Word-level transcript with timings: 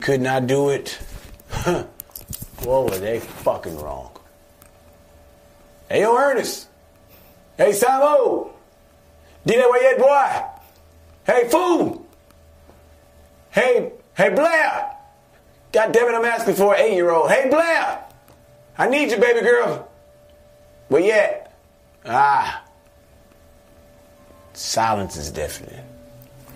could 0.00 0.20
not 0.20 0.46
do 0.46 0.70
it. 0.70 0.90
What 2.62 2.84
were 2.84 2.98
they 2.98 3.18
fucking 3.20 3.76
wrong? 3.78 4.10
Hey, 5.88 6.02
yo, 6.02 6.16
Ernest. 6.16 6.68
Hey, 7.56 7.72
Samo. 7.72 8.50
Did 9.44 9.60
that 9.60 9.70
way 9.70 9.78
yet, 9.82 9.98
boy? 9.98 10.42
Hey, 11.26 11.48
fool. 11.48 12.06
Hey, 13.50 13.92
hey, 14.14 14.28
Blair. 14.30 14.92
God 15.72 15.92
damn 15.92 16.08
it, 16.08 16.16
I'm 16.16 16.24
asking 16.24 16.54
for 16.54 16.74
an 16.74 16.80
eight-year-old. 16.80 17.30
Hey, 17.30 17.48
Blair. 17.48 18.04
I 18.76 18.88
need 18.88 19.10
you, 19.10 19.18
baby 19.18 19.40
girl. 19.40 19.90
Where 20.88 21.02
you 21.02 21.12
at? 21.12 21.52
Ah. 22.06 22.64
Silence 24.52 25.16
is 25.16 25.30
deafening. 25.30 25.84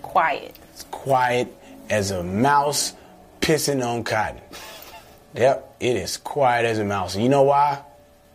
Quiet. 0.01 0.57
It's 0.73 0.85
quiet 0.91 1.49
as 1.91 2.13
a 2.13 2.23
mouse 2.23 2.95
pissing 3.43 3.85
on 3.87 4.05
cotton. 4.05 4.41
Yep, 5.35 5.77
it 5.81 5.97
is 5.97 6.17
quiet 6.17 6.65
as 6.65 6.79
a 6.79 6.85
mouse. 6.85 7.15
And 7.15 7.23
you 7.23 7.29
know 7.29 7.43
why? 7.43 7.81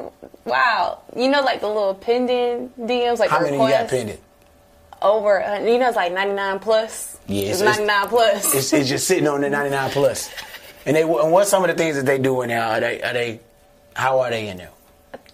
wow. 0.46 1.02
You 1.16 1.30
know, 1.30 1.42
like 1.42 1.62
the 1.62 1.68
little 1.68 1.96
pending 1.96 2.72
DMs, 2.80 3.20
like 3.20 3.30
How 3.32 3.42
many 3.42 3.58
you 3.58 3.70
got 3.70 3.88
pending? 3.90 4.18
over. 5.02 5.44
uh, 5.44 5.60
You 5.60 5.78
know, 5.80 5.88
it's 5.88 5.96
like 5.96 6.12
ninety 6.14 6.34
nine 6.34 6.60
plus. 6.60 7.18
Yeah, 7.28 7.50
it's, 7.52 7.62
it's- 7.62 7.78
ninety 7.78 7.86
nine 7.92 8.08
plus. 8.08 8.54
It's, 8.56 8.74
it's 8.74 8.90
just 8.90 9.08
sitting 9.08 9.28
on 9.28 9.42
the 9.42 9.50
99 9.50 9.92
plus. 9.92 10.30
And 10.86 10.96
they 10.96 11.02
and 11.04 11.32
what's 11.32 11.50
some 11.50 11.64
of 11.64 11.70
the 11.70 11.76
things 11.76 11.96
that 11.96 12.06
they 12.06 12.18
doing 12.18 12.50
now? 12.50 12.72
Are 12.72 12.80
they 12.80 13.02
are 13.02 13.14
they 13.14 13.40
how 13.96 14.20
are 14.22 14.30
they 14.32 14.48
in 14.48 14.58
there? 14.58 14.70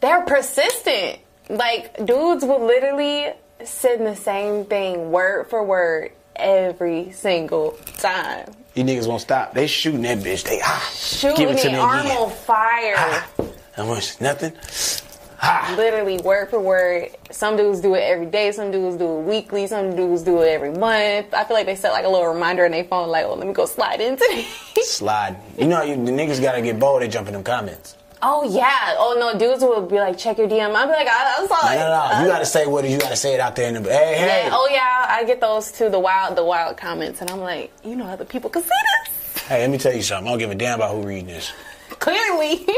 They're 0.05 0.21
persistent. 0.21 1.19
Like 1.49 2.05
dudes 2.05 2.43
will 2.45 2.66
literally 2.66 3.31
send 3.63 4.05
the 4.05 4.16
same 4.16 4.66
thing 4.66 5.11
word 5.11 5.47
for 5.49 5.63
word 5.63 6.11
every 6.35 7.11
single 7.11 7.71
time. 7.97 8.51
You 8.75 8.83
niggas 8.83 9.07
won't 9.07 9.21
stop. 9.21 9.53
They 9.53 9.67
shooting 9.67 10.01
that 10.03 10.19
bitch. 10.19 10.43
They 10.43 10.59
ah, 10.63 10.91
Shooting 10.93 11.38
give 11.38 11.49
it 11.57 11.61
to 11.61 11.69
me 11.69 11.75
arm 11.77 12.01
again. 12.01 12.17
on 12.17 12.29
fire. 12.29 12.93
Ah, 12.97 13.29
how 13.73 13.85
much? 13.85 14.19
Nothing. 14.19 14.53
Ah, 15.41 15.73
Literally 15.77 16.17
word 16.19 16.49
for 16.49 16.59
word. 16.59 17.09
Some 17.31 17.55
dudes 17.57 17.79
do 17.81 17.95
it 17.95 17.99
every 18.01 18.25
day. 18.25 18.51
Some 18.51 18.72
dudes 18.72 18.97
do 18.97 19.19
it 19.19 19.22
weekly. 19.23 19.67
Some 19.67 19.95
dudes 19.95 20.23
do 20.23 20.41
it 20.41 20.47
every 20.49 20.72
month. 20.72 21.33
I 21.33 21.43
feel 21.45 21.55
like 21.55 21.66
they 21.66 21.75
set 21.75 21.91
like 21.91 22.05
a 22.05 22.09
little 22.09 22.27
reminder 22.27 22.66
in 22.66 22.72
their 22.72 22.83
phone, 22.85 23.09
like, 23.09 23.25
"Oh, 23.25 23.35
let 23.35 23.47
me 23.47 23.53
go 23.53 23.66
slide 23.66 24.01
into 24.01 24.25
these." 24.29 24.89
slide. 24.89 25.37
You 25.57 25.67
know, 25.67 25.83
you, 25.83 25.95
the 25.95 26.11
niggas 26.11 26.41
gotta 26.41 26.61
get 26.61 26.79
bold. 26.79 27.01
They 27.01 27.07
jump 27.07 27.27
in 27.27 27.33
them 27.33 27.43
comments. 27.43 27.95
Oh 28.22 28.44
yeah. 28.44 28.96
Oh 28.98 29.16
no, 29.20 29.38
dudes 29.38 29.62
will 29.64 29.86
be 29.86 29.98
like, 30.00 30.18
"Check 30.18 30.38
your 30.38 30.48
DM." 30.48 30.74
I'll 30.76 30.86
be 30.88 30.94
like, 30.94 31.08
"I, 31.08 31.36
I 31.40 31.48
saw 31.48 31.68
No, 31.68 31.72
it." 31.74 31.76
no, 31.78 31.88
no. 31.88 32.24
You 32.24 32.30
Uh, 32.30 32.34
gotta 32.34 32.46
say 32.46 32.66
what. 32.66 32.90
You 32.90 32.98
gotta 32.98 33.16
say 33.16 33.34
it 33.34 33.40
out 33.40 33.56
there 33.56 33.68
in 33.74 33.81
the. 33.81 33.90
Hey, 33.90 34.16
hey. 34.18 34.44
Yeah, 34.46 34.50
oh 34.53 34.68
yeah, 34.72 35.06
I 35.09 35.24
get 35.26 35.40
those 35.42 35.72
too. 35.72 35.90
The 35.90 36.00
wild, 36.00 36.36
the 36.36 36.44
wild 36.46 36.78
comments, 36.78 37.22
and 37.22 37.30
I'm 37.30 37.40
like, 37.42 37.72
you 37.84 37.96
know, 37.96 38.06
other 38.06 38.26
people 38.26 38.50
can 38.50 38.64
see 38.64 38.70
this 38.70 39.44
Hey, 39.44 39.62
let 39.62 39.70
me 39.70 39.78
tell 39.78 39.94
you 39.94 40.02
something. 40.02 40.28
I 40.28 40.31
don't 40.31 40.40
give 40.40 40.50
a 40.52 40.56
damn 40.56 40.80
about 40.80 40.96
who 40.96 41.03
reading 41.03 41.28
this. 41.28 41.52
clearly. 42.00 42.66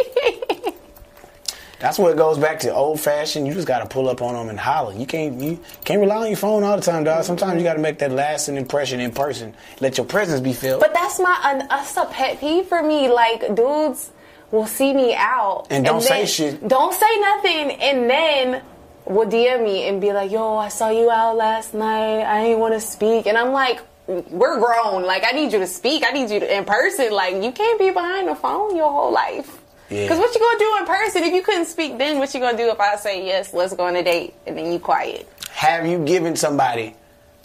That's 1.79 1.99
what 1.99 2.11
it 2.11 2.17
goes 2.17 2.39
back 2.39 2.59
to 2.61 2.73
old 2.73 2.99
fashioned. 2.99 3.45
You 3.45 3.53
just 3.53 3.67
gotta 3.67 3.85
pull 3.85 4.09
up 4.09 4.23
on 4.23 4.33
them 4.33 4.49
and 4.49 4.59
holler. 4.59 4.93
You 4.95 5.05
can't 5.05 5.39
you 5.39 5.59
can't 5.85 6.01
rely 6.01 6.15
on 6.23 6.27
your 6.29 6.35
phone 6.35 6.63
all 6.63 6.75
the 6.75 6.81
time, 6.81 7.03
dog. 7.03 7.23
Sometimes 7.23 7.57
you 7.59 7.63
gotta 7.63 7.77
make 7.79 7.99
that 7.99 8.11
lasting 8.11 8.57
impression 8.57 8.99
in 8.99 9.11
person. 9.11 9.53
Let 9.79 9.95
your 9.97 10.07
presence 10.07 10.39
be 10.41 10.53
felt. 10.53 10.81
but 10.81 10.91
that's 10.95 11.19
my, 11.19 11.39
uh, 11.43 11.67
that's 11.67 11.95
a 11.95 12.05
pet 12.05 12.39
peeve 12.39 12.65
for 12.65 12.81
me. 12.81 13.09
Like 13.09 13.53
dudes 13.53 14.09
will 14.51 14.67
see 14.67 14.93
me 14.93 15.13
out 15.15 15.67
And 15.69 15.85
don't 15.85 16.01
say 16.01 16.19
then- 16.19 16.25
shit. 16.27 16.67
Don't 16.67 16.93
say 16.93 17.19
nothing, 17.19 17.71
and 17.71 18.09
then 18.09 18.61
will 19.05 19.27
DM 19.27 19.63
me 19.63 19.87
and 19.87 19.99
be 20.01 20.11
like, 20.13 20.31
"Yo, 20.31 20.57
I 20.57 20.67
saw 20.69 20.89
you 20.89 21.09
out 21.11 21.35
last 21.37 21.73
night. 21.73 22.23
I 22.23 22.43
didn't 22.43 22.59
want 22.59 22.73
to 22.73 22.81
speak," 22.81 23.25
and 23.27 23.37
I'm 23.37 23.51
like. 23.53 23.79
We're 24.09 24.57
grown. 24.57 25.03
Like 25.03 25.25
I 25.27 25.31
need 25.31 25.51
you 25.51 25.59
to 25.59 25.67
speak. 25.67 26.05
I 26.07 26.11
need 26.11 26.29
you 26.29 26.39
to 26.39 26.57
in 26.57 26.63
person. 26.63 27.11
Like 27.11 27.43
you 27.43 27.51
can't 27.51 27.77
be 27.77 27.89
behind 27.89 28.29
the 28.29 28.35
phone 28.35 28.73
your 28.73 28.89
whole 28.89 29.11
life. 29.11 29.59
Yeah. 29.89 30.03
Because 30.03 30.17
what 30.17 30.33
you 30.33 30.39
gonna 30.39 30.59
do 30.59 30.77
in 30.79 30.85
person 30.85 31.23
if 31.25 31.33
you 31.33 31.41
couldn't 31.41 31.65
speak 31.65 31.97
then? 31.97 32.17
What 32.17 32.33
you 32.33 32.39
gonna 32.39 32.57
do 32.57 32.69
if 32.71 32.79
I 32.79 32.95
say 32.95 33.25
yes, 33.25 33.53
let's 33.53 33.73
go 33.75 33.83
on 33.83 33.97
a 33.97 34.03
date, 34.03 34.33
and 34.45 34.57
then 34.57 34.71
you 34.71 34.79
quiet? 34.79 35.27
Have 35.51 35.85
you 35.85 35.99
given 36.05 36.37
somebody 36.37 36.95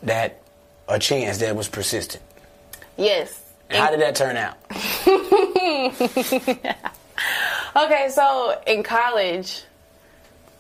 that 0.05 0.39
a 0.87 1.01
chance 1.01 1.39
that 1.39 1.57
was 1.57 1.67
persistent? 1.67 2.23
Yes. 2.97 3.42
How 3.73 3.91
did 3.91 4.01
that 4.01 4.15
turn 4.15 4.37
out? 4.37 4.57
Okay, 7.75 8.09
so 8.11 8.61
in 8.67 8.83
college, 8.83 9.63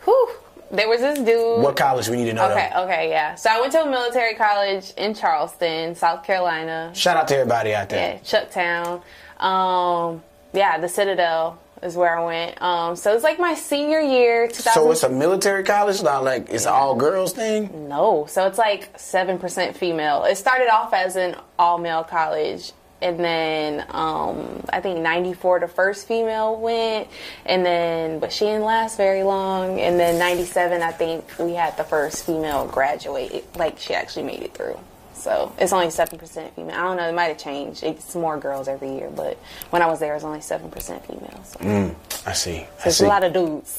whew, 0.04 0.30
there 0.70 0.88
was 0.88 1.00
this 1.00 1.18
dude. 1.18 1.62
What 1.62 1.76
college 1.76 2.08
we 2.08 2.16
need 2.16 2.26
to 2.26 2.32
know? 2.32 2.50
Okay, 2.50 2.70
though. 2.72 2.84
okay, 2.84 3.10
yeah. 3.10 3.34
So 3.34 3.50
I 3.50 3.60
went 3.60 3.72
to 3.72 3.82
a 3.82 3.90
military 3.90 4.34
college 4.34 4.92
in 4.96 5.12
Charleston, 5.14 5.94
South 5.94 6.24
Carolina. 6.24 6.90
Shout 6.94 7.18
out 7.18 7.28
to 7.28 7.34
everybody 7.36 7.74
out 7.74 7.90
there. 7.90 8.14
Yeah, 8.14 8.20
Chucktown. 8.20 9.02
Um, 9.44 10.22
yeah, 10.54 10.78
the 10.78 10.88
Citadel 10.88 11.58
is 11.82 11.96
where 11.96 12.18
I 12.18 12.24
went. 12.24 12.62
Um, 12.62 12.96
so 12.96 13.12
it's 13.14 13.24
like 13.24 13.38
my 13.38 13.54
senior 13.54 14.00
year, 14.00 14.46
2000. 14.46 14.72
So 14.72 14.90
it's 14.90 15.02
a 15.02 15.10
military 15.10 15.64
college, 15.64 16.02
not 16.02 16.24
like 16.24 16.48
it's 16.48 16.64
an 16.64 16.72
all 16.72 16.94
girls 16.94 17.34
thing. 17.34 17.88
No, 17.90 18.24
so 18.26 18.46
it's 18.46 18.58
like 18.58 18.88
seven 18.98 19.38
percent 19.38 19.76
female. 19.76 20.24
It 20.24 20.36
started 20.36 20.72
off 20.72 20.94
as 20.94 21.16
an 21.16 21.36
all 21.58 21.76
male 21.76 22.04
college, 22.04 22.72
and 23.02 23.18
then 23.18 23.84
um, 23.90 24.62
I 24.72 24.80
think 24.80 25.00
'94 25.00 25.60
the 25.60 25.68
first 25.68 26.06
female 26.06 26.56
went, 26.56 27.08
and 27.44 27.64
then 27.66 28.18
but 28.20 28.32
she 28.32 28.44
didn't 28.46 28.62
last 28.64 28.96
very 28.96 29.22
long. 29.22 29.80
And 29.80 29.98
then 29.98 30.18
'97 30.18 30.82
I 30.82 30.92
think 30.92 31.24
we 31.38 31.52
had 31.54 31.76
the 31.76 31.84
first 31.84 32.24
female 32.24 32.66
graduate. 32.66 33.44
Like 33.56 33.78
she 33.78 33.94
actually 33.94 34.24
made 34.24 34.40
it 34.42 34.54
through. 34.54 34.78
So 35.14 35.52
it's 35.58 35.72
only 35.72 35.90
seven 35.90 36.18
percent 36.18 36.54
female. 36.56 36.74
I 36.74 36.82
don't 36.82 36.96
know. 36.96 37.08
It 37.08 37.14
might 37.14 37.24
have 37.28 37.38
changed. 37.38 37.82
It's 37.84 38.14
more 38.14 38.36
girls 38.38 38.66
every 38.66 38.92
year, 38.94 39.10
but 39.14 39.36
when 39.70 39.80
I 39.82 39.86
was 39.86 40.00
there, 40.00 40.12
it 40.12 40.16
was 40.16 40.24
only 40.24 40.40
seven 40.40 40.70
percent 40.70 41.04
female. 41.06 41.40
So 41.44 41.94
I 42.26 42.32
see. 42.32 42.56
I 42.58 42.66
there's 42.84 42.96
see. 42.98 43.04
a 43.04 43.08
lot 43.08 43.22
of 43.22 43.32
dudes. 43.32 43.78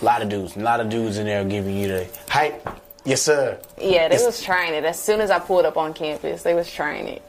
A 0.00 0.04
lot 0.04 0.22
of 0.22 0.28
dudes. 0.28 0.56
A 0.56 0.60
lot 0.60 0.80
of 0.80 0.88
dudes 0.88 1.18
in 1.18 1.26
there 1.26 1.42
giving 1.44 1.76
you 1.76 1.88
the 1.88 2.08
hype. 2.28 2.68
Yes, 3.04 3.22
sir. 3.22 3.58
Yeah, 3.78 4.08
they 4.08 4.16
It's- 4.16 4.24
was 4.26 4.42
trying 4.42 4.74
it. 4.74 4.84
As 4.84 5.00
soon 5.00 5.20
as 5.20 5.30
I 5.30 5.38
pulled 5.38 5.64
up 5.64 5.76
on 5.76 5.94
campus, 5.94 6.42
they 6.42 6.54
was 6.54 6.70
trying 6.70 7.06
it. 7.08 7.22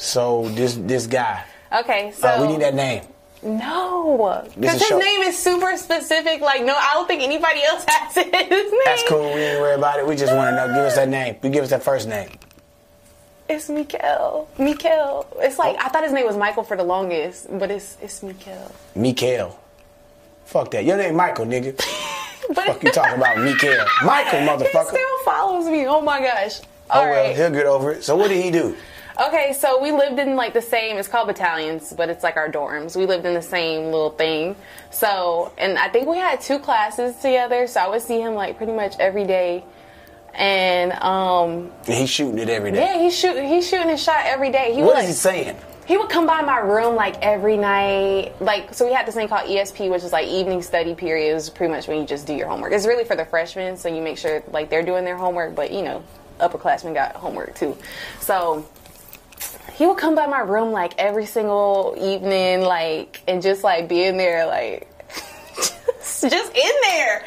So 0.00 0.48
this 0.50 0.74
this 0.76 1.06
guy. 1.06 1.44
Okay, 1.72 2.12
so 2.16 2.26
Uh, 2.28 2.40
we 2.40 2.48
need 2.48 2.62
that 2.62 2.74
name. 2.74 3.02
No, 3.42 4.44
because 4.58 4.80
his 4.82 4.90
name 4.90 5.20
is 5.22 5.38
super 5.38 5.74
specific. 5.76 6.40
Like, 6.42 6.62
no, 6.64 6.74
I 6.74 6.90
don't 6.94 7.06
think 7.06 7.22
anybody 7.22 7.62
else 7.62 7.84
has 7.88 8.14
his 8.14 8.26
name. 8.30 8.48
That's 8.84 9.02
cool. 9.08 9.32
We 9.34 9.40
ain't 9.40 9.60
worry 9.60 9.74
about 9.76 9.98
it. 9.98 10.06
We 10.06 10.16
just 10.16 10.34
want 10.34 10.50
to 10.50 10.56
know. 10.56 10.66
Give 10.74 10.84
us 10.84 10.96
that 10.96 11.08
name. 11.08 11.36
You 11.42 11.48
give 11.50 11.64
us 11.64 11.70
that 11.70 11.82
first 11.82 12.08
name. 12.08 12.30
It's 13.48 13.68
Mikael. 13.68 14.48
Mikael. 14.58 15.26
It's 15.38 15.58
like 15.58 15.76
Oh. 15.76 15.84
I 15.84 15.88
thought 15.88 16.04
his 16.04 16.12
name 16.12 16.26
was 16.26 16.36
Michael 16.36 16.64
for 16.64 16.76
the 16.76 16.84
longest, 16.84 17.46
but 17.58 17.70
it's 17.70 17.96
it's 18.02 18.22
Mikael. 18.22 18.72
Mikael. 18.94 19.58
Fuck 20.46 20.70
that. 20.72 20.84
Your 20.84 20.96
name 20.96 21.16
Michael, 21.16 21.46
nigga. 21.46 21.76
But 22.48 22.56
Fuck 22.66 22.82
you 22.84 22.90
talking 22.92 23.16
about 23.16 23.38
Mikael. 23.38 23.86
Michael, 24.04 24.40
he 24.40 24.46
motherfucker. 24.46 24.88
still 24.88 25.18
follows 25.24 25.66
me. 25.66 25.86
Oh 25.86 26.00
my 26.00 26.20
gosh. 26.20 26.60
Oh 26.90 27.00
well, 27.02 27.26
right. 27.28 27.36
he'll 27.36 27.50
get 27.50 27.66
over 27.66 27.92
it. 27.92 28.04
So 28.04 28.16
what 28.16 28.28
did 28.28 28.42
he 28.44 28.50
do? 28.50 28.76
Okay, 29.18 29.52
so 29.52 29.80
we 29.82 29.92
lived 29.92 30.18
in 30.18 30.36
like 30.36 30.52
the 30.54 30.62
same. 30.62 30.96
It's 30.96 31.08
called 31.08 31.26
battalions, 31.28 31.92
but 31.96 32.08
it's 32.08 32.22
like 32.22 32.36
our 32.36 32.50
dorms. 32.50 32.96
We 32.96 33.06
lived 33.06 33.26
in 33.26 33.34
the 33.34 33.42
same 33.42 33.86
little 33.86 34.10
thing. 34.10 34.56
So, 34.90 35.52
and 35.58 35.78
I 35.78 35.88
think 35.88 36.08
we 36.08 36.16
had 36.16 36.40
two 36.40 36.58
classes 36.58 37.16
together. 37.16 37.66
So 37.66 37.80
I 37.80 37.88
would 37.88 38.02
see 38.02 38.20
him 38.20 38.34
like 38.34 38.56
pretty 38.56 38.72
much 38.72 38.98
every 38.98 39.24
day. 39.24 39.64
And 40.34 40.92
um, 40.92 41.72
he's 41.86 42.08
shooting 42.08 42.38
it 42.38 42.48
every 42.48 42.70
day. 42.70 42.78
yeah, 42.78 42.98
he's 43.02 43.18
shooting 43.18 43.48
he's 43.48 43.68
shooting 43.68 43.88
his 43.88 44.02
shot 44.02 44.20
every 44.24 44.50
day. 44.50 44.72
He 44.74 44.80
What 44.82 44.94
would 44.96 45.02
is 45.04 45.08
he 45.08 45.12
saying? 45.14 45.56
he 45.86 45.96
would 45.98 46.08
come 46.08 46.24
by 46.24 46.40
my 46.42 46.58
room 46.58 46.94
like 46.94 47.16
every 47.20 47.56
night. 47.56 48.40
Like 48.40 48.72
so 48.72 48.86
we 48.86 48.92
had 48.92 49.06
this 49.06 49.16
thing 49.16 49.26
called 49.26 49.48
ESP, 49.48 49.90
which 49.90 50.04
is 50.04 50.12
like 50.12 50.28
evening 50.28 50.62
study 50.62 50.94
period. 50.94 51.32
It 51.32 51.34
was 51.34 51.50
pretty 51.50 51.72
much 51.72 51.88
when 51.88 51.98
you 52.00 52.06
just 52.06 52.28
do 52.28 52.32
your 52.32 52.46
homework. 52.46 52.72
It's 52.72 52.86
really 52.86 53.04
for 53.04 53.16
the 53.16 53.24
freshmen, 53.24 53.76
so 53.76 53.88
you 53.88 54.00
make 54.00 54.18
sure 54.18 54.42
like 54.52 54.70
they're 54.70 54.84
doing 54.84 55.04
their 55.04 55.16
homework, 55.16 55.56
but 55.56 55.72
you 55.72 55.82
know, 55.82 56.04
upperclassmen 56.38 56.94
got 56.94 57.16
homework 57.16 57.56
too. 57.56 57.76
So 58.20 58.64
he 59.80 59.86
would 59.86 59.96
come 59.96 60.14
by 60.14 60.26
my 60.26 60.40
room 60.40 60.72
like 60.72 60.92
every 60.98 61.24
single 61.24 61.96
evening, 61.98 62.60
like 62.60 63.22
and 63.26 63.40
just 63.40 63.64
like 63.64 63.88
be 63.88 64.04
in 64.04 64.18
there 64.18 64.46
like 64.46 64.86
just, 66.20 66.54
in 66.54 66.72
there. 66.82 67.24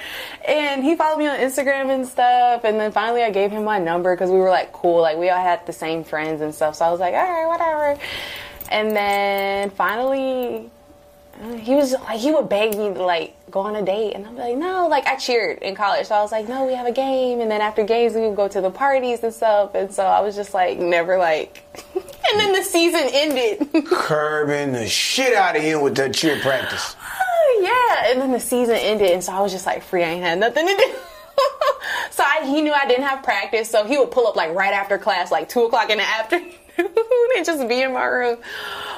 And 0.47 0.83
he 0.83 0.95
followed 0.95 1.17
me 1.17 1.25
on 1.25 1.39
Instagram 1.39 1.89
and 1.89 2.07
stuff. 2.07 2.63
And 2.63 2.79
then 2.79 2.91
finally, 2.91 3.23
I 3.23 3.31
gave 3.31 3.49
him 3.49 3.63
my 3.63 3.79
number 3.79 4.15
because 4.15 4.29
we 4.29 4.37
were 4.37 4.51
like 4.51 4.71
cool, 4.71 5.01
like 5.01 5.17
we 5.17 5.31
all 5.31 5.41
had 5.41 5.65
the 5.65 5.73
same 5.73 6.03
friends 6.03 6.41
and 6.41 6.53
stuff. 6.53 6.75
So 6.75 6.85
I 6.85 6.91
was 6.91 6.99
like, 6.99 7.15
all 7.15 7.23
right, 7.23 7.47
whatever. 7.47 7.99
And 8.69 8.95
then 8.95 9.71
finally, 9.71 10.69
he 11.51 11.75
was 11.75 11.93
like, 11.93 12.19
he 12.19 12.31
would 12.31 12.47
beg 12.47 12.77
me 12.77 12.93
to 12.93 13.03
like 13.03 13.35
go 13.51 13.61
on 13.61 13.75
a 13.75 13.81
date, 13.81 14.13
and 14.13 14.25
I'm 14.25 14.35
like, 14.35 14.57
no, 14.57 14.87
like 14.87 15.05
I 15.05 15.15
cheered 15.15 15.59
in 15.59 15.75
college, 15.75 16.07
so 16.07 16.15
I 16.15 16.21
was 16.21 16.31
like, 16.31 16.47
no, 16.47 16.65
we 16.65 16.73
have 16.73 16.87
a 16.87 16.91
game, 16.91 17.41
and 17.41 17.49
then 17.49 17.61
after 17.61 17.83
games 17.83 18.13
we 18.13 18.21
would 18.21 18.35
go 18.35 18.47
to 18.47 18.61
the 18.61 18.69
parties 18.69 19.23
and 19.23 19.33
stuff, 19.33 19.75
and 19.75 19.91
so 19.93 20.03
I 20.05 20.21
was 20.21 20.35
just 20.35 20.53
like, 20.53 20.79
never 20.79 21.17
like. 21.17 21.63
and 21.95 22.39
then 22.39 22.53
the 22.53 22.63
season 22.63 23.03
ended. 23.11 23.85
Curbing 23.85 24.73
the 24.73 24.87
shit 24.87 25.33
out 25.33 25.55
of 25.55 25.61
him 25.61 25.81
with 25.81 25.95
that 25.95 26.13
cheer 26.13 26.39
practice. 26.39 26.95
yeah, 27.59 28.11
and 28.11 28.21
then 28.21 28.31
the 28.31 28.39
season 28.39 28.75
ended, 28.75 29.11
and 29.11 29.23
so 29.23 29.33
I 29.33 29.41
was 29.41 29.51
just 29.51 29.65
like 29.65 29.83
free. 29.83 30.03
I 30.03 30.09
ain't 30.09 30.23
had 30.23 30.39
nothing 30.39 30.67
to 30.67 30.75
do. 30.75 30.93
so 32.11 32.23
I, 32.23 32.45
he 32.45 32.61
knew 32.61 32.73
I 32.73 32.87
didn't 32.87 33.05
have 33.05 33.23
practice, 33.23 33.69
so 33.69 33.85
he 33.85 33.97
would 33.97 34.11
pull 34.11 34.27
up 34.27 34.35
like 34.35 34.53
right 34.53 34.73
after 34.73 34.97
class, 34.97 35.31
like 35.31 35.49
two 35.49 35.63
o'clock 35.63 35.89
in 35.89 35.97
the 35.97 36.03
afternoon, 36.03 36.53
and 36.77 37.45
just 37.45 37.67
be 37.67 37.81
in 37.81 37.93
my 37.93 38.05
room. 38.05 38.37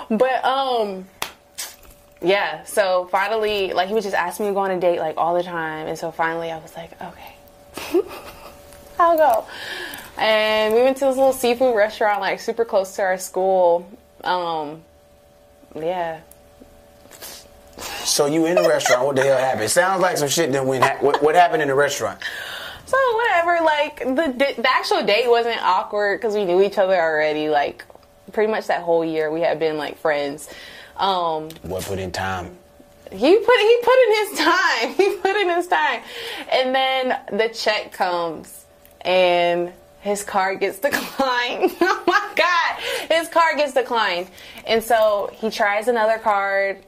But 0.09 0.43
um, 0.45 1.05
yeah. 2.21 2.63
So 2.63 3.07
finally, 3.11 3.73
like 3.73 3.87
he 3.87 3.93
would 3.93 4.03
just 4.03 4.15
ask 4.15 4.39
me 4.39 4.47
to 4.47 4.53
go 4.53 4.59
on 4.59 4.71
a 4.71 4.79
date 4.79 4.99
like 4.99 5.17
all 5.17 5.33
the 5.35 5.43
time, 5.43 5.87
and 5.87 5.97
so 5.97 6.11
finally 6.11 6.51
I 6.51 6.57
was 6.57 6.75
like, 6.75 6.91
okay, 7.01 8.01
I'll 8.99 9.17
go. 9.17 9.45
And 10.17 10.73
we 10.73 10.81
went 10.81 10.97
to 10.97 11.05
this 11.05 11.17
little 11.17 11.33
seafood 11.33 11.75
restaurant, 11.75 12.21
like 12.21 12.39
super 12.39 12.63
close 12.65 12.95
to 12.95 13.01
our 13.01 13.17
school. 13.17 13.87
Um, 14.23 14.81
yeah, 15.75 16.21
So 18.05 18.27
you 18.27 18.45
in 18.45 18.55
the 18.55 18.67
restaurant? 18.67 19.05
What 19.05 19.15
the 19.17 19.23
hell 19.23 19.37
happened? 19.37 19.63
It 19.65 19.69
sounds 19.69 20.01
like 20.01 20.17
some 20.17 20.29
shit. 20.29 20.51
Then 20.51 20.67
went. 20.67 20.83
Ha- 20.83 20.97
what, 21.01 21.21
what 21.21 21.35
happened 21.35 21.61
in 21.61 21.67
the 21.67 21.75
restaurant? 21.75 22.19
So 22.85 22.97
whatever, 23.15 23.59
like 23.65 23.99
the 23.99 24.53
the 24.61 24.69
actual 24.71 25.03
date 25.03 25.27
wasn't 25.29 25.61
awkward 25.61 26.19
because 26.21 26.35
we 26.35 26.45
knew 26.45 26.61
each 26.61 26.77
other 26.77 26.95
already. 26.99 27.49
Like 27.49 27.83
pretty 28.31 28.51
much 28.51 28.67
that 28.67 28.83
whole 28.83 29.03
year 29.03 29.31
we 29.31 29.41
had 29.41 29.59
been 29.59 29.77
like 29.77 29.97
friends. 29.97 30.47
Um, 30.97 31.49
What 31.63 31.83
put 31.83 31.99
in 31.99 32.11
time? 32.11 32.57
he 33.11 33.37
put 33.37 33.59
he 33.59 33.79
put 33.83 33.99
in 34.07 34.27
his 34.27 34.39
time. 34.45 34.93
He 34.95 35.15
put 35.17 35.35
in 35.35 35.49
his 35.49 35.67
time, 35.67 36.01
and 36.51 36.73
then 36.75 37.19
the 37.31 37.49
check 37.49 37.91
comes 37.91 38.65
and 39.01 39.71
his 40.01 40.23
card 40.23 40.59
gets 40.59 40.79
declined. 40.79 41.71
oh 41.81 42.03
my 42.07 42.31
god, 42.35 43.11
his 43.15 43.27
card 43.27 43.57
gets 43.57 43.73
declined, 43.73 44.27
and 44.65 44.83
so 44.83 45.29
he 45.33 45.49
tries 45.49 45.87
another 45.87 46.17
card 46.17 46.83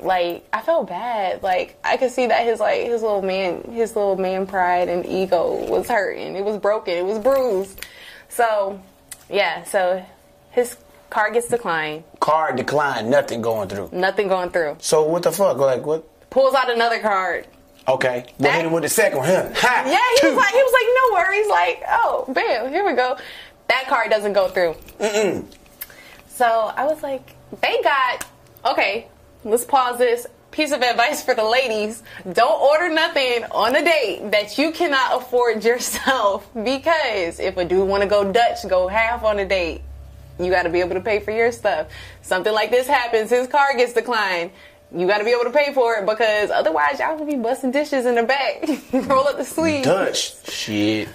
like 0.00 0.46
I 0.52 0.60
felt 0.60 0.88
bad. 0.88 1.42
Like 1.42 1.76
I 1.82 1.96
could 1.96 2.10
see 2.10 2.26
that 2.26 2.44
his 2.44 2.60
like 2.60 2.82
his 2.84 3.02
little 3.02 3.22
man 3.22 3.62
his 3.72 3.96
little 3.96 4.16
man 4.16 4.46
pride 4.46 4.88
and 4.88 5.04
ego 5.06 5.66
was 5.68 5.88
hurting. 5.88 6.36
It 6.36 6.44
was 6.44 6.58
broken. 6.58 6.94
It 6.96 7.04
was 7.04 7.18
bruised. 7.18 7.84
So 8.28 8.80
yeah, 9.30 9.64
so 9.64 10.04
his 10.50 10.76
card 11.10 11.34
gets 11.34 11.48
declined. 11.48 12.04
Card 12.20 12.56
declined. 12.56 13.10
Nothing 13.10 13.40
going 13.42 13.68
through. 13.68 13.88
Nothing 13.92 14.28
going 14.28 14.50
through. 14.50 14.76
So 14.80 15.02
what 15.04 15.22
the 15.22 15.32
fuck? 15.32 15.56
Like 15.56 15.84
what? 15.86 16.04
Pulls 16.30 16.54
out 16.54 16.70
another 16.70 16.98
card. 17.00 17.46
Okay. 17.86 18.20
What 18.26 18.38
That- 18.38 18.54
hit 18.56 18.64
him 18.66 18.72
with 18.72 18.82
the 18.82 18.88
second 18.88 19.18
one? 19.18 19.28
Huh? 19.28 19.48
Ha! 19.54 19.82
Yeah, 19.86 19.98
he 20.14 20.20
Two. 20.20 20.28
was 20.28 20.36
like 20.36 20.52
he 20.54 20.62
was 20.62 20.72
like 20.72 20.88
no 20.94 21.14
worries. 21.14 21.48
Like 21.48 21.82
oh 21.88 22.24
bam, 22.32 22.68
here 22.70 22.84
we 22.84 22.92
go. 22.94 23.16
That 23.68 23.86
card 23.88 24.10
doesn't 24.10 24.32
go 24.34 24.48
through. 24.48 24.74
Mm-mm. 25.00 25.44
So 26.28 26.72
I 26.76 26.84
was 26.86 27.02
like, 27.02 27.34
they 27.60 27.80
got 27.82 28.26
okay. 28.66 29.08
Let's 29.44 29.64
pause 29.64 29.98
this. 29.98 30.26
Piece 30.50 30.72
of 30.72 30.80
advice 30.82 31.22
for 31.22 31.34
the 31.34 31.44
ladies: 31.44 32.02
Don't 32.32 32.60
order 32.60 32.88
nothing 32.88 33.44
on 33.50 33.76
a 33.76 33.84
date 33.84 34.30
that 34.32 34.56
you 34.58 34.72
cannot 34.72 35.20
afford 35.22 35.62
yourself. 35.70 36.48
Because 36.54 37.38
if 37.38 37.56
a 37.58 37.64
dude 37.64 37.86
want 37.86 38.02
to 38.02 38.08
go 38.08 38.30
Dutch, 38.32 38.66
go 38.68 38.88
half 38.88 39.24
on 39.24 39.38
a 39.38 39.44
date. 39.46 39.82
You 40.38 40.50
got 40.50 40.62
to 40.64 40.70
be 40.70 40.80
able 40.80 40.94
to 40.94 41.00
pay 41.00 41.20
for 41.20 41.30
your 41.32 41.50
stuff. 41.52 41.88
Something 42.22 42.52
like 42.52 42.70
this 42.70 42.86
happens, 42.86 43.30
his 43.30 43.46
car 43.48 43.74
gets 43.76 43.92
declined. 43.92 44.50
You 44.94 45.06
got 45.06 45.18
to 45.18 45.24
be 45.24 45.30
able 45.32 45.44
to 45.44 45.50
pay 45.50 45.72
for 45.74 45.96
it 45.96 46.06
because 46.06 46.50
otherwise 46.50 46.98
y'all 46.98 47.18
gonna 47.18 47.30
be 47.30 47.36
busting 47.36 47.72
dishes 47.72 48.06
in 48.06 48.14
the 48.14 48.22
back. 48.22 48.62
Roll 49.08 49.26
up 49.26 49.36
the 49.36 49.44
sleeves. 49.44 49.84
Dutch. 49.84 50.48
Shit. 50.50 51.08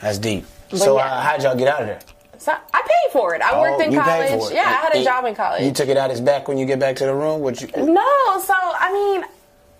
That's 0.00 0.18
deep. 0.18 0.44
so 0.74 0.96
yeah. 0.96 1.04
uh, 1.04 1.20
how'd 1.20 1.42
y'all 1.42 1.56
get 1.56 1.68
out 1.68 1.80
of 1.82 1.86
there? 1.88 2.00
So 2.38 2.52
I 2.52 2.82
paid 2.82 3.12
for 3.12 3.34
it. 3.34 3.42
I 3.42 3.60
worked 3.60 3.80
Oh, 3.80 3.84
in 3.84 3.92
you 3.92 4.00
college. 4.00 4.28
for 4.30 4.50
it. 4.50 4.54
Yeah, 4.54 4.62
I 4.62 4.72
had 4.84 4.94
a 4.94 4.98
You- 4.98 5.04
job 5.04 5.24
in 5.26 5.34
college. 5.34 5.62
You 5.62 5.72
took 5.72 5.88
it 5.88 5.96
out 5.96 6.10
his 6.10 6.20
back 6.20 6.48
when 6.48 6.56
you 6.58 6.64
get 6.66 6.78
back 6.78 6.96
to 6.96 7.04
the 7.06 7.14
room. 7.14 7.40
What 7.40 7.60
you? 7.60 7.68
No, 7.76 8.40
so 8.42 8.54
I 8.56 8.90
mean, 8.92 9.24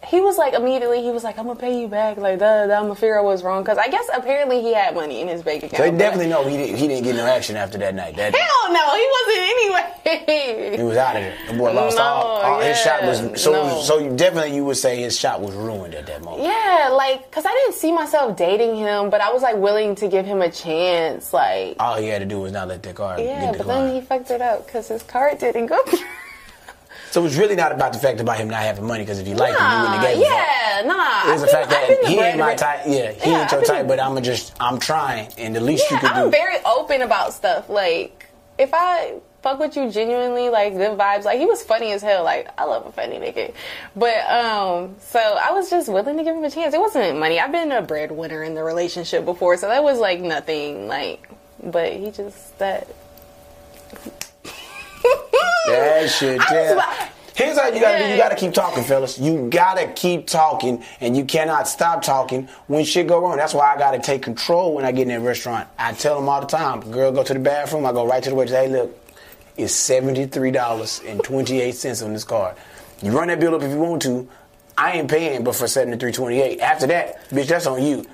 he 0.06 0.20
was 0.20 0.36
like 0.38 0.54
immediately. 0.54 1.02
He 1.02 1.10
was 1.10 1.24
like, 1.24 1.38
"I'm 1.38 1.46
gonna 1.46 1.58
pay 1.58 1.80
you 1.80 1.88
back." 1.88 2.16
Like, 2.16 2.38
duh, 2.38 2.66
duh, 2.66 2.74
I'm 2.74 2.82
gonna 2.84 2.94
figure 2.94 3.18
out 3.18 3.24
what's 3.24 3.42
wrong 3.42 3.62
because 3.62 3.78
I 3.78 3.88
guess 3.88 4.06
apparently 4.14 4.60
he 4.62 4.72
had 4.74 4.94
money 4.94 5.20
in 5.20 5.28
his 5.28 5.42
bank 5.42 5.62
account. 5.64 5.76
So 5.84 5.90
they 5.90 5.96
definitely 5.96 6.28
know 6.28 6.44
he 6.46 6.56
didn't. 6.56 6.76
He 6.76 6.88
didn't 6.88 7.04
get 7.04 7.16
no 7.16 7.26
action 7.26 7.56
after 7.56 7.78
that 7.78 7.94
night. 7.94 8.16
That 8.16 8.34
Hell 8.34 8.72
no, 8.72 8.94
he 8.94 9.06
wasn't 9.16 9.38
anyway. 9.54 10.76
he 10.76 10.82
was 10.82 10.96
out 10.96 11.16
of 11.16 11.22
there. 11.22 11.34
The 11.48 11.54
boy 11.54 11.72
lost 11.72 11.96
No, 11.96 12.02
all, 12.02 12.26
all 12.42 12.60
his 12.60 12.78
shot 12.80 13.02
was 13.04 13.40
so. 13.40 13.52
no. 13.52 13.80
So 13.82 13.98
you 13.98 14.14
definitely 14.16 14.54
you 14.54 14.64
would 14.64 14.76
say 14.76 14.96
his 15.00 15.18
shot 15.18 15.40
was 15.40 15.54
ruined 15.54 15.94
at 15.94 16.06
that 16.06 16.22
moment. 16.22 16.44
yeah, 16.44 16.90
like, 16.92 17.30
cause 17.30 17.44
I 17.46 17.52
didn't 17.52 17.74
see 17.74 17.92
myself 17.92 18.36
dating 18.36 18.76
him, 18.76 19.10
but 19.10 19.20
I 19.20 19.32
was 19.32 19.42
like 19.42 19.56
willing 19.56 19.94
to 19.96 20.08
give 20.08 20.26
him 20.26 20.42
a 20.42 20.50
chance. 20.50 21.32
Like, 21.32 21.76
All 21.80 21.96
he 21.96 22.08
had 22.08 22.18
to 22.20 22.26
do 22.26 22.40
was 22.40 22.52
not 22.52 22.68
let 22.68 22.82
the 22.82 22.92
car 22.92 23.18
yeah, 23.18 23.40
get 23.40 23.52
but 23.52 23.58
declined. 23.58 23.88
then 23.88 23.94
he 23.94 24.00
fucked 24.06 24.30
it 24.30 24.40
up 24.42 24.66
because 24.66 24.88
his 24.88 25.02
card 25.02 25.38
didn't 25.38 25.66
go. 25.66 25.82
through. 25.84 25.98
So 27.14 27.24
it's 27.24 27.36
really 27.36 27.54
not 27.54 27.70
about 27.70 27.92
the 27.92 28.00
fact 28.00 28.20
about 28.20 28.38
him 28.38 28.50
not 28.50 28.62
having 28.62 28.86
money. 28.86 29.04
Because 29.04 29.20
if 29.20 29.28
you 29.28 29.36
liked 29.36 29.56
him, 29.56 29.70
you 29.70 29.82
wouldn't 29.82 30.00
have 30.00 30.14
gave 30.14 30.20
yeah, 30.20 30.82
nah. 30.84 31.28
It 31.30 31.34
was 31.34 31.42
I've 31.44 31.46
the 31.46 31.46
fact 31.46 31.70
that 31.70 32.08
he 32.08 32.18
ain't 32.18 32.40
my 32.40 32.56
type. 32.56 32.80
Yeah, 32.88 33.12
he 33.12 33.30
Yeah, 33.30 33.42
ain't 33.42 33.52
your 33.52 33.62
type. 33.62 33.86
But 33.86 34.00
I'm 34.00 34.20
just 34.20 34.52
I'm 34.58 34.80
trying, 34.80 35.28
and 35.38 35.54
the 35.54 35.60
least 35.60 35.88
you 35.92 35.96
Yeah, 35.96 36.00
could 36.00 36.10
I'm 36.10 36.32
very 36.32 36.56
open 36.66 37.02
about 37.02 37.32
stuff. 37.32 37.68
Like, 37.70 38.26
if 38.58 38.70
I 38.72 39.20
fuck 39.44 39.60
with 39.60 39.76
you 39.76 39.92
genuinely, 39.92 40.48
like 40.48 40.72
good 40.72 40.98
vibes. 40.98 41.22
Like 41.22 41.38
he 41.38 41.46
was 41.46 41.62
funny 41.62 41.92
as 41.92 42.02
hell. 42.02 42.24
Like 42.24 42.48
I 42.58 42.64
love 42.64 42.84
a 42.84 42.90
funny 42.90 43.18
nigga. 43.18 43.54
But 43.94 44.28
um, 44.28 44.96
so 44.98 45.20
I 45.20 45.52
was 45.52 45.70
just 45.70 45.88
willing 45.88 46.16
to 46.16 46.24
give 46.24 46.34
him 46.34 46.42
a 46.42 46.50
chance. 46.50 46.74
It 46.74 46.80
wasn't 46.80 47.20
money. 47.20 47.38
I've 47.38 47.52
been 47.52 47.70
a 47.70 47.80
breadwinner 47.80 48.42
in 48.42 48.54
the 48.54 48.64
relationship 48.64 49.24
before, 49.24 49.56
so 49.56 49.68
that 49.68 49.84
was 49.84 50.00
like 50.00 50.18
nothing. 50.18 50.88
Like, 50.88 51.30
but 51.62 51.92
he 51.92 52.10
just 52.10 52.58
that. 52.58 52.88
That 55.66 56.08
shit. 56.10 56.40
I 56.40 56.44
was 56.44 56.70
Yeah. 56.70 56.74
like- 56.76 57.08
Here's 57.34 57.58
how 57.58 57.66
you 57.66 57.80
gotta 57.80 57.98
do. 57.98 58.10
You 58.10 58.16
gotta 58.16 58.36
keep 58.36 58.52
talking, 58.54 58.84
fellas. 58.84 59.18
You 59.18 59.48
gotta 59.50 59.88
keep 59.88 60.28
talking, 60.28 60.84
and 61.00 61.16
you 61.16 61.24
cannot 61.24 61.66
stop 61.66 62.00
talking 62.02 62.48
when 62.68 62.84
shit 62.84 63.08
go 63.08 63.18
wrong. 63.18 63.36
That's 63.36 63.52
why 63.52 63.74
I 63.74 63.76
gotta 63.76 63.98
take 63.98 64.22
control 64.22 64.72
when 64.74 64.84
I 64.84 64.92
get 64.92 65.02
in 65.02 65.08
that 65.08 65.20
restaurant. 65.20 65.66
I 65.76 65.94
tell 65.94 66.14
them 66.14 66.28
all 66.28 66.40
the 66.40 66.46
time. 66.46 66.80
Girl, 66.92 67.10
go 67.10 67.24
to 67.24 67.34
the 67.34 67.40
bathroom. 67.40 67.86
I 67.86 67.92
go 67.92 68.06
right 68.06 68.22
to 68.22 68.30
the 68.30 68.36
waitress. 68.36 68.56
Hey, 68.56 68.68
look, 68.68 68.96
it's 69.56 69.74
seventy 69.74 70.26
three 70.26 70.52
dollars 70.52 71.00
and 71.08 71.24
twenty 71.24 71.60
eight 71.60 71.74
cents 71.74 72.02
on 72.02 72.12
this 72.12 72.22
card. 72.22 72.54
You 73.02 73.10
run 73.10 73.26
that 73.26 73.40
bill 73.40 73.56
up 73.56 73.62
if 73.62 73.70
you 73.72 73.78
want 73.78 74.02
to. 74.02 74.28
I 74.78 74.92
ain't 74.92 75.10
paying, 75.10 75.42
but 75.42 75.56
for 75.56 75.66
seventy 75.66 75.96
three 75.96 76.12
twenty 76.12 76.40
eight. 76.40 76.60
After 76.60 76.86
that, 76.86 77.28
bitch, 77.30 77.48
that's 77.48 77.66
on 77.66 77.82
you. 77.82 78.04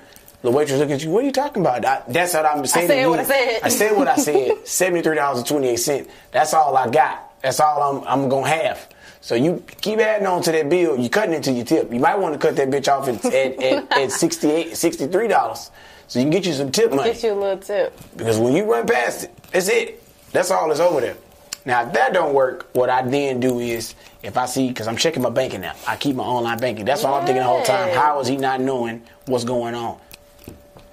The 0.41 0.49
waitress 0.49 0.79
look 0.79 0.89
at 0.89 1.03
you. 1.03 1.11
What 1.11 1.23
are 1.23 1.27
you 1.27 1.31
talking 1.31 1.61
about? 1.61 1.85
I, 1.85 2.01
that's 2.07 2.33
what 2.33 2.45
I'm 2.45 2.65
saying. 2.65 2.89
I 2.89 2.93
said 2.95 3.05
what. 3.07 3.19
I 3.19 3.23
said. 3.23 3.59
I 3.63 3.69
said 3.69 3.97
what 3.97 4.07
I 4.07 4.15
said. 4.17 4.67
Seventy 4.67 5.01
three 5.01 5.15
dollars 5.15 5.39
and 5.39 5.47
twenty 5.47 5.67
eight 5.69 5.77
cent. 5.77 6.09
That's 6.31 6.53
all 6.53 6.75
I 6.75 6.89
got. 6.89 7.41
That's 7.41 7.59
all 7.59 8.01
I'm 8.01 8.07
I'm 8.07 8.29
gonna 8.29 8.47
have. 8.47 8.89
So 9.23 9.35
you 9.35 9.63
keep 9.81 9.99
adding 9.99 10.25
on 10.25 10.41
to 10.43 10.51
that 10.51 10.67
bill. 10.67 10.97
You 10.97 11.09
cutting 11.09 11.35
into 11.35 11.51
your 11.51 11.65
tip. 11.65 11.93
You 11.93 11.99
might 11.99 12.17
want 12.17 12.33
to 12.33 12.39
cut 12.39 12.55
that 12.55 12.69
bitch 12.71 12.87
off 12.91 13.07
at 13.07 13.23
at, 13.25 13.61
at, 13.61 13.91
at 13.97 14.11
68 14.11 14.75
63 14.75 15.27
dollars, 15.27 15.69
so 16.07 16.17
you 16.17 16.23
can 16.25 16.31
get 16.31 16.45
you 16.45 16.53
some 16.53 16.71
tip 16.71 16.91
money. 16.91 17.13
Get 17.13 17.23
you 17.23 17.33
a 17.33 17.35
little 17.35 17.57
tip. 17.57 17.93
Because 18.17 18.39
when 18.39 18.53
you 18.55 18.63
run 18.71 18.87
past 18.87 19.25
it, 19.25 19.43
that's 19.51 19.69
it. 19.69 20.03
That's 20.31 20.49
all 20.49 20.69
that's 20.69 20.79
over 20.79 21.01
there. 21.01 21.17
Now, 21.63 21.85
if 21.85 21.93
that 21.93 22.13
don't 22.13 22.33
work, 22.33 22.69
what 22.73 22.89
I 22.89 23.03
then 23.03 23.39
do 23.39 23.59
is, 23.59 23.93
if 24.23 24.35
I 24.35 24.47
see, 24.47 24.69
because 24.69 24.87
I'm 24.87 24.97
checking 24.97 25.21
my 25.21 25.29
banking 25.29 25.63
app, 25.63 25.77
I 25.87 25.95
keep 25.95 26.15
my 26.15 26.23
online 26.23 26.57
banking. 26.57 26.85
That's 26.85 27.03
all 27.03 27.13
I'm 27.13 27.25
thinking 27.27 27.43
the 27.43 27.47
whole 27.47 27.63
time. 27.63 27.93
How 27.95 28.19
is 28.19 28.27
he 28.27 28.37
not 28.37 28.59
knowing 28.61 29.03
what's 29.27 29.43
going 29.43 29.75
on? 29.75 29.99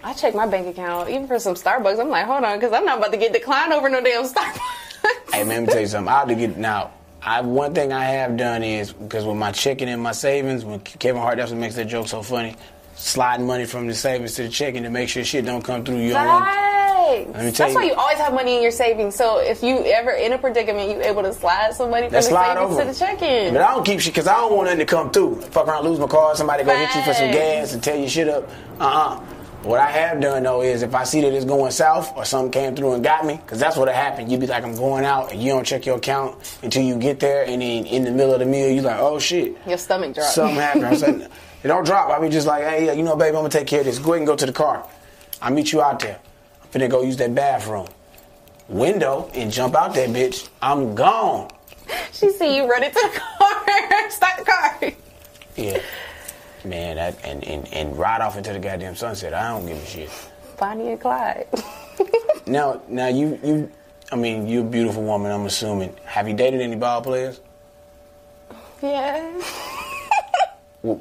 I 0.02 0.12
check 0.14 0.35
my 0.35 0.47
bank 0.47 0.67
account 0.69 1.09
even 1.11 1.26
for 1.26 1.38
some 1.38 1.55
Starbucks. 1.55 1.99
I'm 2.00 2.09
like, 2.09 2.26
hold 2.26 2.45
on, 2.45 2.59
because 2.59 2.73
I'm 2.73 2.85
not 2.85 2.99
about 2.99 3.12
to 3.12 3.19
get 3.19 3.33
declined 3.33 3.73
over 3.73 3.88
no 3.88 4.00
damn 4.00 4.25
Starbucks. 4.25 4.59
Hey, 5.33 5.45
man, 5.45 5.49
let 5.49 5.61
me 5.62 5.67
tell 5.69 5.81
you 5.81 5.87
something. 5.87 6.12
I 6.12 6.19
have 6.21 6.28
to 6.28 6.35
get 6.35 6.57
now. 6.57 6.93
I 7.23 7.40
one 7.40 7.75
thing 7.75 7.93
I 7.93 8.05
have 8.05 8.37
done 8.37 8.62
is 8.62 8.93
because 8.93 9.25
with 9.25 9.37
my 9.37 9.50
checking 9.52 9.88
and 9.88 10.00
my 10.02 10.12
savings, 10.12 10.64
when 10.64 10.81
Kevin 10.81 11.21
Hart, 11.21 11.38
that's 11.38 11.50
what 11.50 11.59
makes 11.61 11.75
that 11.75 11.87
joke 11.87 12.09
so 12.09 12.23
funny. 12.23 12.55
Sliding 12.95 13.47
money 13.47 13.64
from 13.64 13.87
the 13.87 13.95
savings 13.95 14.35
to 14.35 14.45
the 14.45 14.49
checking 14.49 14.83
to 14.85 14.90
make 14.90 15.09
sure 15.09 15.25
shit 15.25 15.45
don't 15.45 15.62
come 15.62 15.85
through. 15.85 15.99
You 15.99 16.12
don't. 16.14 16.25
Right. 16.26 17.26
Let 17.33 17.45
me 17.45 17.52
tell 17.52 17.67
That's 17.67 17.75
why 17.75 17.83
you- 17.83 17.88
you 17.90 17.95
always 17.95 18.19
have 18.19 18.35
money 18.35 18.57
in 18.57 18.62
your 18.62 18.71
savings. 18.73 19.14
So 19.14 19.38
if 19.38 19.62
you 19.62 19.78
ever 19.85 20.11
in 20.12 20.33
a 20.33 20.38
predicament, 20.38 20.90
you 20.90 21.00
able 21.02 21.23
to 21.23 21.33
slide 21.33 21.75
some 21.75 21.90
money 21.90 22.05
from 22.07 22.12
the 22.12 22.17
Let's 22.17 22.28
savings 22.28 22.59
over. 22.59 22.81
to 22.85 22.88
the 22.93 22.95
checking. 22.95 23.52
But 23.52 23.62
I 23.62 23.75
don't 23.75 23.85
keep 23.85 24.00
shit 24.00 24.12
because 24.14 24.26
I 24.28 24.35
don't 24.35 24.52
want 24.55 24.67
nothing 24.67 24.81
to 24.81 24.87
come 24.87 25.11
through. 25.11 25.40
Fuck 25.43 25.67
around, 25.69 25.85
lose 25.85 25.99
my 25.99 26.07
car, 26.07 26.35
somebody 26.37 26.64
go 26.64 26.75
hit 26.76 26.95
you 26.95 27.02
for 27.02 27.14
some 27.14 27.31
gas 27.31 27.73
and 27.73 27.83
tear 27.83 27.97
your 27.97 28.09
shit 28.09 28.28
up. 28.28 28.49
Uh 28.81 28.85
uh 28.85 29.21
What 29.62 29.81
I 29.81 29.91
have 29.91 30.21
done 30.21 30.45
though 30.45 30.62
is 30.62 30.83
if 30.83 30.95
I 30.95 31.05
see 31.05 31.21
that 31.21 31.33
it's 31.33 31.45
going 31.45 31.71
south 31.73 32.17
or 32.17 32.25
something 32.25 32.50
came 32.53 32.77
through 32.77 32.93
and 32.95 33.03
got 33.05 33.27
me, 33.27 33.37
because 33.37 33.59
that's 33.59 33.77
what 33.77 33.88
happened. 33.88 34.31
You'd 34.31 34.41
be 34.41 34.47
like, 34.47 34.62
I'm 34.65 34.77
going 34.77 35.05
out, 35.05 35.33
and 35.33 35.43
you 35.43 35.50
don't 35.50 35.65
check 35.67 35.85
your 35.85 35.97
account 35.97 36.59
until 36.62 36.83
you 36.83 36.97
get 36.97 37.19
there, 37.21 37.45
and 37.45 37.61
then 37.61 37.85
in 37.85 38.05
the 38.05 38.11
middle 38.12 38.33
of 38.33 38.38
the 38.41 38.47
meal, 38.47 38.71
you're 38.71 38.85
like, 38.85 39.00
oh 39.00 39.19
shit, 39.19 39.57
Your 39.67 39.77
stomach 39.77 40.15
dropped. 40.15 40.31
something 40.31 40.57
happened. 40.57 40.87
I 40.87 40.95
said, 40.97 41.31
it 41.65 41.69
don't 41.69 41.85
drop. 41.85 42.09
I 42.09 42.21
be 42.21 42.29
just 42.29 42.47
like, 42.47 42.62
hey, 42.62 42.97
you 42.97 43.03
know, 43.03 43.17
baby, 43.17 43.29
I'm 43.37 43.43
gonna 43.43 43.49
take 43.50 43.67
care 43.67 43.81
of 43.81 43.87
this. 43.87 43.99
Go 43.99 44.12
ahead 44.12 44.19
and 44.19 44.27
go 44.27 44.37
to 44.37 44.47
the 44.47 44.53
car. 44.53 44.88
I'll 45.43 45.53
meet 45.53 45.73
you 45.73 45.83
out 45.83 45.99
there. 46.00 46.19
I'm 46.62 46.69
finna 46.71 46.88
go 46.88 47.03
use 47.03 47.17
that 47.19 47.35
bathroom. 47.35 47.88
Window 48.69 49.31
and 49.35 49.50
jump 49.50 49.75
out 49.75 49.95
that 49.95 50.11
bitch. 50.11 50.49
I'm 50.62 50.95
gone. 50.95 51.50
she 52.12 52.31
see 52.31 52.57
you 52.57 52.71
run 52.71 52.85
into 52.85 52.95
the 53.12 53.19
car, 53.21 54.11
start 54.11 54.38
the 54.38 54.45
car. 54.45 54.93
Yeah. 55.57 55.81
Man, 56.65 56.97
that 56.97 57.17
and, 57.25 57.45
and, 57.45 57.73
and 57.73 57.99
ride 57.99 58.21
off 58.21 58.37
into 58.37 58.53
the 58.53 58.59
goddamn 58.59 58.97
sunset. 58.97 59.35
I 59.35 59.50
don't 59.50 59.67
give 59.67 59.77
a 59.79 59.87
shit. 59.87 60.11
Bonnie 60.59 60.91
and 60.91 61.00
Clyde. 61.00 61.47
Now 62.47 62.81
now 62.88 63.09
you 63.09 63.38
you 63.45 63.71
I 64.11 64.17
mean, 64.17 64.49
you're 64.49 64.62
a 64.62 64.69
beautiful 64.69 65.03
woman, 65.03 65.31
I'm 65.31 65.45
assuming. 65.45 65.95
Have 66.05 66.27
you 66.29 66.35
dated 66.35 66.62
any 66.62 66.77
ball 66.77 67.03
players? 67.03 67.41
yeah. 68.83 69.43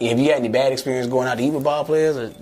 Have 0.00 0.18
you 0.18 0.30
had 0.30 0.38
any 0.38 0.48
bad 0.48 0.72
experience 0.72 1.06
going 1.06 1.28
out 1.28 1.38
to 1.38 1.44
eat 1.44 1.50
with 1.50 1.64
ball 1.64 1.84
players? 1.84 2.16
Or, 2.16 2.32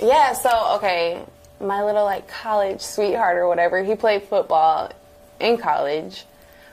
Yeah, 0.00 0.32
so 0.32 0.76
okay, 0.76 1.22
my 1.60 1.82
little 1.82 2.04
like 2.04 2.28
college 2.28 2.80
sweetheart 2.80 3.36
or 3.36 3.48
whatever, 3.48 3.82
he 3.82 3.94
played 3.94 4.22
football 4.22 4.90
in 5.40 5.58
college. 5.58 6.24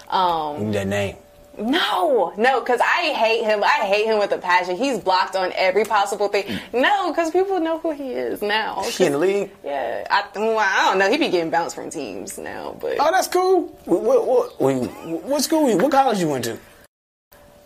Um, 0.09 0.71
that 0.71 0.87
name. 0.87 1.17
No, 1.57 2.33
no, 2.37 2.59
because 2.61 2.79
I 2.81 3.13
hate 3.13 3.43
him. 3.43 3.63
I 3.63 3.85
hate 3.85 4.05
him 4.05 4.19
with 4.19 4.31
a 4.31 4.37
passion. 4.37 4.75
He's 4.77 4.97
blocked 4.99 5.35
on 5.35 5.51
every 5.55 5.83
possible 5.83 6.27
thing. 6.27 6.43
Mm. 6.45 6.81
No, 6.81 7.11
because 7.11 7.31
people 7.31 7.59
know 7.59 7.77
who 7.79 7.91
he 7.91 8.11
is 8.11 8.41
now. 8.41 8.81
He 8.83 9.05
in 9.05 9.11
the 9.13 9.17
league? 9.17 9.51
Yeah, 9.63 10.05
I, 10.09 10.23
well, 10.39 10.57
I 10.59 10.89
don't 10.89 10.97
know. 10.99 11.09
He 11.11 11.17
be 11.17 11.29
getting 11.29 11.49
bounced 11.51 11.75
from 11.75 11.89
teams 11.89 12.37
now, 12.37 12.75
but 12.79 12.97
Oh, 12.99 13.11
that's 13.11 13.27
cool. 13.27 13.63
What, 13.85 14.01
what, 14.25 14.61
what, 14.61 15.23
what 15.23 15.41
school? 15.43 15.69
you- 15.69 15.77
What 15.77 15.91
college 15.91 16.19
you 16.19 16.29
went 16.29 16.45
to? 16.45 16.57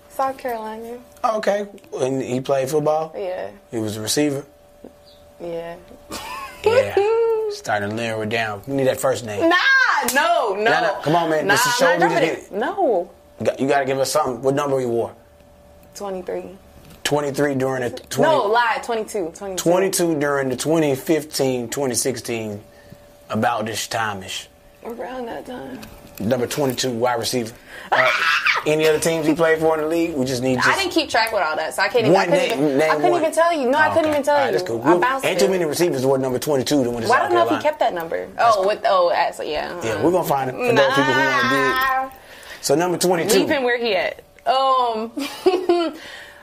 South 0.09 0.37
Carolina. 0.37 0.97
Oh, 1.23 1.37
okay. 1.37 1.67
And 1.99 2.21
he 2.21 2.39
played 2.41 2.69
football? 2.69 3.13
Yeah, 3.15 3.51
He 3.71 3.77
was 3.77 3.97
a 3.97 4.01
receiver? 4.01 4.45
yeah. 5.41 5.75
Yeah. 6.63 6.95
Starting 7.51 7.89
to 7.89 7.95
narrow 7.95 8.21
it 8.21 8.29
down. 8.29 8.61
We 8.65 8.73
need 8.75 8.87
that 8.87 8.99
first 8.99 9.23
name. 9.25 9.47
Nah, 9.49 9.55
no, 10.13 10.55
no. 10.55 10.63
Nah, 10.63 10.81
nah, 10.81 11.01
come 11.01 11.15
on, 11.15 11.29
man. 11.29 11.45
Nah, 11.47 11.53
This 11.53 11.65
is 11.67 11.75
show 11.75 11.87
I'm 11.87 11.99
me 11.99 12.07
dropping 12.07 12.27
this 12.29 12.45
it. 12.47 12.51
No, 12.53 13.11
You 13.39 13.67
got 13.67 13.79
to 13.79 13.85
give 13.85 13.99
us 13.99 14.11
something. 14.11 14.41
What 14.41 14.55
number 14.55 14.79
he 14.79 14.85
wore? 14.85 15.13
23. 15.95 16.57
23 17.03 17.55
during 17.55 17.83
the 17.83 17.89
20, 17.91 18.21
No, 18.31 18.43
lie, 18.45 18.79
22. 18.83 19.31
22. 19.35 19.55
22 19.61 20.19
during 20.19 20.49
the 20.49 20.55
2015 20.55 21.69
2016 21.69 22.63
about 23.29 23.65
this 23.65 23.87
time-ish. 23.87 24.47
Around 24.83 25.27
that 25.27 25.45
time. 25.45 25.79
Number 26.19 26.47
22 26.47 26.91
wide 26.91 27.15
receiver. 27.19 27.53
Uh, 27.91 28.09
any 28.65 28.87
other 28.87 28.99
teams 28.99 29.27
he 29.27 29.35
played 29.35 29.59
for 29.59 29.75
in 29.75 29.81
the 29.81 29.87
league? 29.87 30.15
We 30.15 30.25
just 30.25 30.41
need 30.41 30.55
just 30.55 30.67
I 30.69 30.75
didn't 30.79 30.93
keep 30.93 31.09
track 31.09 31.31
with 31.33 31.41
all 31.43 31.55
that, 31.57 31.73
so 31.73 31.81
I 31.81 31.89
can't 31.89 32.05
even. 32.05 32.15
I 32.15 32.25
couldn't, 32.25 32.39
name. 32.39 32.51
even, 32.59 32.77
name 32.77 32.89
I 32.91 32.95
couldn't 32.95 33.11
one. 33.11 33.21
even 33.21 33.33
tell 33.33 33.53
you. 33.53 33.69
No, 33.69 33.77
I 33.77 33.87
Oh, 33.87 33.89
couldn't 33.89 34.05
okay. 34.05 34.09
even 34.11 34.23
tell 34.23 34.35
right, 34.37 34.45
you. 34.45 34.51
That's 34.53 34.63
cool. 34.63 34.81
I 34.83 34.97
bounced 34.97 35.25
Ain't 35.25 35.39
too 35.39 35.49
many 35.49 35.65
receivers 35.65 36.01
who 36.03 36.07
were 36.09 36.17
number 36.17 36.39
22 36.39 36.83
that 36.83 36.89
went 36.89 37.05
to 37.05 37.09
Well, 37.09 37.19
I 37.19 37.23
don't 37.27 37.33
know 37.33 37.45
if 37.47 37.57
he 37.57 37.61
kept 37.61 37.79
that 37.79 37.93
number. 37.93 38.27
Oh, 38.39 38.65
with 38.65 38.79
oh, 38.85 39.09
as, 39.09 39.39
yeah. 39.43 39.79
Yeah, 39.83 40.01
we're 40.01 40.11
gonna 40.11 40.27
find 40.27 40.49
it 40.49 40.53
for 40.53 40.73
those 40.73 40.87
people 40.95 41.03
who 41.03 41.19
want 41.19 41.41
to 41.41 41.47
Nah. 41.49 42.03
dig. 42.09 42.11
So 42.65 42.73
number 42.73 42.97
22. 42.97 43.31
Leave 43.31 43.49
him 43.49 43.61
where 43.61 43.77
he 43.77 43.93
at. 43.93 44.23
Um, 44.47 45.11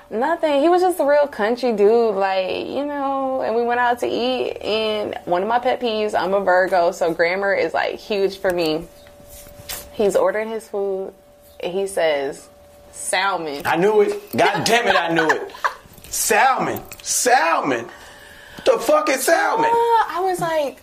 nothing. 0.09 0.63
He 0.63 0.69
was 0.69 0.81
just 0.81 1.01
a 1.01 1.05
real 1.05 1.27
country 1.27 1.73
dude, 1.73 2.15
like 2.15 2.65
you 2.69 2.87
know. 2.87 3.43
And 3.43 3.57
we 3.57 3.65
went 3.65 3.81
out 3.81 3.99
to 3.99 4.07
eat. 4.07 4.57
And 4.59 5.19
one 5.25 5.43
of 5.43 5.49
my 5.49 5.59
pet 5.59 5.81
peeves, 5.81 6.15
I'm 6.17 6.33
a 6.33 6.39
Virgo, 6.41 6.93
so 6.93 7.13
grammar 7.13 7.53
is 7.55 7.75
like 7.75 7.97
huge 7.97 8.39
for 8.39 8.53
me. 8.53 8.87
He's 9.95 10.15
ordering 10.15 10.49
his 10.49 10.69
food. 10.69 11.13
And 11.59 11.73
he 11.73 11.89
says 11.89 12.49
salmon. 12.93 13.63
I 13.65 13.75
knew 13.75 14.03
it. 14.03 14.31
God 14.37 14.63
damn 14.63 14.87
it, 14.87 14.95
I 14.95 15.13
knew 15.13 15.29
it. 15.29 15.53
Salmon. 16.05 16.81
Salmon. 17.03 17.89
The 18.65 18.79
fuck 18.79 19.09
is 19.09 19.25
salmon? 19.25 19.65
Uh, 19.65 19.75
I 19.75 20.21
was 20.21 20.39
like, 20.39 20.81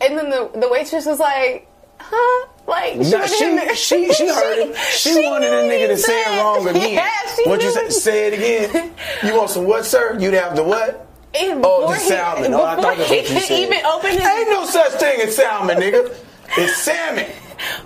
and 0.00 0.16
then 0.16 0.30
the 0.30 0.50
the 0.58 0.70
waitress 0.70 1.04
was 1.04 1.18
like, 1.18 1.68
huh? 2.10 2.46
Like 2.66 2.94
she, 2.94 3.74
she, 3.74 3.74
she, 3.74 4.12
she 4.14 4.28
heard 4.28 4.58
it. 4.58 4.76
She, 4.76 5.14
wanted 5.14 5.52
a 5.52 5.62
nigga 5.68 5.88
to 5.88 5.96
say 5.96 6.20
it 6.22 6.40
wrong 6.42 6.66
again. 6.68 6.94
Yeah, 6.94 7.50
what 7.50 7.62
you 7.62 7.70
say? 7.70 7.88
Say 7.90 8.26
it 8.28 8.34
again. 8.34 8.92
You 9.24 9.36
want 9.36 9.50
some 9.50 9.64
what, 9.66 9.84
sir? 9.84 10.16
You'd 10.18 10.34
have 10.34 10.56
the 10.56 10.62
what? 10.64 11.02
And 11.38 11.62
Oh, 11.64 11.86
the 11.90 11.94
he- 11.98 12.00
salmon. 12.08 12.54
Oh, 12.54 12.64
I 12.64 12.76
thought 12.76 12.96
that's 12.96 13.10
he 13.10 13.16
what 13.18 13.30
you 13.30 13.40
said. 13.40 13.58
even 13.58 13.84
open 13.84 14.10
his 14.12 14.20
Ain't 14.22 14.48
no 14.48 14.64
such 14.64 14.92
thing 14.92 15.20
as 15.20 15.36
salmon, 15.36 15.76
nigga. 15.76 16.16
It's 16.56 16.76
salmon. 16.78 17.26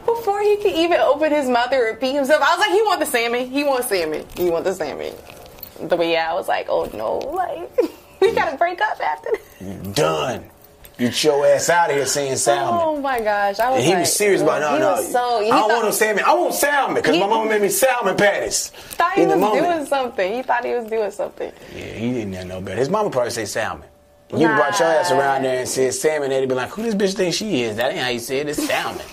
before 0.06 0.40
he 0.42 0.56
could 0.58 0.72
even 0.72 1.00
open 1.00 1.32
his 1.32 1.48
mouth 1.48 1.72
and 1.72 1.82
repeat 1.82 2.14
himself, 2.14 2.40
I 2.42 2.54
was 2.56 2.60
like, 2.60 2.70
he 2.70 2.82
want 2.82 3.00
the 3.00 3.06
salmon. 3.06 3.50
He 3.50 3.64
wants 3.64 3.88
salmon. 3.88 4.24
He 4.36 4.50
want 4.50 4.64
the 4.64 4.72
salmon. 4.74 5.12
The 5.88 5.96
way 5.96 6.16
I 6.16 6.32
was 6.34 6.46
like, 6.46 6.66
oh 6.68 6.88
no, 6.94 7.18
like 7.34 7.70
we 8.20 8.32
gotta 8.32 8.56
break 8.56 8.80
up 8.80 9.00
after 9.00 9.30
this. 9.32 9.94
Done. 9.94 10.44
Get 11.00 11.24
your 11.24 11.46
ass 11.46 11.70
out 11.70 11.88
of 11.88 11.96
here 11.96 12.04
saying 12.04 12.36
salmon. 12.36 12.78
Oh 12.78 13.00
my 13.00 13.20
gosh, 13.20 13.58
I 13.58 13.70
was. 13.70 13.78
And 13.78 13.86
he 13.86 13.92
like, 13.92 14.00
was 14.00 14.14
serious 14.14 14.42
about 14.42 14.60
no, 14.60 14.78
no. 14.78 15.02
So, 15.02 15.38
I 15.38 15.48
don't 15.48 15.68
want 15.70 15.84
no 15.86 15.90
salmon. 15.92 16.24
I 16.26 16.34
want 16.34 16.52
salmon 16.52 16.94
because 16.96 17.18
my 17.18 17.26
mama 17.26 17.48
made 17.48 17.62
me 17.62 17.68
salmon 17.84 18.18
patties. 18.18 18.68
Thought 18.68 19.14
he 19.14 19.24
was 19.24 19.40
doing 19.40 19.86
something. 19.86 20.34
He 20.34 20.42
thought 20.42 20.62
he 20.62 20.74
was 20.74 20.90
doing 20.90 21.10
something. 21.10 21.50
Yeah, 21.74 21.84
he 21.84 22.12
didn't 22.12 22.48
know 22.48 22.60
better. 22.60 22.78
His 22.78 22.90
mama 22.90 23.08
probably 23.08 23.30
say 23.30 23.46
salmon. 23.46 23.88
You 24.30 24.46
brought 24.46 24.78
your 24.78 24.88
ass 24.88 25.10
around 25.10 25.44
there 25.44 25.60
and 25.60 25.68
said 25.68 25.94
salmon, 25.94 26.24
and 26.24 26.32
they'd 26.32 26.48
be 26.50 26.54
like, 26.54 26.68
"Who 26.68 26.82
this 26.82 26.94
bitch 26.94 27.14
think 27.14 27.34
she 27.34 27.62
is?" 27.62 27.76
That 27.76 27.92
ain't 27.92 28.00
how 28.00 28.10
you 28.10 28.18
say 28.18 28.40
it. 28.40 28.48
It's 28.50 28.62
salmon. 28.62 29.06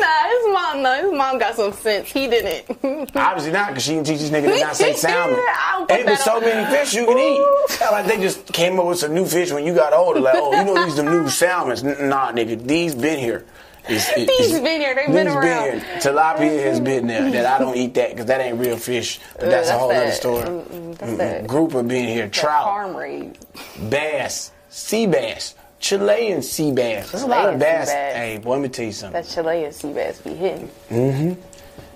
Nah, 0.00 0.28
his 0.28 0.52
mom. 0.52 0.82
No, 0.82 1.02
his 1.10 1.12
mom 1.18 1.38
got 1.38 1.54
some 1.56 1.72
sense. 1.72 2.10
He 2.10 2.26
didn't. 2.28 3.14
Obviously 3.16 3.52
not, 3.52 3.68
because 3.68 3.84
she 3.84 3.92
didn't 3.94 4.06
teach 4.06 4.20
this 4.20 4.30
nigga 4.30 4.52
to 4.54 4.60
not 4.60 4.76
say 4.76 4.94
salmon. 4.94 5.36
I 5.38 5.74
don't 5.78 5.88
put 5.88 5.96
Ain't 5.98 6.06
but 6.06 6.12
that 6.12 6.20
so 6.20 6.40
many 6.40 6.76
fish 6.76 6.94
you 6.94 7.06
can 7.06 7.18
eat. 7.18 7.80
Like 7.80 8.06
they 8.06 8.16
just 8.20 8.46
came 8.52 8.78
up 8.80 8.86
with 8.86 8.98
some 8.98 9.14
new 9.14 9.26
fish 9.26 9.52
when 9.52 9.64
you 9.66 9.74
got 9.74 9.92
older. 9.92 10.20
Like, 10.20 10.34
oh, 10.36 10.52
you 10.58 10.64
know 10.64 10.84
these 10.84 10.96
the 10.96 11.02
new 11.02 11.28
salmons. 11.28 11.82
Nah, 11.82 12.32
nigga, 12.32 12.62
these 12.66 12.94
been 12.94 13.18
here. 13.18 13.44
It's, 13.88 14.08
it- 14.16 14.28
These 14.28 14.60
been 14.60 14.80
here. 14.80 14.94
They've 14.94 15.12
been 15.12 15.26
around. 15.26 15.80
here. 15.80 15.80
Tilapia 15.98 16.62
has 16.62 16.78
been 16.78 17.08
there. 17.08 17.28
That 17.32 17.46
I 17.46 17.58
don't 17.58 17.76
eat 17.76 17.94
that 17.94 18.10
because 18.10 18.26
that 18.26 18.40
ain't 18.40 18.58
real 18.60 18.76
fish. 18.76 19.18
But 19.34 19.50
that's, 19.50 19.68
a 19.68 19.70
that's 19.72 19.80
whole 19.80 19.90
other 19.90 20.12
story. 20.12 20.44
Mm-mm. 20.46 21.16
that- 21.18 21.46
Grouper 21.48 21.82
been 21.82 22.06
here. 22.06 22.28
Trout. 22.28 22.62
Farm 22.64 22.96
raised. 22.96 23.90
bass, 23.90 24.52
sea 24.70 25.06
bass, 25.06 25.56
Chilean 25.82 26.40
sea 26.42 26.70
bass. 26.72 27.10
There's 27.10 27.24
a 27.24 27.26
lot 27.26 27.52
of 27.52 27.58
bass. 27.58 27.88
bass. 27.88 28.14
Hey, 28.14 28.38
boy, 28.38 28.52
let 28.52 28.60
me 28.62 28.68
tell 28.68 28.84
you 28.86 28.92
something. 28.92 29.20
That 29.20 29.28
Chilean 29.28 29.72
sea 29.72 29.92
bass 29.92 30.20
be 30.20 30.32
hitting. 30.32 30.70
Mm-hmm. 30.88 31.40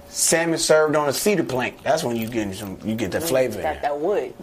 Salmon 0.09 0.59
served 0.59 0.97
on 0.97 1.09
a 1.09 1.13
cedar 1.13 1.45
plank. 1.45 1.81
That's 1.85 2.03
when 2.03 2.17
you 2.17 2.27
get 2.29 2.53
some. 2.57 2.79
You 2.85 2.97
get 2.97 3.13
the 3.13 3.21
flavor. 3.21 3.63
That 3.63 3.83
that 3.83 3.97
wood. 3.99 4.35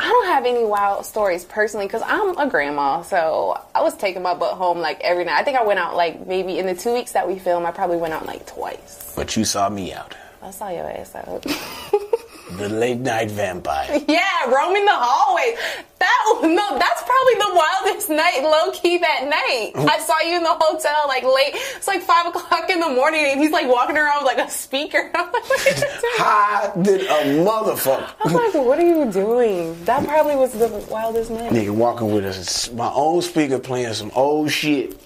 I 0.00 0.06
don't 0.08 0.26
have 0.26 0.46
any 0.46 0.64
wild 0.64 1.04
stories 1.04 1.44
personally 1.44 1.86
because 1.86 2.02
I'm 2.06 2.38
a 2.38 2.48
grandma, 2.48 3.02
so 3.02 3.60
I 3.74 3.82
was 3.82 3.96
taking 3.96 4.22
my 4.22 4.34
butt 4.34 4.54
home 4.54 4.78
like 4.78 5.00
every 5.00 5.24
night. 5.24 5.40
I 5.40 5.42
think 5.42 5.58
I 5.58 5.64
went 5.64 5.80
out 5.80 5.96
like 5.96 6.24
maybe 6.26 6.58
in 6.58 6.66
the 6.66 6.74
two 6.74 6.94
weeks 6.94 7.12
that 7.12 7.26
we 7.26 7.38
filmed, 7.38 7.66
I 7.66 7.72
probably 7.72 7.96
went 7.96 8.14
out 8.14 8.24
like 8.24 8.46
twice. 8.46 9.12
But 9.16 9.36
you 9.36 9.44
saw 9.44 9.68
me 9.68 9.92
out. 9.92 10.14
I 10.40 10.52
saw 10.52 10.68
your 10.68 10.88
ass 10.88 11.16
out. 11.16 11.44
The 12.56 12.68
late 12.68 12.98
night 12.98 13.30
vampire. 13.30 14.00
yeah, 14.08 14.44
roaming 14.46 14.84
the 14.84 14.92
hallways. 14.94 15.58
That 15.98 16.40
no, 16.42 16.78
that's 16.78 17.02
probably 17.02 17.34
the 17.34 17.54
wildest 17.54 18.08
night, 18.22 18.40
low 18.42 18.72
key 18.72 18.98
that 18.98 19.24
night. 19.24 19.72
I 19.76 19.98
saw 19.98 20.18
you 20.20 20.36
in 20.36 20.42
the 20.42 20.56
hotel 20.58 20.94
like 21.08 21.24
late. 21.24 21.52
It's 21.76 21.86
like 21.86 22.02
five 22.02 22.26
o'clock 22.26 22.70
in 22.70 22.80
the 22.80 22.88
morning, 22.88 23.26
and 23.26 23.40
he's 23.40 23.50
like 23.50 23.68
walking 23.68 23.96
around 23.96 24.24
with 24.24 24.36
like 24.36 24.46
a 24.46 24.50
speaker. 24.50 25.10
I'm 25.14 25.30
like, 25.32 25.44
what 25.44 25.58
are 25.66 25.70
you 25.70 25.74
doing? 25.74 26.14
High 26.16 26.72
than 26.76 27.00
a 27.00 27.44
motherfucker. 27.44 28.12
I'm 28.24 28.32
like, 28.32 28.54
what 28.54 28.78
are 28.78 28.86
you 28.86 29.10
doing? 29.12 29.84
That 29.84 30.06
probably 30.06 30.36
was 30.36 30.52
the 30.52 30.68
wildest 30.90 31.30
night. 31.30 31.52
Nigga 31.52 31.70
walking 31.70 32.12
with 32.12 32.24
us, 32.24 32.70
my 32.72 32.90
own 32.94 33.20
speaker 33.22 33.58
playing 33.58 33.92
some 33.94 34.12
old 34.14 34.50
shit. 34.50 34.96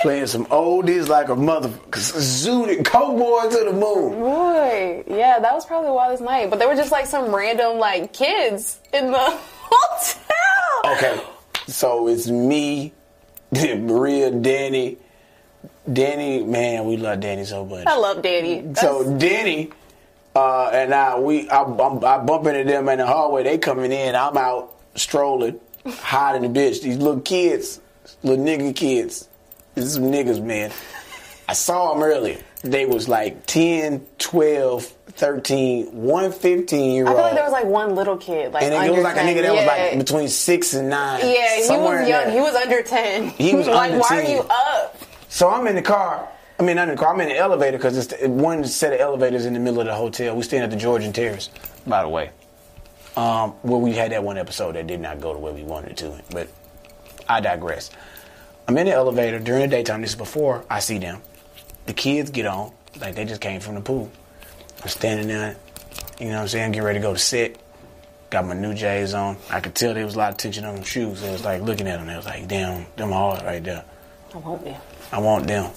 Playing 0.00 0.26
some 0.26 0.46
oldies 0.46 1.08
like 1.08 1.28
a 1.28 1.34
motherfucker. 1.34 1.90
Zooted 1.90 2.84
Coke 2.84 3.18
Boy 3.18 3.42
to 3.50 3.64
the 3.64 3.72
moon. 3.72 4.20
Boy, 4.20 5.04
yeah, 5.06 5.38
that 5.38 5.52
was 5.54 5.66
probably 5.66 5.88
the 5.88 5.94
wildest 5.94 6.22
night. 6.22 6.50
But 6.50 6.58
there 6.58 6.68
were 6.68 6.76
just 6.76 6.92
like 6.92 7.06
some 7.06 7.34
random 7.34 7.78
like 7.78 8.12
kids 8.12 8.80
in 8.92 9.10
the 9.10 9.18
hotel. 9.70 10.96
Okay, 10.96 11.22
so 11.66 12.08
it's 12.08 12.28
me, 12.28 12.92
Maria, 13.52 14.30
Danny. 14.30 14.98
Danny, 15.90 16.44
man, 16.44 16.84
we 16.84 16.96
love 16.96 17.20
Danny 17.20 17.44
so 17.44 17.64
much. 17.64 17.86
I 17.86 17.96
love 17.96 18.22
Danny. 18.22 18.74
So 18.74 19.16
Danny 19.18 19.70
uh, 20.34 20.70
and 20.72 20.94
I, 20.94 21.18
we, 21.18 21.48
I, 21.48 21.62
I'm, 21.62 22.04
I 22.04 22.18
bump 22.18 22.46
into 22.46 22.64
them 22.64 22.88
in 22.88 22.98
the 22.98 23.06
hallway. 23.06 23.42
They 23.42 23.58
coming 23.58 23.92
in. 23.92 24.14
I'm 24.14 24.36
out 24.36 24.74
strolling, 24.94 25.58
hiding 25.86 26.52
the 26.52 26.60
bitch. 26.60 26.82
These 26.82 26.98
little 26.98 27.20
kids, 27.20 27.80
little 28.22 28.44
nigga 28.44 28.74
kids. 28.74 29.28
This 29.80 29.88
is 29.88 29.94
some 29.94 30.04
niggas, 30.04 30.42
man. 30.42 30.70
I 31.48 31.54
saw 31.54 31.94
them 31.94 32.02
earlier. 32.02 32.38
They 32.62 32.84
was 32.84 33.08
like 33.08 33.46
10, 33.46 34.06
12, 34.18 34.84
13, 34.84 35.86
one 35.86 36.32
15 36.32 36.90
year 36.90 37.06
old. 37.06 37.16
I 37.16 37.18
feel 37.18 37.22
like 37.24 37.34
there 37.34 37.44
was 37.44 37.52
like 37.52 37.64
one 37.64 37.94
little 37.94 38.18
kid, 38.18 38.52
like 38.52 38.62
and 38.62 38.74
it 38.74 38.92
was 38.92 39.02
like 39.02 39.16
a 39.16 39.20
nigga 39.20 39.42
that 39.42 39.54
was 39.54 39.66
like 39.66 39.98
between 39.98 40.28
six 40.28 40.74
and 40.74 40.90
nine. 40.90 41.20
Yeah, 41.20 41.56
he 41.56 41.62
was 41.62 41.70
young. 41.70 42.08
there. 42.08 42.30
He 42.30 42.40
was 42.40 42.54
under 42.54 42.82
ten. 42.82 43.30
He 43.30 43.54
was 43.54 43.66
like, 43.68 43.92
under 43.92 44.00
why 44.00 44.22
10. 44.22 44.26
are 44.26 44.30
you 44.30 44.40
up? 44.50 44.98
So 45.30 45.48
I'm 45.48 45.66
in 45.66 45.76
the 45.76 45.82
car. 45.82 46.28
I 46.58 46.62
mean, 46.62 46.76
not 46.76 46.88
in 46.88 46.96
the 46.96 47.00
car. 47.00 47.14
I'm 47.14 47.20
in 47.22 47.30
the 47.30 47.36
elevator 47.38 47.78
because 47.78 47.96
it's 47.96 48.08
the, 48.08 48.28
one 48.28 48.62
set 48.64 48.92
of 48.92 49.00
elevators 49.00 49.46
in 49.46 49.54
the 49.54 49.60
middle 49.60 49.80
of 49.80 49.86
the 49.86 49.94
hotel. 49.94 50.36
We 50.36 50.42
staying 50.42 50.62
at 50.62 50.70
the 50.70 50.76
Georgian 50.76 51.12
Terrace, 51.12 51.48
by 51.86 52.02
the 52.02 52.08
way. 52.08 52.30
Um, 53.16 53.52
where 53.62 53.78
we 53.78 53.94
had 53.94 54.12
that 54.12 54.22
one 54.22 54.36
episode 54.36 54.76
that 54.76 54.86
did 54.86 55.00
not 55.00 55.20
go 55.20 55.32
the 55.32 55.38
way 55.38 55.52
we 55.52 55.62
wanted 55.62 55.92
it 55.92 55.96
to. 55.98 56.20
But 56.30 56.48
I 57.28 57.40
digress. 57.40 57.90
I'm 58.70 58.78
in 58.78 58.86
the 58.86 58.92
elevator 58.92 59.40
during 59.40 59.62
the 59.62 59.66
daytime. 59.66 60.00
This 60.00 60.10
is 60.10 60.16
before 60.16 60.64
I 60.70 60.78
see 60.78 60.98
them. 60.98 61.20
The 61.86 61.92
kids 61.92 62.30
get 62.30 62.46
on 62.46 62.70
like 63.00 63.16
they 63.16 63.24
just 63.24 63.40
came 63.40 63.60
from 63.60 63.74
the 63.74 63.80
pool. 63.80 64.08
I'm 64.80 64.88
standing 64.88 65.26
there, 65.26 65.56
you 66.20 66.26
know 66.26 66.34
what 66.34 66.42
I'm 66.42 66.48
saying, 66.48 66.70
get 66.70 66.84
ready 66.84 67.00
to 67.00 67.02
go 67.02 67.12
to 67.12 67.18
set. 67.18 67.56
Got 68.30 68.46
my 68.46 68.54
new 68.54 68.72
J's 68.72 69.12
on. 69.12 69.38
I 69.50 69.58
could 69.58 69.74
tell 69.74 69.92
there 69.92 70.04
was 70.04 70.14
a 70.14 70.18
lot 70.18 70.30
of 70.30 70.36
tension 70.36 70.64
on 70.64 70.76
them 70.76 70.84
shoes. 70.84 71.20
They 71.20 71.32
was 71.32 71.44
like 71.44 71.62
looking 71.62 71.88
at 71.88 71.98
them. 71.98 72.06
They 72.06 72.14
was 72.14 72.26
like, 72.26 72.46
damn, 72.46 72.86
them 72.94 73.10
hard 73.10 73.42
right 73.42 73.62
there. 73.64 73.84
I 74.32 74.38
won't 74.38 74.64
be. 74.64 74.76
I 75.10 75.18
want 75.18 75.48
them. 75.48 75.72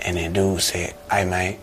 And 0.00 0.16
then 0.16 0.32
dude 0.32 0.60
said, 0.60 0.96
hey 1.12 1.24
man, 1.24 1.56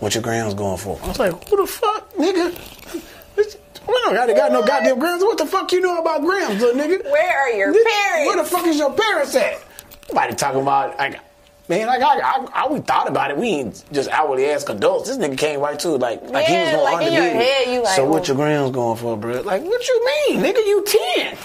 what 0.00 0.16
your 0.16 0.22
grams 0.24 0.54
going 0.54 0.78
for? 0.78 0.98
I 1.00 1.06
was 1.06 1.20
like, 1.20 1.48
who 1.48 1.58
the 1.58 1.66
fuck, 1.68 2.12
nigga? 2.14 3.00
We 3.36 3.44
don't 3.86 4.14
got, 4.14 4.28
got 4.36 4.50
no 4.50 4.66
goddamn 4.66 4.98
grams. 4.98 5.22
What 5.22 5.38
the 5.38 5.46
fuck 5.46 5.70
you 5.70 5.80
know 5.80 6.00
about 6.00 6.22
grams, 6.22 6.60
little 6.60 6.80
nigga? 6.80 7.04
Where 7.04 7.38
are 7.38 7.50
your 7.50 7.72
parents? 7.72 8.26
Where 8.26 8.42
the 8.42 8.50
fuck 8.50 8.66
is 8.66 8.78
your 8.78 8.92
parents 8.92 9.36
at? 9.36 9.62
Nobody 10.08 10.34
talking 10.34 10.60
about, 10.62 10.98
like, 10.98 11.20
man, 11.68 11.86
like, 11.86 12.02
I, 12.02 12.18
I, 12.20 12.46
I, 12.54 12.68
we 12.72 12.80
thought 12.80 13.08
about 13.08 13.30
it. 13.30 13.36
We 13.38 13.48
ain't 13.48 13.84
just 13.92 14.10
outwardly 14.10 14.46
ask 14.50 14.68
adults. 14.68 15.08
This 15.08 15.16
nigga 15.18 15.38
came 15.38 15.60
right 15.60 15.78
to 15.80 15.94
it, 15.94 15.98
like, 15.98 16.22
like 16.30 16.46
he 16.46 16.58
was 16.58 16.68
Yeah, 16.68 16.72
going 16.76 16.84
like 16.92 17.12
your 17.12 17.22
underneath. 17.22 17.42
head, 17.42 17.72
you 17.74 17.82
like, 17.82 17.96
so 17.96 18.04
what 18.04 18.28
your 18.28 18.36
grams 18.36 18.70
going 18.72 18.96
for, 18.98 19.16
bro? 19.16 19.40
Like, 19.42 19.62
what 19.62 19.88
you 19.88 20.06
mean, 20.28 20.40
nigga? 20.40 20.58
You 20.58 20.84
10. 21.16 21.38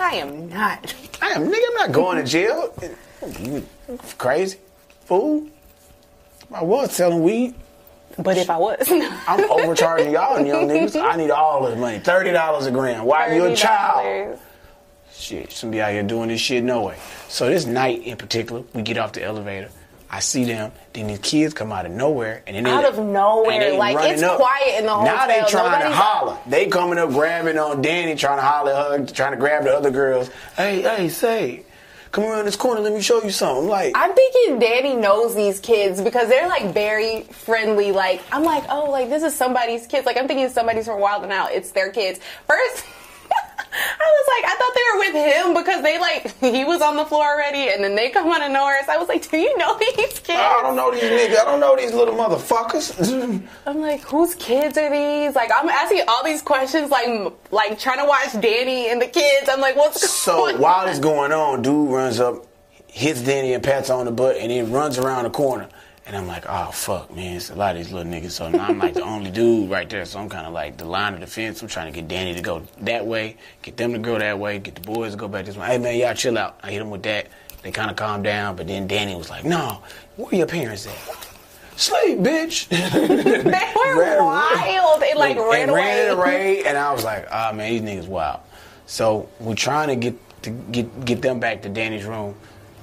I 0.00 0.14
am 0.16 0.48
not. 0.48 0.94
I 1.22 1.30
am, 1.30 1.44
nigga, 1.50 1.62
I'm 1.68 1.74
not 1.74 1.92
going 1.92 2.18
to 2.18 2.24
jail. 2.24 2.74
You 3.40 3.66
crazy? 4.18 4.58
Fool? 5.06 5.46
I 6.52 6.62
was 6.62 6.92
selling 6.92 7.22
weed. 7.22 7.54
But 8.18 8.36
if 8.38 8.48
I 8.48 8.56
was, 8.56 8.86
I'm 9.26 9.50
overcharging 9.50 10.12
y'all 10.12 10.38
young 10.44 10.68
niggas. 10.68 11.00
I 11.00 11.16
need 11.16 11.30
all 11.30 11.68
the 11.68 11.74
money. 11.74 11.98
Thirty 11.98 12.30
dollars 12.30 12.66
a 12.66 12.70
gram. 12.70 13.04
Why 13.04 13.34
you 13.34 13.46
a 13.46 13.56
child? 13.56 14.38
Shit, 15.12 15.50
shouldn't 15.50 15.72
be 15.72 15.80
out 15.80 15.90
here 15.90 16.02
doing 16.04 16.28
this 16.28 16.40
shit 16.40 16.62
no 16.62 16.82
way. 16.84 16.96
So 17.34 17.48
this 17.48 17.66
night 17.66 18.04
in 18.04 18.16
particular, 18.16 18.62
we 18.74 18.82
get 18.82 18.96
off 18.96 19.12
the 19.14 19.24
elevator. 19.24 19.68
I 20.08 20.20
see 20.20 20.44
them. 20.44 20.70
Then 20.92 21.08
these 21.08 21.18
kids 21.18 21.52
come 21.52 21.72
out 21.72 21.84
of 21.84 21.90
nowhere, 21.90 22.44
and 22.46 22.54
then 22.54 22.62
they 22.62 22.70
Out 22.70 22.84
of 22.84 22.96
nowhere, 23.00 23.76
like, 23.76 23.96
it's 24.08 24.22
up. 24.22 24.36
quiet 24.38 24.78
in 24.78 24.86
the 24.86 24.94
whole. 24.94 25.04
Now 25.04 25.26
they 25.26 25.40
hotel. 25.40 25.48
trying 25.48 25.64
to 25.82 25.88
Nobody's- 25.88 25.98
holler. 25.98 26.38
They 26.46 26.66
coming 26.66 26.98
up, 27.00 27.08
grabbing 27.10 27.58
on 27.58 27.82
Danny, 27.82 28.14
trying 28.14 28.36
to 28.38 28.42
holler, 28.44 28.70
at 28.70 29.00
her, 29.00 29.06
trying 29.12 29.32
to 29.32 29.36
grab 29.36 29.64
the 29.64 29.76
other 29.76 29.90
girls. 29.90 30.30
Hey, 30.56 30.82
hey, 30.82 31.08
say, 31.08 31.62
come 32.12 32.22
around 32.22 32.44
this 32.44 32.54
corner. 32.54 32.80
Let 32.80 32.92
me 32.92 33.00
show 33.02 33.20
you 33.24 33.30
something. 33.30 33.66
Like, 33.68 33.94
I'm 33.96 34.14
thinking 34.14 34.60
Danny 34.60 34.94
knows 34.94 35.34
these 35.34 35.58
kids 35.58 36.00
because 36.00 36.28
they're 36.28 36.46
like 36.46 36.72
very 36.72 37.22
friendly. 37.22 37.90
Like 37.90 38.22
I'm 38.30 38.44
like, 38.44 38.62
oh, 38.70 38.88
like 38.92 39.08
this 39.10 39.24
is 39.24 39.34
somebody's 39.34 39.88
kids. 39.88 40.06
Like 40.06 40.16
I'm 40.16 40.28
thinking 40.28 40.48
somebody's 40.50 40.84
from 40.86 41.00
Wild 41.00 41.24
'N 41.24 41.32
Out. 41.32 41.50
It's 41.50 41.72
their 41.72 41.90
kids. 41.90 42.20
First, 42.46 42.84
I 43.74 44.06
was 44.16 44.26
like, 44.34 44.44
I 44.52 44.56
thought 44.56 44.74
they 44.74 44.86
were 44.92 44.98
with 44.98 45.34
him 45.34 45.54
because 45.54 45.82
they 45.82 45.98
like 45.98 46.38
he 46.40 46.64
was 46.64 46.80
on 46.82 46.96
the 46.96 47.04
floor 47.04 47.24
already, 47.26 47.68
and 47.70 47.82
then 47.82 47.94
they 47.96 48.10
come 48.10 48.30
out 48.30 48.42
of 48.42 48.50
nowhere. 48.50 48.80
So 48.86 48.92
I 48.92 48.96
was 48.96 49.08
like, 49.08 49.28
do 49.28 49.36
you 49.36 49.56
know 49.58 49.76
these 49.96 50.18
kids? 50.20 50.38
I 50.38 50.60
don't 50.62 50.76
know 50.76 50.90
these 50.92 51.02
niggas. 51.02 51.38
I 51.40 51.44
don't 51.44 51.60
know 51.60 51.76
these 51.76 51.92
little 51.92 52.14
motherfuckers. 52.14 53.42
I'm 53.66 53.80
like, 53.80 54.02
whose 54.02 54.34
kids 54.36 54.78
are 54.78 54.90
these? 54.90 55.34
Like 55.34 55.50
I'm 55.54 55.68
asking 55.68 56.02
all 56.08 56.24
these 56.24 56.42
questions, 56.42 56.90
like 56.90 57.32
like 57.50 57.78
trying 57.78 57.98
to 57.98 58.06
watch 58.06 58.32
Danny 58.40 58.90
and 58.90 59.00
the 59.02 59.06
kids. 59.08 59.48
I'm 59.50 59.60
like, 59.60 59.76
what's 59.76 60.08
So 60.10 60.36
going 60.36 60.60
while 60.60 60.86
it's 60.86 60.98
going 61.00 61.32
on, 61.32 61.62
dude 61.62 61.90
runs 61.90 62.20
up, 62.20 62.46
hits 62.86 63.22
Danny 63.22 63.54
and 63.54 63.62
pats 63.62 63.90
on 63.90 64.04
the 64.06 64.12
butt, 64.12 64.36
and 64.36 64.50
then 64.50 64.70
runs 64.70 64.98
around 64.98 65.24
the 65.24 65.30
corner. 65.30 65.68
And 66.06 66.14
I'm 66.14 66.26
like, 66.26 66.44
oh 66.46 66.70
fuck, 66.70 67.14
man, 67.14 67.36
it's 67.36 67.48
a 67.48 67.54
lot 67.54 67.76
of 67.76 67.82
these 67.82 67.92
little 67.92 68.10
niggas. 68.12 68.32
So 68.32 68.50
now 68.50 68.66
I'm 68.66 68.78
like 68.78 68.92
the 68.94 69.02
only 69.02 69.30
dude 69.30 69.70
right 69.70 69.88
there. 69.88 70.04
So 70.04 70.18
I'm 70.18 70.28
kind 70.28 70.46
of 70.46 70.52
like 70.52 70.76
the 70.76 70.84
line 70.84 71.14
of 71.14 71.20
defense. 71.20 71.62
I'm 71.62 71.68
trying 71.68 71.90
to 71.90 71.98
get 71.98 72.08
Danny 72.08 72.34
to 72.34 72.42
go 72.42 72.62
that 72.80 73.06
way, 73.06 73.36
get 73.62 73.78
them 73.78 73.92
to 73.94 73.98
go 73.98 74.18
that 74.18 74.38
way, 74.38 74.58
get 74.58 74.74
the 74.74 74.82
boys 74.82 75.12
to 75.12 75.16
go 75.16 75.28
back 75.28 75.46
this 75.46 75.56
way. 75.56 75.66
Hey 75.66 75.78
man, 75.78 75.98
y'all 75.98 76.12
chill 76.14 76.36
out. 76.36 76.58
I 76.62 76.72
hit 76.72 76.80
them 76.80 76.90
with 76.90 77.02
that. 77.04 77.28
They 77.62 77.72
kind 77.72 77.90
of 77.90 77.96
calmed 77.96 78.24
down, 78.24 78.56
but 78.56 78.66
then 78.66 78.86
Danny 78.86 79.16
was 79.16 79.30
like, 79.30 79.44
no, 79.46 79.82
where 80.16 80.28
are 80.28 80.34
your 80.34 80.46
parents 80.46 80.86
at? 80.86 81.28
Sleep, 81.76 82.18
bitch. 82.18 82.68
They 82.70 83.72
were 83.74 83.98
Ran- 84.00 84.24
wild. 84.24 85.00
They 85.00 85.14
like 85.14 85.36
ran 85.38 85.70
away. 85.70 86.14
ran 86.14 86.56
in 86.58 86.66
and 86.66 86.78
I 86.78 86.92
was 86.92 87.02
like, 87.02 87.26
ah 87.30 87.50
man, 87.54 87.70
these 87.70 87.80
niggas 88.04 88.08
wild. 88.08 88.40
So 88.86 89.28
we're 89.40 89.54
trying 89.54 89.88
to 89.88 89.96
get 89.96 90.42
to 90.42 90.50
get 90.50 91.04
get 91.06 91.22
them 91.22 91.40
back 91.40 91.62
to 91.62 91.70
Danny's 91.70 92.04
room 92.04 92.34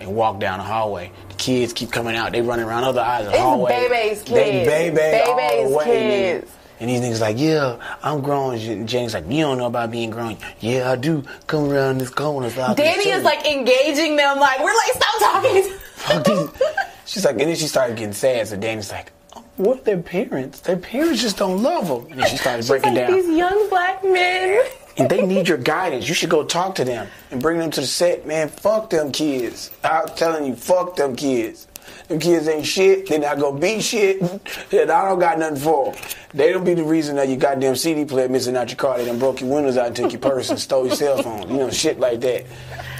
and 0.01 0.15
walk 0.15 0.39
down 0.39 0.59
the 0.59 0.65
hallway. 0.65 1.11
The 1.29 1.35
kids 1.35 1.73
keep 1.73 1.91
coming 1.91 2.15
out. 2.15 2.31
They 2.31 2.41
running 2.41 2.65
around 2.65 2.83
other 2.83 3.01
eyes 3.01 3.21
of 3.25 3.27
the 3.27 3.31
It's 3.33 3.39
hallway. 3.41 3.87
Bebe's 3.89 4.23
They 4.23 4.51
kids. 4.65 4.69
baby 4.69 5.23
all 5.25 5.69
the 5.69 5.75
way. 5.77 5.85
kids. 5.85 6.51
And 6.79 6.89
these 6.89 6.99
niggas 7.01 7.21
like, 7.21 7.37
yeah, 7.37 7.77
I'm 8.01 8.21
grown. 8.21 8.55
And 8.55 8.89
Jane's 8.89 9.13
like, 9.13 9.25
you 9.29 9.41
don't 9.43 9.59
know 9.59 9.67
about 9.67 9.91
being 9.91 10.09
grown. 10.09 10.35
Yeah, 10.61 10.91
I 10.91 10.95
do. 10.95 11.23
Come 11.45 11.69
around 11.71 11.99
this 11.99 12.09
corner. 12.09 12.49
So 12.49 12.73
Danny 12.73 13.09
is 13.09 13.23
like 13.23 13.45
engaging 13.45 14.15
them. 14.15 14.39
Like 14.39 14.59
we're 14.59 14.73
like, 14.73 14.93
stop 14.93 15.19
talking. 15.19 15.63
Fuck 15.95 16.23
these. 16.25 16.49
She's 17.05 17.23
like, 17.25 17.33
and 17.39 17.41
then 17.49 17.55
she 17.55 17.67
started 17.67 17.97
getting 17.97 18.13
sad. 18.13 18.47
So 18.47 18.55
Danny's 18.57 18.91
like, 18.91 19.11
what 19.57 19.85
their 19.85 19.97
parents? 20.01 20.61
Their 20.61 20.77
parents 20.77 21.21
just 21.21 21.37
don't 21.37 21.61
love 21.61 21.87
them. 21.87 22.11
And 22.11 22.19
then 22.19 22.27
she 22.29 22.37
started 22.37 22.65
breaking 22.65 22.95
like 22.95 23.07
down. 23.07 23.15
these 23.15 23.29
young 23.37 23.69
black 23.69 24.03
men. 24.03 24.65
And 24.97 25.09
they 25.09 25.25
need 25.25 25.47
your 25.47 25.57
guidance. 25.57 26.07
You 26.07 26.13
should 26.13 26.29
go 26.29 26.43
talk 26.43 26.75
to 26.75 26.85
them 26.85 27.07
and 27.31 27.41
bring 27.41 27.59
them 27.59 27.71
to 27.71 27.81
the 27.81 27.87
set, 27.87 28.25
man. 28.25 28.49
Fuck 28.49 28.89
them 28.89 29.11
kids. 29.11 29.71
I'm 29.83 30.07
telling 30.09 30.45
you, 30.45 30.55
fuck 30.55 30.95
them 30.95 31.15
kids. 31.15 31.67
Them 32.07 32.19
kids 32.19 32.47
ain't 32.47 32.65
shit. 32.65 33.07
They 33.07 33.17
not 33.17 33.39
gonna 33.39 33.59
be 33.59 33.81
shit. 33.81 34.21
And 34.71 34.89
I 34.91 35.07
don't 35.07 35.19
got 35.19 35.39
nothing 35.39 35.57
for 35.57 35.91
them. 35.91 36.01
They 36.33 36.51
don't 36.53 36.63
be 36.63 36.73
the 36.73 36.83
reason 36.83 37.17
that 37.17 37.27
your 37.27 37.37
goddamn 37.37 37.75
CD 37.75 38.05
player 38.05 38.29
missing 38.29 38.55
out 38.55 38.69
your 38.69 38.77
car. 38.77 38.97
They 38.97 39.05
done 39.05 39.19
broke 39.19 39.41
your 39.41 39.53
windows 39.53 39.77
out 39.77 39.87
and 39.87 39.95
took 39.95 40.11
your 40.11 40.21
purse 40.21 40.49
and 40.49 40.59
stole 40.59 40.85
your 40.87 40.95
cell 40.95 41.21
phone. 41.21 41.49
You 41.49 41.57
know, 41.57 41.69
shit 41.69 41.99
like 41.99 42.21
that. 42.21 42.45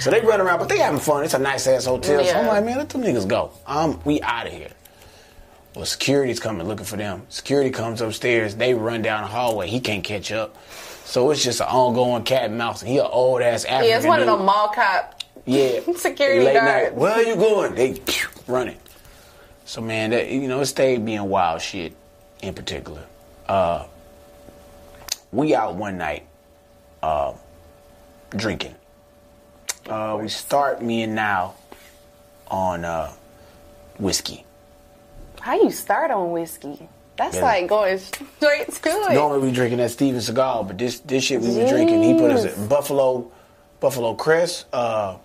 So 0.00 0.10
they 0.10 0.20
run 0.20 0.40
around, 0.40 0.58
but 0.58 0.68
they 0.68 0.78
having 0.78 1.00
fun. 1.00 1.24
It's 1.24 1.34
a 1.34 1.38
nice 1.38 1.66
ass 1.66 1.86
hotel. 1.86 2.24
So 2.24 2.32
I'm 2.34 2.46
like, 2.46 2.64
man, 2.64 2.76
let 2.78 2.88
them 2.90 3.02
niggas 3.02 3.26
go. 3.28 3.52
Um, 3.66 4.00
we 4.04 4.20
out 4.20 4.46
of 4.46 4.52
here. 4.52 4.70
Well, 5.74 5.86
security's 5.86 6.40
coming 6.40 6.66
looking 6.66 6.84
for 6.84 6.96
them. 6.96 7.22
Security 7.30 7.70
comes 7.70 8.02
upstairs. 8.02 8.56
They 8.56 8.74
run 8.74 9.00
down 9.00 9.22
the 9.22 9.28
hallway. 9.28 9.68
He 9.68 9.80
can't 9.80 10.04
catch 10.04 10.30
up. 10.30 10.56
So 11.12 11.30
it's 11.30 11.44
just 11.44 11.60
an 11.60 11.66
ongoing 11.66 12.22
cat 12.24 12.44
and 12.44 12.56
mouse. 12.56 12.80
He 12.80 12.96
an 12.96 13.04
old 13.04 13.42
ass 13.42 13.66
African. 13.66 13.90
Yeah, 13.90 13.96
it's 13.98 14.06
one 14.06 14.20
of 14.20 14.26
them 14.26 14.46
mall 14.46 14.68
cop 14.68 15.22
Yeah. 15.44 15.80
security 15.96 16.42
Late 16.42 16.54
guards. 16.54 16.84
night. 16.84 16.94
Where 16.94 17.12
are 17.12 17.22
you 17.22 17.36
going? 17.36 17.74
They 17.74 17.92
pew, 17.98 18.28
running. 18.46 18.78
So 19.66 19.82
man, 19.82 20.08
that 20.08 20.30
you 20.30 20.48
know, 20.48 20.60
it 20.60 20.66
stayed 20.66 21.04
being 21.04 21.24
wild 21.24 21.60
shit 21.60 21.94
in 22.40 22.54
particular. 22.54 23.04
Uh 23.46 23.84
we 25.32 25.54
out 25.54 25.74
one 25.74 25.98
night, 25.98 26.24
uh 27.02 27.34
drinking. 28.30 28.74
Uh 29.90 30.18
we 30.18 30.28
start 30.30 30.80
me 30.82 31.02
and 31.02 31.14
Nile 31.14 31.54
on 32.48 32.86
uh 32.86 33.12
whiskey. 33.98 34.46
How 35.42 35.60
you 35.60 35.72
start 35.72 36.10
on 36.10 36.30
whiskey? 36.30 36.88
That's 37.16 37.36
Yeah. 37.36 37.42
like 37.42 37.68
going 37.68 37.98
straight 37.98 38.72
to 38.72 38.88
it. 38.88 39.14
Normally 39.14 39.40
we 39.48 39.52
drinking 39.52 39.78
that 39.78 39.90
Steven 39.90 40.20
Seagal, 40.20 40.66
but 40.66 40.78
this 40.78 41.00
this 41.00 41.24
shit 41.24 41.40
we 41.40 41.48
were 41.56 41.68
drinking, 41.68 42.02
he 42.02 42.14
put 42.14 42.30
us 42.30 42.44
at 42.44 42.68
Buffalo 42.68 43.30
Buffalo 43.80 44.14
Crest, 44.14 44.66
uh 44.72 45.16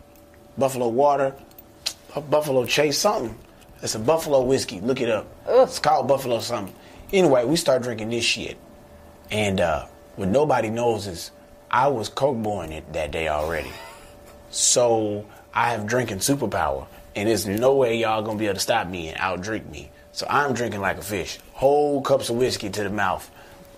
Buffalo 0.58 0.88
Water, 0.90 1.34
Buffalo 2.30 2.66
Chase 2.66 2.98
something. 2.98 3.36
It's 3.82 3.96
a 3.96 4.00
Buffalo 4.00 4.42
whiskey. 4.42 4.80
Look 4.82 5.02
it 5.02 5.10
up. 5.10 5.28
Ugh. 5.48 5.68
It's 5.68 5.80
called 5.80 6.08
Buffalo 6.08 6.40
something. 6.40 6.74
Anyway, 7.14 7.46
we 7.46 7.56
start 7.56 7.84
drinking 7.84 8.10
this 8.10 8.26
shit. 8.26 8.58
And 9.32 9.62
uh 9.62 9.86
what 10.16 10.28
nobody 10.30 10.70
knows 10.70 11.08
is 11.08 11.32
I 11.72 11.88
was 11.88 12.10
coke 12.10 12.38
born 12.42 12.72
it 12.72 12.92
that 12.94 13.12
day 13.12 13.28
already. 13.28 13.72
So 14.50 15.26
I 15.54 15.72
have 15.72 15.86
drinking 15.86 16.20
superpower. 16.20 16.88
And 17.16 17.28
there's 17.30 17.46
no 17.48 17.76
way 17.76 17.98
y'all 17.98 18.22
gonna 18.22 18.38
be 18.38 18.46
able 18.46 18.56
to 18.56 18.60
stop 18.60 18.88
me 18.88 19.10
and 19.10 19.18
out 19.20 19.42
drink 19.42 19.70
me. 19.70 19.90
So 20.18 20.26
I'm 20.28 20.56
drinking 20.56 20.82
like 20.82 20.98
a 20.98 21.04
fish. 21.04 21.38
Whole 21.54 22.02
cups 22.02 22.32
of 22.32 22.38
whiskey 22.38 22.72
to 22.72 22.84
the 22.84 22.90
mouth. 22.90 23.30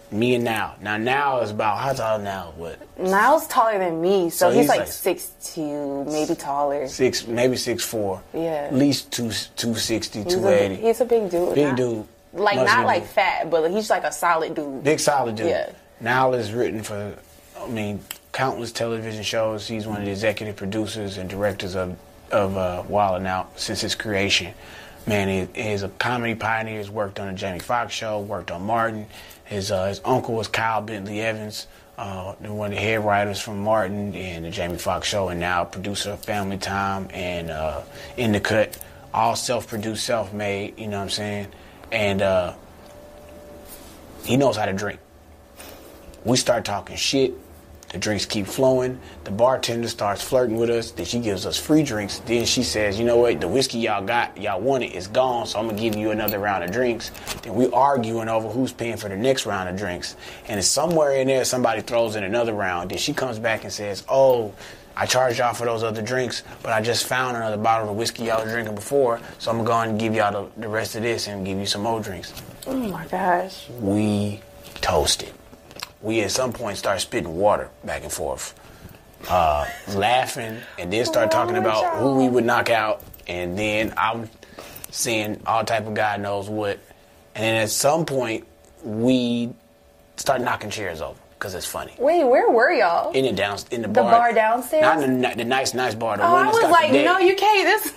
Me 0.09 0.35
and 0.35 0.45
Nile. 0.45 0.73
Now 0.81 0.95
now 0.95 1.39
is 1.41 1.51
about 1.51 1.79
how 1.79 1.91
tall 1.91 2.17
Nile? 2.19 2.53
What? 2.55 2.79
Niles 2.97 3.45
taller 3.47 3.77
than 3.77 4.01
me, 4.01 4.29
so, 4.29 4.47
So 4.47 4.51
he's, 4.51 4.59
he's 4.61 4.69
like 4.69 4.79
like- 4.79 4.87
six 4.87 5.31
two, 5.43 6.05
maybe 6.05 6.35
taller. 6.35 6.87
Six 6.87 7.27
maybe 7.27 7.57
six 7.57 7.83
four. 7.83 8.23
Yeah. 8.33 8.69
At 8.71 8.73
least 8.73 9.11
two 9.11 9.31
two 9.57 9.75
sixty, 9.75 10.23
He's 10.23 10.35
a, 10.35 10.75
he's 10.75 11.01
a 11.01 11.05
big 11.05 11.29
dude. 11.29 11.55
Big 11.55 11.67
Not- 11.67 11.75
dude. 11.77 12.07
Like 12.31 12.55
not 12.55 12.85
like 12.85 13.01
dude. 13.01 13.11
fat, 13.11 13.49
but 13.49 13.69
he's 13.69 13.89
like 13.89 14.05
a 14.05 14.11
solid 14.13 14.55
dude. 14.55 14.81
Big 14.81 15.01
solid 15.01 15.35
dude. 15.35 15.47
Yeah. 15.47 15.71
Now 15.99 16.31
is 16.31 16.53
written 16.53 16.83
for, 16.83 17.17
I 17.59 17.67
mean, 17.67 17.99
countless 18.31 18.71
television 18.71 19.23
shows. 19.23 19.67
He's 19.67 19.85
one 19.85 19.97
of 19.97 20.05
the 20.05 20.11
executive 20.11 20.55
producers 20.55 21.17
and 21.17 21.29
directors 21.29 21.75
of 21.75 21.97
of 22.31 22.55
uh, 22.55 22.83
Wild 22.87 23.19
'N 23.19 23.27
Out 23.27 23.59
since 23.59 23.83
its 23.83 23.93
creation. 23.93 24.53
Man, 25.09 25.49
he, 25.55 25.63
he's 25.63 25.81
a 25.81 25.89
comedy 25.89 26.35
pioneer. 26.35 26.77
He's 26.77 26.91
worked 26.91 27.19
on 27.19 27.29
the 27.29 27.33
Jamie 27.33 27.57
Foxx 27.57 27.91
show, 27.91 28.19
worked 28.19 28.51
on 28.51 28.61
Martin. 28.61 29.07
His 29.43 29.71
uh, 29.71 29.87
his 29.87 30.01
uncle 30.05 30.35
was 30.35 30.47
Kyle 30.47 30.83
Bentley 30.83 31.19
Evans, 31.19 31.65
uh, 31.97 32.33
one 32.33 32.71
of 32.71 32.77
the 32.77 32.79
head 32.83 33.03
writers 33.03 33.41
from 33.41 33.59
Martin 33.59 34.13
and 34.13 34.45
the 34.45 34.51
Jamie 34.51 34.77
Foxx 34.77 35.07
show, 35.07 35.29
and 35.29 35.39
now 35.39 35.65
producer 35.65 36.11
of 36.11 36.23
Family 36.23 36.59
Time 36.59 37.07
and 37.11 37.49
uh, 37.49 37.81
In 38.17 38.33
the 38.33 38.39
Cut. 38.39 38.77
All 39.11 39.35
self-produced, 39.35 40.05
self-made. 40.05 40.77
You 40.77 40.87
know 40.87 40.97
what 40.97 41.05
I'm 41.05 41.09
saying? 41.09 41.47
And 41.91 42.21
uh, 42.21 42.53
he 44.23 44.37
knows 44.37 44.57
how 44.57 44.67
to 44.67 44.73
drink. 44.73 44.99
We 46.23 46.37
start 46.37 46.65
talking 46.65 46.97
shit. 46.97 47.33
The 47.89 47.97
drinks 47.97 48.25
keep 48.25 48.45
flowing. 48.45 48.99
The 49.23 49.31
bartender 49.31 49.87
starts 49.87 50.21
flirting 50.21 50.57
with 50.57 50.69
us. 50.69 50.91
Then 50.91 51.05
she 51.07 51.19
gives 51.19 51.45
us 51.47 51.57
free 51.57 51.81
drinks. 51.81 52.19
Then 52.19 52.45
she 52.45 52.61
says, 52.61 52.99
"You 52.99 53.05
know 53.05 53.17
what? 53.17 53.41
The 53.41 53.47
whiskey 53.47 53.79
y'all 53.79 54.03
got, 54.03 54.37
y'all 54.37 54.61
wanted, 54.61 54.91
is 54.91 55.07
gone. 55.07 55.47
So 55.47 55.57
I'm 55.59 55.67
gonna 55.67 55.79
give 55.79 55.95
you 55.95 56.11
another 56.11 56.37
round 56.37 56.63
of 56.63 56.71
drinks." 56.71 57.09
Then 57.41 57.55
we 57.55 57.67
arguing 57.71 58.29
over 58.29 58.47
who's 58.47 58.71
paying 58.71 58.97
for 58.97 59.09
the 59.09 59.17
next 59.17 59.47
round 59.47 59.69
of 59.69 59.75
drinks. 59.75 60.15
And 60.47 60.59
it's 60.59 60.67
somewhere 60.67 61.13
in 61.13 61.27
there, 61.27 61.43
somebody 61.45 61.81
throws 61.81 62.15
in 62.15 62.23
another 62.23 62.53
round. 62.53 62.91
Then 62.91 62.99
she 62.99 63.11
comes 63.13 63.39
back 63.39 63.63
and 63.63 63.73
says, 63.73 64.03
"Oh." 64.07 64.51
I 64.97 65.05
charged 65.05 65.39
y'all 65.39 65.53
for 65.53 65.63
those 65.63 65.81
other 65.81 66.01
drinks, 66.01 66.43
but 66.61 66.73
I 66.73 66.81
just 66.81 67.05
found 67.05 67.37
another 67.37 67.55
bottle 67.55 67.89
of 67.89 67.95
whiskey 67.95 68.25
y'all 68.25 68.43
was 68.43 68.51
drinking 68.51 68.75
before, 68.75 69.21
so 69.37 69.49
I'm 69.49 69.63
going 69.63 69.93
to 69.93 69.97
give 69.97 70.13
y'all 70.13 70.49
the, 70.55 70.61
the 70.61 70.67
rest 70.67 70.95
of 70.97 71.03
this 71.03 71.27
and 71.27 71.45
give 71.45 71.57
you 71.57 71.65
some 71.65 71.83
more 71.83 72.01
drinks 72.01 72.33
Oh 72.67 72.73
my 72.73 73.05
gosh. 73.07 73.69
we 73.79 74.41
toasted. 74.81 75.31
We 76.01 76.21
at 76.21 76.31
some 76.31 76.53
point 76.53 76.77
start 76.77 77.01
spitting 77.01 77.35
water 77.35 77.69
back 77.83 78.03
and 78.03 78.11
forth, 78.11 78.53
uh, 79.29 79.65
laughing, 79.89 80.57
and 80.77 80.93
then 80.93 81.05
start 81.05 81.31
talking 81.31 81.57
about 81.57 81.97
who 81.97 82.15
we 82.15 82.29
would 82.29 82.45
knock 82.45 82.69
out. 82.69 83.03
And 83.27 83.57
then 83.57 83.93
I'm 83.97 84.29
saying 84.91 85.41
all 85.45 85.63
type 85.65 85.87
of 85.87 85.93
God 85.93 86.21
knows 86.21 86.49
what. 86.49 86.79
And 87.35 87.43
then 87.43 87.55
at 87.55 87.69
some 87.69 88.05
point, 88.05 88.47
we 88.83 89.53
start 90.15 90.41
knocking 90.41 90.69
chairs 90.69 91.01
over 91.01 91.19
because 91.37 91.53
it's 91.53 91.65
funny. 91.65 91.93
Wait, 91.97 92.23
where 92.23 92.49
were 92.49 92.71
y'all? 92.71 93.11
In 93.11 93.25
the 93.25 93.31
down, 93.31 93.57
in 93.71 93.81
the, 93.81 93.87
bar. 93.87 94.03
The 94.03 94.09
bar, 94.09 94.19
bar 94.19 94.33
downstairs? 94.33 94.81
not 94.81 95.03
in 95.03 95.21
the, 95.21 95.33
the 95.37 95.45
nice, 95.45 95.73
nice 95.73 95.95
bar. 95.95 96.17
The 96.17 96.27
oh, 96.27 96.33
one 96.33 96.47
I 96.47 96.49
was 96.49 96.71
like, 96.71 96.91
no, 96.91 97.19
you 97.19 97.35
can't. 97.35 97.65
This. 97.65 97.93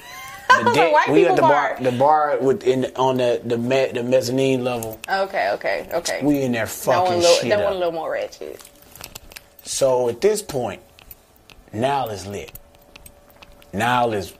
The 0.59 0.91
white 0.91 1.09
we 1.11 1.27
at 1.27 1.37
the 1.37 1.43
bar. 1.43 1.77
bar, 1.77 1.79
the 1.81 1.93
bar 1.93 2.39
with 2.41 2.65
in 2.65 2.87
on 2.97 3.17
the 3.19 3.41
the, 3.45 3.59
me, 3.59 3.91
the 3.93 4.03
mezzanine 4.03 4.65
level. 4.65 5.01
Okay, 5.09 5.51
okay, 5.53 5.89
okay. 5.93 6.21
We 6.23 6.43
in 6.43 6.53
there 6.53 6.67
that 6.67 6.73
fucking 6.73 7.03
one, 7.03 7.13
a 7.13 7.17
little, 7.17 7.35
shit 7.37 7.49
that 7.51 7.65
one 7.65 7.73
a 7.73 7.77
little 7.77 7.93
more 7.93 8.13
ratchet. 8.13 8.63
So 9.65 10.09
at 10.09 10.21
this 10.21 10.43
point, 10.43 10.81
Nile 11.73 12.11
is 12.11 12.27
lit. 12.27 12.53
Nile 13.73 14.13
is 14.13 14.35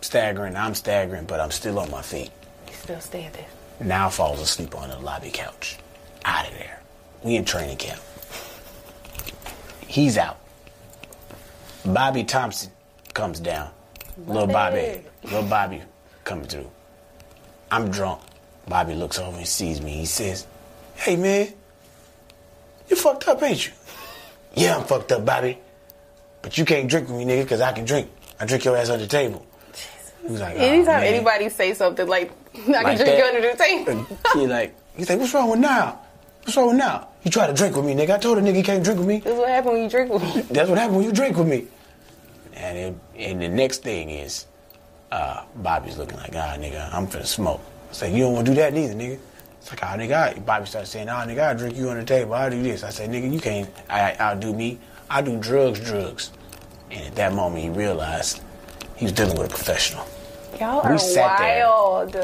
staggering. 0.00 0.56
I'm 0.56 0.74
staggering, 0.74 1.24
but 1.24 1.40
I'm 1.40 1.50
still 1.50 1.78
on 1.78 1.90
my 1.90 2.02
feet. 2.02 2.30
He's 2.66 2.76
still 2.76 3.00
standing. 3.00 3.44
Nile 3.80 4.10
falls 4.10 4.40
asleep 4.40 4.74
on 4.74 4.90
the 4.90 4.98
lobby 4.98 5.30
couch. 5.32 5.78
Out 6.24 6.46
of 6.46 6.54
there. 6.54 6.80
We 7.22 7.36
in 7.36 7.44
training 7.44 7.78
camp. 7.78 8.00
He's 9.86 10.18
out. 10.18 10.38
Bobby 11.84 12.24
Thompson 12.24 12.70
comes 13.14 13.40
down. 13.40 13.70
Little 14.26 14.46
Bobby. 14.46 15.02
Little 15.24 15.42
Bobby 15.44 15.82
coming 16.24 16.46
through. 16.46 16.70
I'm 17.70 17.90
drunk. 17.90 18.20
Bobby 18.68 18.94
looks 18.94 19.18
over 19.18 19.36
and 19.38 19.46
sees 19.46 19.80
me. 19.80 19.92
He 19.92 20.06
says, 20.06 20.46
Hey 20.96 21.16
man, 21.16 21.48
you 22.88 22.96
fucked 22.96 23.28
up, 23.28 23.42
ain't 23.42 23.66
you? 23.66 23.72
Yeah, 24.54 24.76
I'm 24.76 24.84
fucked 24.84 25.12
up, 25.12 25.24
Bobby. 25.24 25.58
But 26.42 26.56
you 26.58 26.64
can't 26.64 26.88
drink 26.88 27.08
with 27.08 27.16
me, 27.18 27.24
nigga, 27.24 27.42
because 27.42 27.60
I 27.60 27.72
can 27.72 27.84
drink. 27.84 28.10
I 28.40 28.46
drink 28.46 28.64
your 28.64 28.76
ass 28.76 28.88
under 28.90 29.04
the 29.04 29.10
table. 29.10 29.44
He 30.22 30.32
was 30.32 30.40
like, 30.40 30.56
"Oh, 30.56 30.60
Anytime 30.60 31.00
man." 31.00 31.14
anybody 31.14 31.48
say 31.48 31.74
something 31.74 32.06
like, 32.06 32.32
I 32.54 32.58
can 32.58 32.72
Like 32.72 32.96
drink 32.98 32.98
that. 32.98 33.18
you 33.18 33.24
under 33.24 33.50
the 33.52 33.56
table. 33.56 34.06
Uh, 34.24 34.38
he 34.38 34.46
like, 34.46 34.74
he's 34.96 35.08
like, 35.08 35.18
what's 35.20 35.32
wrong 35.34 35.50
with 35.50 35.60
Nile? 35.60 36.00
What's 36.44 36.56
wrong 36.56 36.68
with 36.68 36.76
Nile? 36.76 37.10
You 37.24 37.30
try 37.30 37.46
to 37.46 37.52
drink 37.54 37.76
with 37.76 37.84
me, 37.84 37.94
nigga. 37.94 38.10
I 38.14 38.18
told 38.18 38.38
a 38.38 38.40
nigga 38.40 38.56
he 38.56 38.62
can't 38.62 38.82
drink 38.84 38.98
with 38.98 39.08
me. 39.08 39.18
this 39.20 39.32
is 39.32 39.38
what 39.38 39.48
happened 39.48 39.74
when 39.74 39.82
you 39.84 39.90
drink 39.90 40.12
with 40.12 40.22
me. 40.22 40.42
That's 40.50 40.68
what 40.68 40.78
happened 40.78 40.96
when 40.98 41.06
you 41.06 41.12
drink 41.12 41.36
with 41.36 41.48
me. 41.48 41.66
And 42.58 42.76
it, 42.76 42.94
and 43.16 43.40
the 43.40 43.48
next 43.48 43.82
thing 43.82 44.10
is, 44.10 44.46
uh, 45.12 45.44
Bobby's 45.56 45.96
looking 45.96 46.16
like, 46.18 46.34
ah, 46.34 46.56
nigga, 46.58 46.92
I'm 46.92 47.06
finna 47.06 47.24
smoke. 47.26 47.60
It's 47.90 48.02
like, 48.02 48.12
you 48.12 48.18
don't 48.24 48.34
want 48.34 48.46
to 48.46 48.52
do 48.52 48.56
that 48.56 48.74
neither, 48.74 48.94
nigga. 48.94 49.18
It's 49.60 49.70
like, 49.70 49.82
ah, 49.82 49.96
nigga, 49.96 50.36
I, 50.36 50.38
Bobby 50.40 50.66
started 50.66 50.86
saying, 50.88 51.08
ah, 51.08 51.24
nigga, 51.24 51.48
I 51.48 51.54
drink 51.54 51.76
you 51.76 51.88
on 51.88 51.96
the 51.98 52.04
table. 52.04 52.34
I'll 52.34 52.50
do 52.50 52.62
this. 52.62 52.82
I 52.82 52.90
said, 52.90 53.10
nigga, 53.10 53.32
you 53.32 53.40
can't, 53.40 53.70
I, 53.88 54.16
I'll 54.18 54.38
do 54.38 54.52
me. 54.52 54.78
I 55.08 55.22
do 55.22 55.38
drugs, 55.38 55.80
drugs. 55.80 56.30
And 56.90 57.06
at 57.06 57.14
that 57.16 57.32
moment, 57.32 57.62
he 57.62 57.70
realized 57.70 58.42
he 58.96 59.04
was 59.04 59.12
dealing 59.12 59.36
with 59.38 59.46
a 59.46 59.50
professional. 59.50 60.06
Y'all 60.58 60.82
We 60.86 60.94
are 60.96 60.98
sat 60.98 61.38
there. 61.38 61.66
wild. 61.66 62.16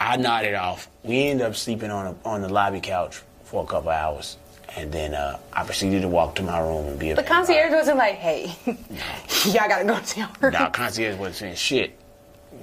I 0.00 0.16
nodded 0.16 0.54
off. 0.54 0.88
We 1.04 1.28
ended 1.28 1.46
up 1.46 1.54
sleeping 1.54 1.90
on 1.90 2.06
a, 2.08 2.28
on 2.28 2.42
the 2.42 2.48
lobby 2.48 2.80
couch 2.80 3.22
for 3.44 3.62
a 3.62 3.66
couple 3.66 3.90
hours, 3.90 4.36
and 4.76 4.90
then 4.92 5.14
uh, 5.14 5.38
I 5.52 5.64
proceeded 5.64 6.02
to 6.02 6.08
walk 6.08 6.34
to 6.36 6.42
my 6.42 6.58
room 6.60 6.86
and 6.86 6.98
be 6.98 7.10
a 7.10 7.16
The 7.16 7.22
concierge 7.22 7.72
wasn't 7.72 7.98
like, 7.98 8.14
hey, 8.14 8.54
y'all 9.46 9.68
gotta 9.68 9.84
go 9.84 9.98
to 9.98 10.18
your 10.18 10.28
room. 10.40 10.52
Now 10.52 10.70
concierge 10.70 11.16
wasn't 11.16 11.36
saying 11.36 11.54
shit. 11.56 11.98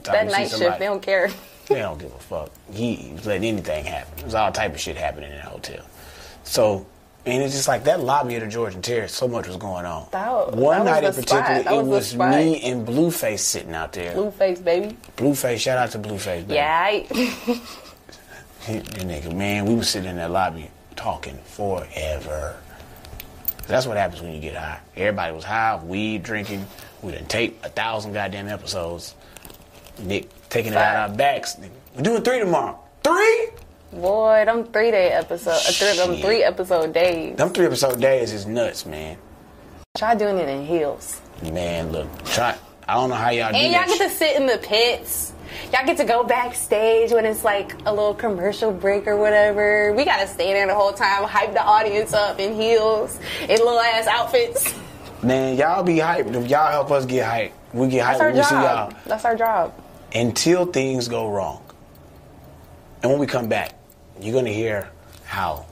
That 0.04 0.28
night 0.28 0.50
shift, 0.50 0.80
they 0.80 0.86
don't 0.86 1.02
care. 1.02 1.30
They 1.68 1.76
don't 1.76 2.00
give 2.00 2.12
a 2.14 2.18
fuck. 2.20 2.50
He 2.74 3.12
was 3.14 3.26
letting 3.28 3.46
anything 3.46 3.86
happen. 3.86 4.14
There's 4.22 4.34
all 4.34 4.52
type 4.52 4.74
of 4.74 4.80
shit 4.80 4.98
happening 4.98 5.32
in 5.32 5.38
the 5.38 5.44
hotel. 5.44 5.86
So, 6.44 6.88
and 7.26 7.44
it's 7.44 7.54
just 7.54 7.68
like 7.68 7.84
that 7.84 8.00
lobby 8.00 8.36
of 8.36 8.42
the 8.42 8.48
Georgian 8.48 8.82
Terrace. 8.82 9.14
So 9.14 9.28
much 9.28 9.46
was 9.48 9.58
going 9.58 9.86
on. 9.86 10.08
That- 10.12 10.54
One 10.54 10.86
that 10.86 10.86
night 10.86 11.04
in 11.04 11.14
particular, 11.14 11.80
it 11.80 11.86
was 11.86 12.16
was 12.16 12.32
me 12.36 12.62
and 12.64 12.88
Blueface 12.88 13.40
sitting 13.40 13.76
out 13.76 13.94
there. 13.94 14.16
Blueface, 14.16 14.64
baby. 14.64 14.98
Blueface, 15.16 15.60
shout 15.60 15.78
out 15.78 15.92
to 15.92 16.00
Blueface. 16.00 16.48
Baby. 16.48 16.56
Yeah, 16.56 16.84
I, 16.88 17.06
nigga, 18.66 19.36
man, 19.36 19.66
we 19.66 19.76
was 19.76 19.90
sitting 19.90 20.10
in 20.10 20.16
that 20.16 20.32
lobby 20.32 20.70
talking 21.00 21.38
forever. 21.46 22.58
That's 23.68 23.88
what 23.88 23.96
happens 23.96 24.22
when 24.22 24.34
you 24.34 24.42
get 24.42 24.56
high. 24.56 24.80
Everybody 24.98 25.34
was 25.34 25.46
high, 25.46 25.80
weed, 25.82 26.24
drinking. 26.24 26.66
We 27.02 27.14
done 27.14 27.26
tape 27.26 27.58
a 27.64 27.70
thousand 27.70 28.12
goddamn 28.14 28.50
episodes. 28.50 29.16
Nick 30.00 30.28
taking 30.50 30.74
it 30.74 30.78
out 30.78 31.06
of 31.06 31.12
our 31.12 31.18
backs. 31.18 31.58
We're 31.96 32.02
doing 32.02 32.22
three 32.22 32.40
tomorrow. 32.40 32.78
Three? 33.04 33.50
boy, 33.94 34.44
them 34.46 34.66
three 34.66 34.92
day 34.92 35.10
episode, 35.12 35.52
uh, 35.52 35.72
three, 35.72 35.96
them 35.96 36.16
three 36.22 36.44
episode 36.44 36.94
days. 36.94 37.38
Them 37.38 37.50
three 37.50 37.66
episode 37.66 38.00
days 38.02 38.34
is 38.34 38.46
nuts, 38.46 38.86
man. 38.86 39.18
Try 39.98 40.16
doing 40.16 40.38
it 40.38 40.48
in 40.50 40.66
heels. 40.66 41.22
Man, 41.42 41.92
look, 41.92 42.08
try. 42.26 42.56
I 42.88 42.96
don't 42.96 43.10
know 43.10 43.16
how 43.16 43.30
y'all 43.30 43.52
do 43.52 43.58
And 43.58 43.72
y'all 43.74 43.86
get 43.86 43.98
shit. 43.98 44.10
to 44.12 44.16
sit 44.16 44.36
in 44.36 44.46
the 44.48 44.58
pits. 44.58 45.32
Y'all 45.74 45.86
get 45.86 45.98
to 45.98 46.04
go 46.04 46.24
backstage 46.24 47.12
when 47.12 47.26
it's 47.26 47.44
like 47.44 47.74
a 47.86 47.92
little 47.92 48.14
commercial 48.14 48.72
break 48.72 49.08
or 49.08 49.18
whatever. 49.18 49.94
We 49.94 50.06
gotta 50.06 50.28
stay 50.28 50.54
there 50.54 50.68
the 50.68 50.76
whole 50.76 50.94
time, 50.94 51.24
hype 51.24 51.54
the 51.54 51.64
audience 51.64 52.14
up 52.14 52.40
in 52.40 52.54
heels, 52.56 53.20
in 53.44 53.58
little 53.58 53.80
ass 53.80 54.08
outfits. 54.08 54.74
Man, 55.24 55.58
y'all 55.58 55.84
be 55.84 55.96
hyped. 55.96 56.34
If 56.34 56.50
y'all 56.50 56.72
help 56.72 56.92
us 56.92 57.06
get 57.06 57.28
hyped, 57.28 57.52
we 57.74 57.88
get 57.90 58.06
hyped 58.06 58.20
when 58.20 58.36
we 58.36 58.44
see 58.44 58.56
y'all. 58.56 58.94
That's 59.06 59.26
our 59.26 59.36
job. 59.36 59.74
Until 60.16 60.66
things 60.66 61.08
go 61.08 61.30
wrong. 61.30 61.62
And 63.04 63.12
when 63.12 63.20
we 63.20 63.28
come 63.28 63.48
back, 63.48 63.74
you're 64.20 64.34
gonna 64.34 64.50
hear 64.50 64.90
how 65.26 65.66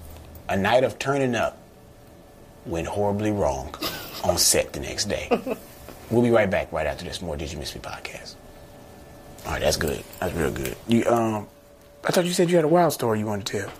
a 0.50 0.56
night 0.56 0.84
of 0.84 1.00
turning 1.00 1.36
up 1.36 1.58
went 2.66 2.88
horribly 2.88 3.32
wrong 3.32 3.74
on 4.24 4.38
set 4.38 4.74
the 4.74 4.80
next 4.80 5.06
day. 5.06 5.30
we'll 6.12 6.22
be 6.22 6.30
right 6.30 6.50
back 6.50 6.72
right 6.72 6.88
after 6.88 7.06
this. 7.06 7.22
More 7.22 7.38
Did 7.38 7.52
You 7.52 7.58
Miss 7.58 7.74
Me 7.76 7.82
podcast. 7.82 8.36
All 9.48 9.54
right, 9.54 9.62
that's 9.62 9.78
good. 9.78 10.04
That's 10.20 10.34
real 10.36 10.52
good. 10.52 10.76
You 10.88 11.06
um, 11.08 11.48
I 12.06 12.12
thought 12.12 12.26
you 12.26 12.34
said 12.34 12.50
you 12.50 12.58
had 12.58 12.66
a 12.66 12.70
wild 12.70 12.94
story 12.94 13.20
you 13.20 13.26
wanted 13.26 13.46
to 13.48 13.60
tell. 13.62 13.72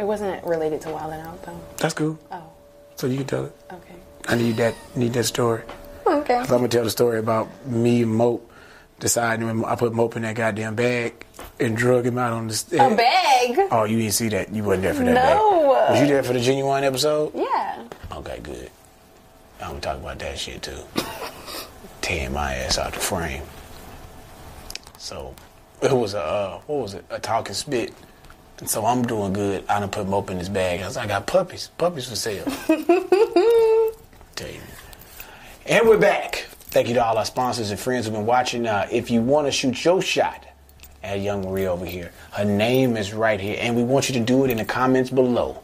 It 0.00 0.04
wasn't 0.04 0.44
related 0.44 0.80
to 0.82 0.90
Wild 0.90 1.12
'N 1.12 1.20
Out 1.26 1.42
though. 1.44 1.60
That's 1.76 1.94
cool. 1.94 2.18
Oh, 2.32 2.42
So 2.96 3.06
you 3.06 3.18
can 3.18 3.26
tell 3.26 3.44
it. 3.46 3.56
okay. 3.72 3.94
I 4.26 4.34
need 4.34 4.56
that. 4.56 4.74
Need 4.96 5.12
that 5.14 5.24
story. 5.24 5.62
Okay. 6.06 6.34
So 6.46 6.54
I'm 6.54 6.60
gonna 6.60 6.68
tell 6.68 6.84
the 6.84 6.90
story 6.90 7.18
about 7.18 7.48
me 7.66 8.02
and 8.02 8.12
Mope 8.14 8.50
deciding 8.98 9.46
when 9.46 9.64
I 9.64 9.76
put 9.76 9.92
Mope 9.92 10.16
in 10.16 10.22
that 10.22 10.34
goddamn 10.36 10.74
bag 10.74 11.24
and 11.60 11.76
drug 11.76 12.06
him 12.06 12.18
out 12.18 12.32
on 12.32 12.48
the 12.48 12.54
stage. 12.54 12.80
A 12.80 12.94
bag? 12.94 13.68
Oh, 13.70 13.84
you 13.84 13.98
didn't 13.98 14.14
see 14.14 14.28
that. 14.30 14.52
You 14.54 14.64
wasn't 14.64 14.82
there 14.84 14.94
for 14.94 15.04
that. 15.04 15.14
No. 15.36 15.74
Bag. 15.74 15.90
Was 15.92 16.00
you 16.00 16.06
there 16.08 16.22
for 16.22 16.32
the 16.32 16.40
genuine 16.40 16.82
episode? 16.84 17.32
Yeah. 17.34 17.84
Okay, 18.12 18.40
good. 18.42 18.70
I'm 19.60 19.68
gonna 19.68 19.80
talk 19.80 19.98
about 19.98 20.18
that 20.20 20.38
shit 20.38 20.62
too. 20.62 20.78
Tearing 22.00 22.32
my 22.32 22.54
ass 22.54 22.78
out 22.78 22.92
the 22.94 23.00
frame. 23.00 23.42
So 24.98 25.34
it 25.80 25.92
was 25.92 26.14
a 26.14 26.22
uh, 26.22 26.60
what 26.66 26.82
was 26.82 26.94
it? 26.94 27.04
A 27.10 27.18
talking 27.18 27.54
spit. 27.54 27.94
And 28.58 28.68
so 28.68 28.84
I'm 28.84 29.02
doing 29.02 29.32
good. 29.32 29.64
I 29.68 29.78
done 29.78 29.88
put 29.88 30.08
Mope 30.08 30.30
in 30.30 30.38
his 30.38 30.48
bag. 30.48 30.80
I 30.82 30.86
was 30.86 30.96
like, 30.96 31.06
I 31.06 31.08
got 31.08 31.26
puppies. 31.28 31.70
Puppies 31.78 32.08
for 32.08 32.16
sale. 32.16 32.44
Tell 34.34 34.50
you. 34.50 34.60
And 35.66 35.86
we're 35.86 35.98
back. 35.98 36.46
Thank 36.70 36.88
you 36.88 36.94
to 36.94 37.04
all 37.04 37.16
our 37.16 37.24
sponsors 37.24 37.70
and 37.70 37.78
friends 37.78 38.06
who've 38.06 38.14
been 38.14 38.26
watching. 38.26 38.66
Uh, 38.66 38.88
if 38.90 39.10
you 39.10 39.22
want 39.22 39.46
to 39.46 39.52
shoot 39.52 39.84
your 39.84 40.02
shot 40.02 40.44
at 41.04 41.20
Young 41.20 41.42
Marie 41.42 41.66
over 41.66 41.86
here, 41.86 42.10
her 42.32 42.44
name 42.44 42.96
is 42.96 43.14
right 43.14 43.40
here, 43.40 43.56
and 43.60 43.76
we 43.76 43.84
want 43.84 44.08
you 44.08 44.14
to 44.14 44.24
do 44.24 44.44
it 44.44 44.50
in 44.50 44.56
the 44.56 44.64
comments 44.64 45.10
below. 45.10 45.62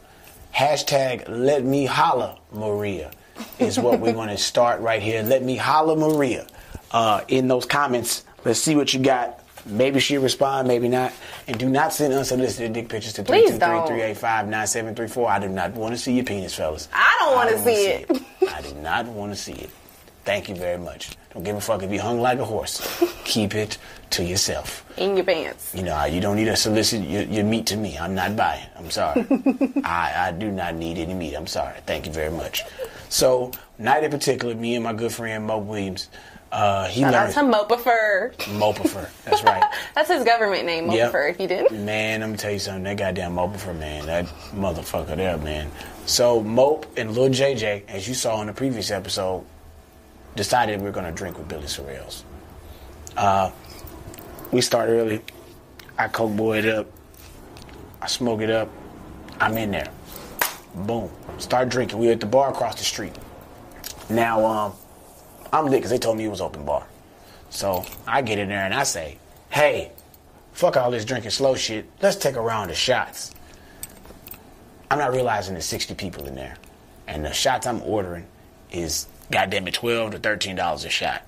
Hashtag 0.55 1.27
Let 1.27 1.65
Me 1.65 1.85
Holla 1.85 2.39
Maria 2.53 3.11
is 3.59 3.77
what 3.77 3.99
we're 3.99 4.13
going 4.19 4.29
to 4.29 4.37
start 4.37 4.79
right 4.79 5.01
here. 5.01 5.21
Let 5.21 5.43
Me 5.43 5.57
Holla 5.57 5.97
Maria. 5.97 6.47
Uh, 6.91 7.21
in 7.27 7.49
those 7.49 7.65
comments, 7.65 8.23
let's 8.45 8.59
see 8.59 8.75
what 8.75 8.93
you 8.93 9.01
got. 9.01 9.41
Maybe 9.65 9.99
she'll 9.99 10.21
respond, 10.21 10.67
maybe 10.67 10.87
not. 10.87 11.11
And 11.47 11.57
do 11.57 11.67
not 11.67 11.91
send 11.91 12.13
unsolicited 12.13 12.73
dick 12.73 12.87
pictures 12.87 13.13
to 13.13 13.23
Please 13.23 13.51
323-385-9734. 13.53 15.27
I 15.27 15.39
do 15.39 15.49
not 15.49 15.73
want 15.73 15.93
to 15.95 15.97
see 15.97 16.13
your 16.13 16.23
penis, 16.23 16.53
fellas. 16.53 16.87
I 16.93 17.15
don't 17.19 17.35
wanna 17.35 17.53
wanna 17.53 17.65
see 17.65 17.87
it. 17.87 18.21
I 18.53 18.61
do 18.61 18.75
not 18.75 19.07
want 19.07 19.31
to 19.33 19.35
see 19.35 19.53
it. 19.53 19.69
Thank 20.23 20.49
you 20.49 20.55
very 20.55 20.77
much. 20.77 21.11
Don't 21.33 21.43
give 21.43 21.55
a 21.55 21.61
fuck 21.61 21.83
if 21.83 21.91
you 21.91 21.99
hung 21.99 22.19
like 22.19 22.39
a 22.39 22.45
horse. 22.45 23.03
Keep 23.25 23.53
it 23.55 23.77
to 24.11 24.23
yourself. 24.23 24.83
In 24.97 25.15
your 25.15 25.25
pants. 25.25 25.73
You 25.75 25.83
know, 25.83 26.05
you 26.05 26.19
don't 26.21 26.35
need 26.35 26.45
to 26.45 26.55
solicit 26.55 27.03
your, 27.07 27.23
your 27.23 27.43
meat 27.43 27.67
to 27.67 27.77
me. 27.77 27.97
I'm 27.97 28.15
not 28.15 28.35
buying. 28.35 28.65
I'm 28.75 28.89
sorry. 28.89 29.25
I, 29.83 30.27
I 30.27 30.31
do 30.31 30.51
not 30.51 30.75
need 30.75 30.97
any 30.97 31.13
meat. 31.13 31.35
I'm 31.35 31.45
sorry. 31.47 31.75
Thank 31.85 32.07
you 32.07 32.11
very 32.11 32.31
much. 32.31 32.63
So, 33.09 33.51
night 33.77 34.03
in 34.03 34.09
particular, 34.11 34.55
me 34.55 34.75
and 34.75 34.83
my 34.83 34.93
good 34.93 35.11
friend 35.11 35.45
Mo 35.45 35.59
Williams, 35.59 36.09
uh, 36.51 36.87
he 36.87 37.01
Shout 37.01 37.13
out 37.13 37.35
learned 37.35 37.53
to 37.53 37.57
Mopifer. 37.75 38.33
Mopifer. 38.57 39.09
That's 39.25 39.43
right. 39.43 39.63
That's 39.95 40.09
his 40.09 40.23
government 40.23 40.65
name, 40.65 40.89
Yep. 40.91 41.11
Mopifer, 41.11 41.29
if 41.29 41.39
you 41.39 41.47
didn't. 41.47 41.85
Man, 41.85 42.23
I'm 42.23 42.29
gonna 42.29 42.37
tell 42.37 42.51
you 42.51 42.59
something. 42.59 42.83
That 42.83 42.97
goddamn 42.97 43.33
Mopifer, 43.35 43.77
man. 43.77 44.05
That 44.05 44.25
motherfucker 44.53 45.15
there, 45.17 45.37
man. 45.37 45.69
So 46.05 46.41
Mope 46.41 46.85
and 46.97 47.11
Lil 47.15 47.29
JJ, 47.29 47.87
as 47.87 48.07
you 48.07 48.13
saw 48.13 48.39
in 48.41 48.47
the 48.47 48.53
previous 48.53 48.91
episode, 48.91 49.43
decided 50.35 50.81
we 50.81 50.87
are 50.87 50.91
gonna 50.93 51.11
drink 51.11 51.37
with 51.37 51.47
Billy 51.47 51.65
Sorrells. 51.65 52.23
Uh, 53.17 53.51
we 54.51 54.61
start 54.61 54.89
early. 54.89 55.21
I 55.97 56.07
coke 56.07 56.35
boy 56.35 56.59
it 56.59 56.65
up. 56.67 56.87
I 58.01 58.07
smoke 58.07 58.41
it 58.41 58.49
up. 58.49 58.69
I'm 59.39 59.57
in 59.57 59.71
there. 59.71 59.89
Boom. 60.75 61.09
Start 61.37 61.69
drinking. 61.69 61.97
We 61.99 62.07
were 62.07 62.13
at 62.13 62.19
the 62.19 62.25
bar 62.25 62.51
across 62.51 62.75
the 62.77 62.83
street. 62.83 63.13
Now, 64.09 64.45
um, 64.45 64.73
I'm 65.55 65.65
lit 65.67 65.79
because 65.79 65.91
they 65.91 65.97
told 65.97 66.17
me 66.17 66.25
it 66.25 66.29
was 66.29 66.41
open 66.41 66.65
bar. 66.65 66.85
So 67.49 67.85
I 68.05 68.21
get 68.21 68.39
in 68.39 68.49
there 68.49 68.65
and 68.65 68.73
I 68.73 68.83
say, 68.83 69.17
hey, 69.49 69.91
fuck 70.51 70.75
all 70.75 70.91
this 70.91 71.05
drinking 71.05 71.31
slow 71.31 71.55
shit. 71.55 71.85
Let's 72.01 72.17
take 72.17 72.35
a 72.35 72.41
round 72.41 72.71
of 72.71 72.77
shots. 72.77 73.31
I'm 74.91 74.99
not 74.99 75.13
realizing 75.13 75.53
there's 75.53 75.65
60 75.65 75.95
people 75.95 76.25
in 76.27 76.35
there. 76.35 76.57
And 77.07 77.23
the 77.23 77.31
shots 77.31 77.65
I'm 77.65 77.81
ordering 77.83 78.25
is 78.69 79.07
goddamn 79.31 79.67
it 79.69 79.75
12 79.75 80.11
to 80.11 80.19
13 80.19 80.57
dollars 80.57 80.83
a 80.83 80.89
shot. 80.89 81.21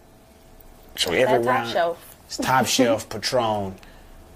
So 0.97 1.11
every 1.11 1.23
That 1.23 1.43
top 1.43 1.45
round 1.45 1.71
shelf. 1.71 2.15
it's 2.25 2.37
top 2.37 2.65
shelf 2.77 3.07
Patron 3.07 3.75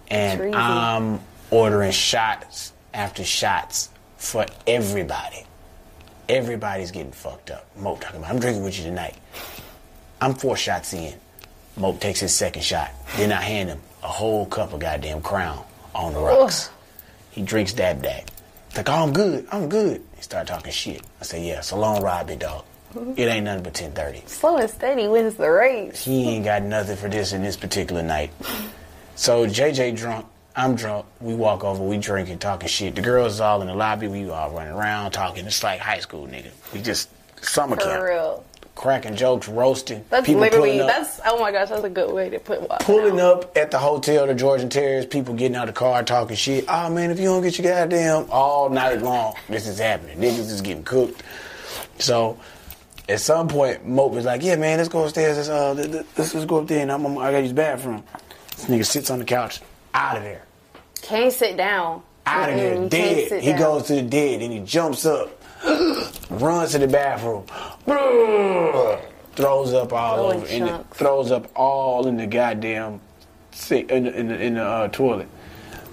and 0.08 0.56
I'm 0.56 1.19
ordering 1.49 1.91
shots 1.91 2.71
after 2.93 3.25
shots 3.25 3.89
for 4.15 4.45
everybody. 4.65 5.43
Everybody's 6.30 6.91
getting 6.91 7.12
fucked 7.12 7.51
up. 7.51 7.65
Mope 7.75 7.99
talking 7.99 8.19
about 8.19 8.32
I'm 8.32 8.39
drinking 8.39 8.63
with 8.63 8.77
you 8.77 8.86
tonight. 8.86 9.15
I'm 10.21 10.36
four 10.36 10.55
shots 10.55 10.93
in. 10.93 11.15
Mope 11.75 11.99
takes 11.99 12.19
his 12.19 12.34
second 12.34 12.62
shot. 12.63 12.91
Then 13.17 13.31
I 13.31 13.41
hand 13.41 13.69
him 13.69 13.79
a 14.03 14.07
whole 14.07 14.45
cup 14.45 14.71
of 14.73 14.79
goddamn 14.79 15.21
crown 15.21 15.63
on 15.95 16.13
the 16.13 16.19
rocks. 16.19 16.69
He 17.31 17.41
drinks 17.41 17.73
dab 17.73 18.03
dab. 18.03 18.23
He's 18.69 18.77
like, 18.77 18.89
oh, 18.89 18.93
I'm 19.03 19.13
good. 19.13 19.47
I'm 19.51 19.67
good. 19.67 20.01
He 20.15 20.21
started 20.21 20.47
talking 20.47 20.71
shit. 20.71 21.01
I 21.19 21.23
said, 21.23 21.43
yeah, 21.43 21.57
it's 21.57 21.71
a 21.71 21.75
long 21.75 22.01
ride, 22.03 22.27
big 22.27 22.39
dog. 22.39 22.63
It 23.15 23.23
ain't 23.27 23.45
nothing 23.45 23.63
but 23.63 23.73
1030. 23.79 24.23
Slow 24.27 24.57
and 24.57 24.69
steady 24.69 25.07
wins 25.07 25.36
the 25.36 25.49
race. 25.49 26.03
He 26.03 26.29
ain't 26.29 26.45
got 26.45 26.62
nothing 26.62 26.97
for 26.97 27.07
this 27.07 27.31
in 27.34 27.41
this 27.41 27.55
particular 27.57 28.03
night. 28.03 28.31
So 29.15 29.45
JJ 29.47 29.97
drunk, 29.97 30.25
I'm 30.55 30.75
drunk. 30.75 31.05
We 31.21 31.34
walk 31.34 31.63
over, 31.63 31.81
we 31.81 31.97
drinking, 31.97 32.39
talking 32.39 32.67
shit. 32.67 32.95
The 32.95 33.01
girls 33.01 33.34
is 33.34 33.41
all 33.41 33.62
in 33.62 33.67
the 33.67 33.73
lobby. 33.75 34.07
We 34.07 34.29
all 34.29 34.51
running 34.51 34.73
around 34.73 35.12
talking. 35.12 35.45
It's 35.45 35.63
like 35.63 35.79
high 35.79 35.99
school, 35.99 36.27
nigga. 36.27 36.51
We 36.73 36.81
just 36.81 37.10
summer 37.41 37.77
For 37.77 37.84
camp, 37.84 38.03
real. 38.03 38.45
Cracking 38.75 39.15
jokes, 39.15 39.47
roasting. 39.47 40.03
That's 40.10 40.25
people 40.25 40.41
literally, 40.41 40.79
up, 40.81 40.88
that's, 40.88 41.19
oh 41.25 41.39
my 41.39 41.51
gosh, 41.51 41.69
that's 41.69 41.84
a 41.84 41.89
good 41.89 42.12
way 42.13 42.29
to 42.29 42.39
put 42.39 42.62
water. 42.67 42.84
pulling 42.84 43.19
up 43.19 43.55
at 43.57 43.71
the 43.71 43.77
hotel, 43.79 44.27
the 44.27 44.34
Georgian 44.34 44.69
Terrace. 44.69 45.05
People 45.05 45.34
getting 45.36 45.55
out 45.55 45.67
of 45.67 45.75
the 45.75 45.79
car, 45.79 46.03
talking 46.03 46.36
shit. 46.36 46.65
Oh 46.67 46.89
man, 46.89 47.12
if 47.12 47.19
you 47.19 47.25
don't 47.25 47.41
get 47.41 47.57
your 47.57 47.71
goddamn 47.71 48.27
all 48.31 48.69
night 48.69 49.01
long, 49.01 49.36
this 49.49 49.67
is 49.67 49.79
happening. 49.79 50.17
Niggas 50.17 50.49
is 50.49 50.62
getting 50.62 50.84
cooked. 50.84 51.21
So 51.99 52.39
at 53.10 53.19
some 53.19 53.47
point, 53.47 53.86
Mope 53.86 54.13
was 54.13 54.25
like, 54.25 54.41
"Yeah, 54.43 54.55
man, 54.55 54.77
let's 54.77 54.89
go 54.89 55.03
upstairs. 55.03 55.38
Let's 55.38 55.49
uh, 55.49 55.73
let's, 56.17 56.34
let's 56.34 56.45
go 56.45 56.60
up 56.62 56.67
there, 56.67 56.81
and 56.81 56.91
I'm, 56.91 57.05
I'm, 57.05 57.17
I 57.17 57.31
gotta 57.31 57.41
use 57.41 57.49
the 57.49 57.55
bathroom." 57.55 58.03
This 58.55 58.65
nigga 58.65 58.86
sits 58.86 59.10
on 59.10 59.19
the 59.19 59.25
couch, 59.25 59.60
out 59.93 60.17
of 60.17 60.23
there, 60.23 60.43
Can't 61.01 61.34
sit 61.34 61.57
down. 61.57 62.03
out 62.25 62.49
of 62.49 62.55
there, 62.55 62.88
dead. 62.89 63.41
He 63.41 63.49
down. 63.51 63.60
goes 63.60 63.84
to 63.88 63.95
the 63.95 64.01
dead, 64.03 64.41
and 64.41 64.53
he 64.53 64.60
jumps 64.60 65.05
up, 65.05 65.40
runs 66.30 66.71
to 66.71 66.80
the 66.80 66.88
bathroom, 66.88 67.45
throws 69.36 69.74
up 69.74 69.93
all 69.93 70.32
over, 70.32 70.45
in 70.47 70.65
the, 70.65 70.84
throws 70.91 71.32
up 71.32 71.50
all 71.56 72.08
in 72.08 72.17
the 72.17 72.28
goddamn 72.28 73.00
in 73.69 74.04
the 74.04 74.19
in 74.19 74.28
the, 74.28 74.41
in 74.41 74.54
the 74.56 74.63
uh, 74.63 74.88
toilet. 74.89 75.28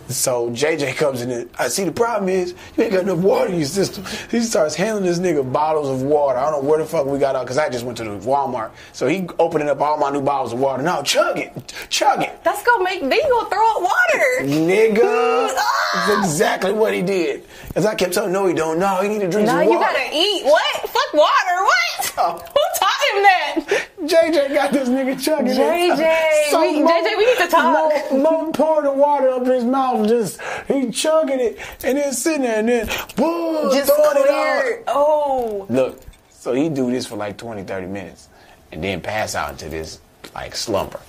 So 0.09 0.51
JJ 0.51 0.97
comes 0.97 1.23
in. 1.23 1.31
And, 1.31 1.51
I 1.59 1.69
see 1.69 1.85
the 1.85 1.93
problem 1.93 2.29
is 2.29 2.55
you 2.77 2.85
ain't 2.85 2.93
got 2.93 3.03
enough 3.03 3.19
water 3.19 3.51
in 3.51 3.57
your 3.59 3.67
system. 3.67 4.05
He 4.31 4.41
starts 4.41 4.75
handing 4.75 5.05
this 5.05 5.19
nigga 5.19 5.51
bottles 5.53 5.89
of 5.89 6.03
water. 6.03 6.39
I 6.39 6.51
don't 6.51 6.63
know 6.63 6.69
where 6.69 6.79
the 6.79 6.87
fuck 6.87 7.07
we 7.07 7.19
got 7.19 7.37
out 7.37 7.45
because 7.45 7.59
I 7.59 7.69
just 7.69 7.85
went 7.85 7.99
to 7.99 8.05
the 8.05 8.11
Walmart. 8.19 8.71
So 8.93 9.07
he 9.07 9.29
opening 9.39 9.69
up 9.69 9.81
all 9.81 9.99
my 9.99 10.11
new 10.11 10.23
bottles 10.23 10.53
of 10.53 10.61
water. 10.61 10.83
Now 10.83 11.03
chug 11.03 11.39
it, 11.39 11.75
chug 11.91 12.23
it, 12.23 12.43
That's 12.43 12.63
gonna 12.65 12.85
make, 12.85 13.03
you 13.03 13.09
gonna 13.09 13.49
throw 13.51 13.77
up 13.77 13.83
water. 13.83 14.45
nigga. 14.45 15.53
That's 16.07 16.27
exactly 16.27 16.73
what 16.73 16.95
he 16.95 17.03
did. 17.03 17.45
Because 17.69 17.85
I 17.87 17.95
kept 17.95 18.15
telling 18.15 18.31
him, 18.31 18.35
no, 18.35 18.47
he 18.47 18.55
don't. 18.55 18.79
No, 18.79 19.01
he 19.03 19.09
need 19.09 19.21
to 19.21 19.29
drink 19.31 19.49
some 19.49 19.57
water. 19.59 19.67
No, 19.67 19.73
you 19.73 19.79
gotta 19.79 20.09
eat. 20.13 20.45
What? 20.45 20.81
Fuck 20.89 21.15
water. 21.15 21.63
What? 21.63 22.15
Oh. 22.19 22.33
Who 22.33 22.61
taught 22.79 23.01
him 23.15 23.23
that? 23.23 23.89
JJ 24.03 24.55
got 24.55 24.73
this 24.73 24.89
nigga 24.89 25.21
chugging 25.21 25.55
JJ, 25.55 25.99
it. 25.99 26.53
we- 26.53 26.89
JJ, 26.89 27.19
we 27.19 27.27
need 27.27 27.39
to 27.39 27.49
talk. 27.49 28.13
Mo, 28.13 28.19
Mo 28.19 28.53
poured 28.53 28.85
the 28.85 28.93
water 28.93 29.29
up 29.31 29.45
his 29.47 29.65
mouth, 29.65 30.07
just 30.09 30.41
he 30.69 30.91
chugging 30.91 31.41
it, 31.41 31.59
and 31.83 31.99
then 31.99 32.13
sitting 32.13 32.43
there, 32.43 32.61
and 32.61 32.69
then 32.69 32.87
boom, 33.17 33.73
Just 33.73 33.93
throwing 33.93 34.17
it 34.19 34.27
clear. 34.27 34.85
Oh. 34.87 35.67
Look, 35.69 36.01
so 36.31 36.53
he 36.55 36.69
do 36.69 36.91
this 36.91 37.07
for 37.07 37.17
like 37.17 37.37
20, 37.37 37.65
30 37.65 37.87
minutes, 37.89 38.29
and 38.71 38.83
then 38.85 39.01
pass 39.01 39.35
out 39.35 39.51
into 39.53 39.69
this 39.69 40.01
like 40.35 40.55
slumber. 40.55 41.01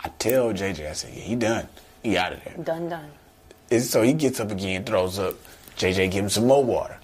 I 0.00 0.08
tell 0.18 0.52
JJ, 0.52 0.88
I 0.88 0.92
said, 0.92 1.12
yeah, 1.14 1.22
he 1.22 1.34
done. 1.36 1.68
He 2.02 2.16
out 2.16 2.32
of 2.32 2.42
there. 2.44 2.54
Done, 2.64 2.88
done. 2.88 3.10
And 3.70 3.82
so 3.82 4.02
he 4.02 4.14
gets 4.14 4.40
up 4.40 4.50
again, 4.50 4.84
throws 4.84 5.18
up. 5.18 5.34
JJ 5.76 6.10
give 6.10 6.24
him 6.24 6.30
some 6.30 6.46
more 6.46 6.64
water. 6.64 6.97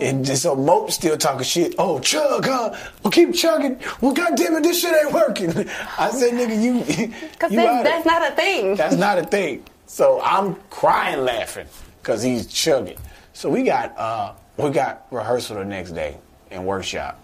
And 0.00 0.24
just 0.24 0.42
so 0.42 0.54
Mope 0.54 0.90
still 0.90 1.16
talking 1.16 1.44
shit. 1.44 1.74
Oh, 1.78 1.98
chug, 2.00 2.44
huh? 2.44 2.76
Well, 3.02 3.10
keep 3.10 3.34
chugging. 3.34 3.80
Well, 4.00 4.12
goddamn 4.12 4.56
it, 4.56 4.62
this 4.62 4.80
shit 4.80 4.94
ain't 4.94 5.12
working. 5.12 5.50
I 5.98 6.10
said, 6.10 6.32
nigga, 6.32 6.62
you. 6.62 7.12
Because 7.32 7.50
that's 7.52 8.06
it. 8.06 8.08
not 8.08 8.32
a 8.32 8.34
thing. 8.34 8.74
That's 8.76 8.96
not 8.96 9.18
a 9.18 9.24
thing. 9.24 9.64
So 9.86 10.20
I'm 10.22 10.56
crying 10.70 11.24
laughing 11.24 11.66
because 12.02 12.22
he's 12.22 12.46
chugging. 12.46 12.98
So 13.32 13.48
we 13.50 13.62
got 13.62 13.96
uh 13.96 14.32
we 14.56 14.70
got 14.70 15.06
rehearsal 15.10 15.56
the 15.56 15.64
next 15.64 15.92
day 15.92 16.16
in 16.50 16.64
workshop. 16.64 17.20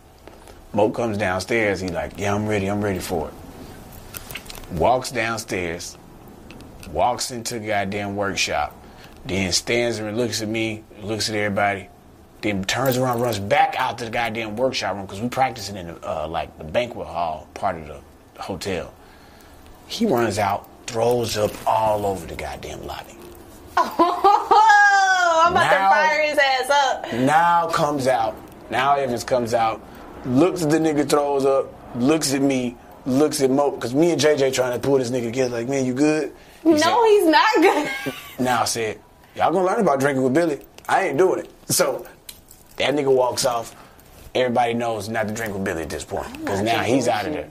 Mope 0.72 0.94
comes 0.94 1.18
downstairs. 1.18 1.80
He's 1.80 1.90
like, 1.90 2.18
"Yeah, 2.18 2.34
I'm 2.34 2.46
ready. 2.46 2.66
I'm 2.68 2.82
ready 2.82 2.98
for 3.00 3.28
it." 3.28 3.34
Walks 4.78 5.10
downstairs, 5.10 5.98
walks 6.90 7.30
into 7.30 7.58
the 7.58 7.66
goddamn 7.66 8.16
workshop, 8.16 8.74
then 9.24 9.52
stands 9.52 9.98
there 9.98 10.08
and 10.08 10.16
looks 10.16 10.40
at 10.40 10.48
me, 10.48 10.84
looks 11.02 11.28
at 11.28 11.34
everybody, 11.34 11.88
then 12.42 12.64
turns 12.64 12.96
around, 12.98 13.20
runs 13.20 13.38
back 13.38 13.74
out 13.78 13.98
to 13.98 14.04
the 14.04 14.10
goddamn 14.10 14.56
workshop 14.56 14.94
room 14.96 15.06
because 15.06 15.20
we 15.20 15.28
practicing 15.28 15.76
in 15.76 15.86
the, 15.88 16.08
uh, 16.08 16.26
like 16.28 16.56
the 16.58 16.64
banquet 16.64 17.06
hall 17.06 17.46
part 17.54 17.76
of 17.76 17.86
the 17.86 18.00
hotel. 18.42 18.92
He 19.86 20.06
runs 20.06 20.38
out, 20.38 20.68
throws 20.86 21.36
up 21.36 21.50
all 21.66 22.04
over 22.06 22.26
the 22.26 22.34
goddamn 22.34 22.84
lobby. 22.86 23.14
Oh, 23.76 25.42
I'm 25.46 25.52
about 25.52 25.70
Now- 25.70 25.88
to 25.88 25.94
fire 25.94 26.22
his 26.22 26.38
ass 26.38 26.70
up. 26.70 27.12
Now 27.14 27.68
comes 27.68 28.06
out. 28.06 28.36
Nile 28.70 28.98
Evans 29.00 29.22
comes 29.24 29.52
out, 29.54 29.82
looks 30.24 30.62
at 30.62 30.70
the 30.70 30.78
nigga, 30.78 31.08
throws 31.08 31.44
up, 31.44 31.66
looks 31.94 32.32
at 32.32 32.40
me, 32.40 32.76
looks 33.04 33.42
at 33.42 33.50
Mo, 33.50 33.70
because 33.72 33.94
me 33.94 34.12
and 34.12 34.20
JJ 34.20 34.54
trying 34.54 34.72
to 34.72 34.78
pull 34.78 34.96
this 34.98 35.10
nigga 35.10 35.24
together, 35.24 35.58
like, 35.58 35.68
man, 35.68 35.84
you 35.84 35.92
good? 35.92 36.32
He 36.62 36.70
No, 36.70 36.76
said- 36.78 37.04
he's 37.06 37.26
not 37.26 37.54
good. 37.56 38.14
now 38.44 38.62
I 38.62 38.64
said, 38.64 38.98
y'all 39.36 39.52
gonna 39.52 39.66
learn 39.66 39.80
about 39.80 40.00
drinking 40.00 40.22
with 40.24 40.32
Billy. 40.32 40.60
I 40.88 41.08
ain't 41.08 41.18
doing 41.18 41.40
it. 41.40 41.50
So 41.68 42.06
that 42.76 42.94
nigga 42.94 43.14
walks 43.14 43.44
off. 43.44 43.76
Everybody 44.34 44.74
knows 44.74 45.08
not 45.08 45.28
to 45.28 45.34
drink 45.34 45.52
with 45.52 45.64
Billy 45.64 45.82
at 45.82 45.90
this 45.90 46.04
point. 46.04 46.32
Because 46.40 46.62
now 46.62 46.82
he's 46.82 47.06
out 47.06 47.26
of 47.26 47.32
there. 47.32 47.50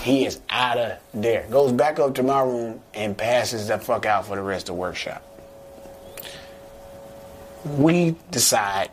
He 0.00 0.26
is 0.26 0.40
out 0.50 0.78
of 0.78 0.98
there. 1.12 1.46
Goes 1.50 1.72
back 1.72 1.98
up 1.98 2.14
to 2.14 2.22
my 2.22 2.42
room 2.42 2.80
and 2.92 3.16
passes 3.16 3.68
the 3.68 3.78
fuck 3.78 4.06
out 4.06 4.26
for 4.26 4.36
the 4.36 4.42
rest 4.42 4.68
of 4.68 4.76
the 4.76 4.80
workshop. 4.80 5.22
We 7.64 8.14
decide, 8.30 8.90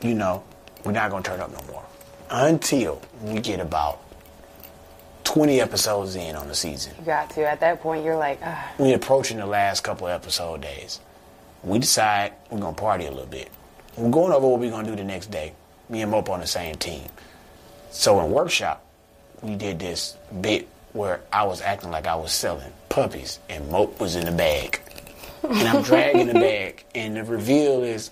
you 0.00 0.14
know, 0.14 0.44
we're 0.84 0.92
not 0.92 1.10
gonna 1.10 1.22
turn 1.22 1.40
up 1.40 1.50
no 1.50 1.72
more. 1.72 1.84
Until 2.30 3.00
we 3.22 3.40
get 3.40 3.60
about 3.60 4.00
20 5.24 5.60
episodes 5.60 6.14
in 6.14 6.36
on 6.36 6.46
the 6.48 6.54
season 6.54 6.92
You 6.98 7.04
got 7.06 7.30
to. 7.30 7.48
At 7.48 7.60
that 7.60 7.80
point, 7.80 8.04
you're 8.04 8.16
like, 8.16 8.38
ah. 8.42 8.72
we 8.78 8.92
approaching 8.92 9.38
the 9.38 9.46
last 9.46 9.82
couple 9.82 10.06
of 10.06 10.12
episode 10.12 10.60
days. 10.60 11.00
We 11.62 11.78
decide 11.78 12.32
we're 12.50 12.60
gonna 12.60 12.74
party 12.74 13.06
a 13.06 13.10
little 13.10 13.26
bit. 13.26 13.50
We're 13.96 14.10
going 14.10 14.32
over 14.32 14.48
what 14.48 14.60
we're 14.60 14.70
gonna 14.70 14.88
do 14.88 14.96
the 14.96 15.04
next 15.04 15.30
day. 15.30 15.52
Me 15.88 16.02
and 16.02 16.10
Mope 16.10 16.30
on 16.30 16.40
the 16.40 16.46
same 16.46 16.74
team. 16.76 17.08
So 17.90 18.20
in 18.24 18.30
workshop, 18.30 18.84
we 19.42 19.54
did 19.54 19.78
this 19.78 20.16
bit 20.40 20.68
where 20.92 21.20
I 21.32 21.44
was 21.44 21.60
acting 21.60 21.90
like 21.90 22.06
I 22.06 22.14
was 22.14 22.32
selling 22.32 22.72
puppies 22.88 23.38
and 23.48 23.68
Mope 23.70 24.00
was 24.00 24.16
in 24.16 24.24
the 24.24 24.32
bag. 24.32 24.80
And 25.42 25.68
I'm 25.68 25.82
dragging 25.82 26.26
the 26.26 26.34
bag 26.34 26.84
and 26.94 27.16
the 27.16 27.24
reveal 27.24 27.82
is 27.82 28.10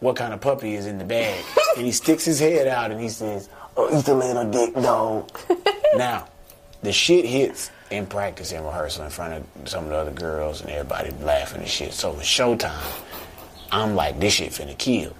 what 0.00 0.16
kind 0.16 0.34
of 0.34 0.40
puppy 0.40 0.74
is 0.74 0.86
in 0.86 0.98
the 0.98 1.04
bag. 1.04 1.42
And 1.76 1.84
he 1.84 1.92
sticks 1.92 2.24
his 2.24 2.38
head 2.38 2.68
out 2.68 2.90
and 2.92 3.00
he 3.00 3.08
says, 3.08 3.48
Oh, 3.76 3.88
it's 3.96 4.06
a 4.08 4.14
little 4.14 4.48
dick 4.48 4.74
dog. 4.74 5.28
now, 5.96 6.28
the 6.82 6.92
shit 6.92 7.24
hits 7.24 7.70
in 7.90 8.06
practice 8.06 8.52
and 8.52 8.64
rehearsal 8.64 9.04
in 9.04 9.10
front 9.10 9.34
of 9.34 9.68
some 9.68 9.84
of 9.84 9.90
the 9.90 9.96
other 9.96 10.12
girls 10.12 10.60
and 10.60 10.70
everybody 10.70 11.10
laughing 11.22 11.62
and 11.62 11.68
shit. 11.68 11.92
So 11.92 12.12
it's 12.12 12.28
showtime. 12.28 13.02
I'm 13.72 13.96
like, 13.96 14.20
this 14.20 14.34
shit 14.34 14.50
finna 14.52 14.78
kill. 14.78 15.12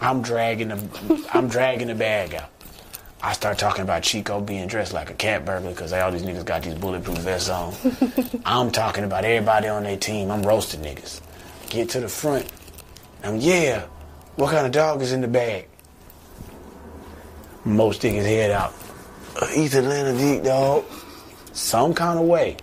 I'm 0.00 0.22
dragging 0.22 0.68
the 0.68 1.28
I'm 1.32 1.48
dragging 1.48 1.88
the 1.88 1.94
bag 1.94 2.34
out. 2.34 2.50
I 3.22 3.32
start 3.32 3.56
talking 3.58 3.82
about 3.82 4.02
Chico 4.02 4.40
being 4.40 4.66
dressed 4.66 4.92
like 4.92 5.08
a 5.08 5.14
cat 5.14 5.46
burglar 5.46 5.70
because 5.70 5.92
all 5.94 6.10
these 6.12 6.22
niggas 6.22 6.44
got 6.44 6.62
these 6.62 6.74
bulletproof 6.74 7.18
vests 7.18 7.48
on. 7.48 7.74
I'm 8.44 8.70
talking 8.70 9.04
about 9.04 9.24
everybody 9.24 9.68
on 9.68 9.84
their 9.84 9.96
team. 9.96 10.30
I'm 10.30 10.42
roasting 10.42 10.82
niggas. 10.82 11.20
Get 11.70 11.88
to 11.90 12.00
the 12.00 12.08
front. 12.08 12.50
I'm 13.22 13.36
yeah. 13.36 13.86
What 14.36 14.50
kind 14.50 14.66
of 14.66 14.72
dog 14.72 15.00
is 15.00 15.12
in 15.12 15.22
the 15.22 15.28
bag? 15.28 15.68
Mo 17.64 17.92
stick 17.92 18.12
his 18.12 18.26
head 18.26 18.50
out. 18.50 18.74
Uh, 19.40 19.46
He's 19.46 19.74
Atlanta 19.74 20.16
Deep 20.18 20.44
dog. 20.44 20.84
Some 21.54 21.94
kind 21.94 22.18
of 22.18 22.26
way, 22.26 22.56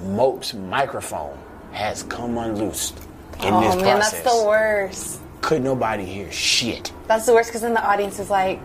Mope's 0.00 0.54
microphone 0.54 1.38
has 1.72 2.02
come 2.04 2.36
unloosed 2.38 2.98
in 3.40 3.52
oh 3.52 3.60
this 3.60 3.76
man, 3.76 3.96
process. 3.98 4.22
that's 4.22 4.34
the 4.36 4.44
worst. 4.46 5.20
Could 5.44 5.62
nobody 5.62 6.06
hear 6.06 6.32
shit. 6.32 6.90
That's 7.06 7.26
the 7.26 7.34
worst 7.34 7.50
because 7.50 7.60
then 7.60 7.74
the 7.74 7.86
audience 7.86 8.18
is 8.18 8.30
like, 8.30 8.60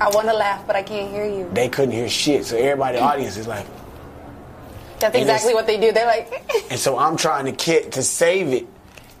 I 0.00 0.08
want 0.08 0.28
to 0.28 0.32
laugh, 0.32 0.66
but 0.66 0.74
I 0.74 0.82
can't 0.82 1.10
hear 1.12 1.26
you. 1.26 1.50
They 1.52 1.68
couldn't 1.68 1.92
hear 1.92 2.08
shit. 2.08 2.46
So 2.46 2.56
everybody 2.56 2.96
in 2.96 3.02
the 3.04 3.06
audience 3.10 3.36
is 3.36 3.46
like, 3.46 3.66
That's 4.98 5.14
exactly 5.14 5.52
what 5.52 5.66
they 5.66 5.78
do. 5.78 5.92
They're 5.92 6.06
like, 6.06 6.42
and 6.70 6.80
so 6.80 6.98
I'm 6.98 7.18
trying 7.18 7.44
to 7.44 7.52
get 7.52 7.92
to 7.92 8.02
save 8.02 8.48
it. 8.48 8.66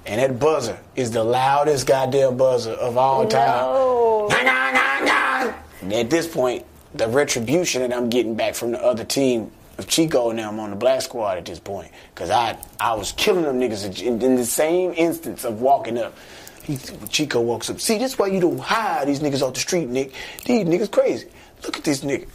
And 0.06 0.22
that 0.22 0.40
buzzer 0.40 0.78
is 0.96 1.10
the 1.10 1.22
loudest 1.22 1.86
goddamn 1.86 2.38
buzzer 2.38 2.72
of 2.72 2.96
all 2.96 3.26
time. 3.28 3.58
no. 3.58 4.28
Nah, 4.30 4.42
nah, 4.42 4.70
nah, 4.72 5.04
nah. 5.04 5.54
And 5.82 5.92
at 5.92 6.08
this 6.08 6.26
point, 6.26 6.64
the 6.94 7.08
retribution 7.08 7.82
that 7.82 7.94
I'm 7.94 8.08
getting 8.08 8.36
back 8.36 8.54
from 8.54 8.72
the 8.72 8.82
other 8.82 9.04
team 9.04 9.52
of 9.76 9.86
Chico 9.86 10.30
and 10.30 10.38
them 10.38 10.58
on 10.58 10.70
the 10.70 10.76
black 10.76 11.02
squad 11.02 11.36
at 11.36 11.44
this 11.44 11.60
point, 11.60 11.90
because 12.14 12.30
I 12.30 12.56
I 12.80 12.94
was 12.94 13.12
killing 13.12 13.42
them 13.42 13.60
niggas 13.60 14.02
in, 14.02 14.22
in 14.22 14.36
the 14.36 14.46
same 14.46 14.94
instance 14.96 15.44
of 15.44 15.60
walking 15.60 15.98
up. 15.98 16.16
He, 16.64 16.78
Chico 17.08 17.40
walks 17.40 17.68
up. 17.70 17.80
See, 17.80 17.98
this 17.98 18.18
why 18.18 18.28
you 18.28 18.40
don't 18.40 18.58
hire 18.58 19.04
these 19.04 19.20
niggas 19.20 19.42
off 19.42 19.54
the 19.54 19.60
street, 19.60 19.88
Nick. 19.88 20.12
These 20.44 20.64
niggas 20.66 20.90
crazy. 20.90 21.28
Look 21.64 21.76
at 21.76 21.84
this 21.84 22.02
nigga. 22.04 22.28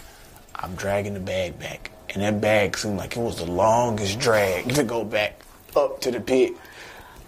I'm 0.55 0.75
dragging 0.75 1.13
the 1.13 1.19
bag 1.19 1.59
back, 1.59 1.91
and 2.09 2.21
that 2.23 2.41
bag 2.41 2.77
seemed 2.77 2.97
like 2.97 3.15
it 3.15 3.19
was 3.19 3.37
the 3.37 3.49
longest 3.51 4.19
drag 4.19 4.73
to 4.75 4.83
go 4.83 5.03
back 5.03 5.41
up 5.75 6.01
to 6.01 6.11
the 6.11 6.19
pit. 6.19 6.53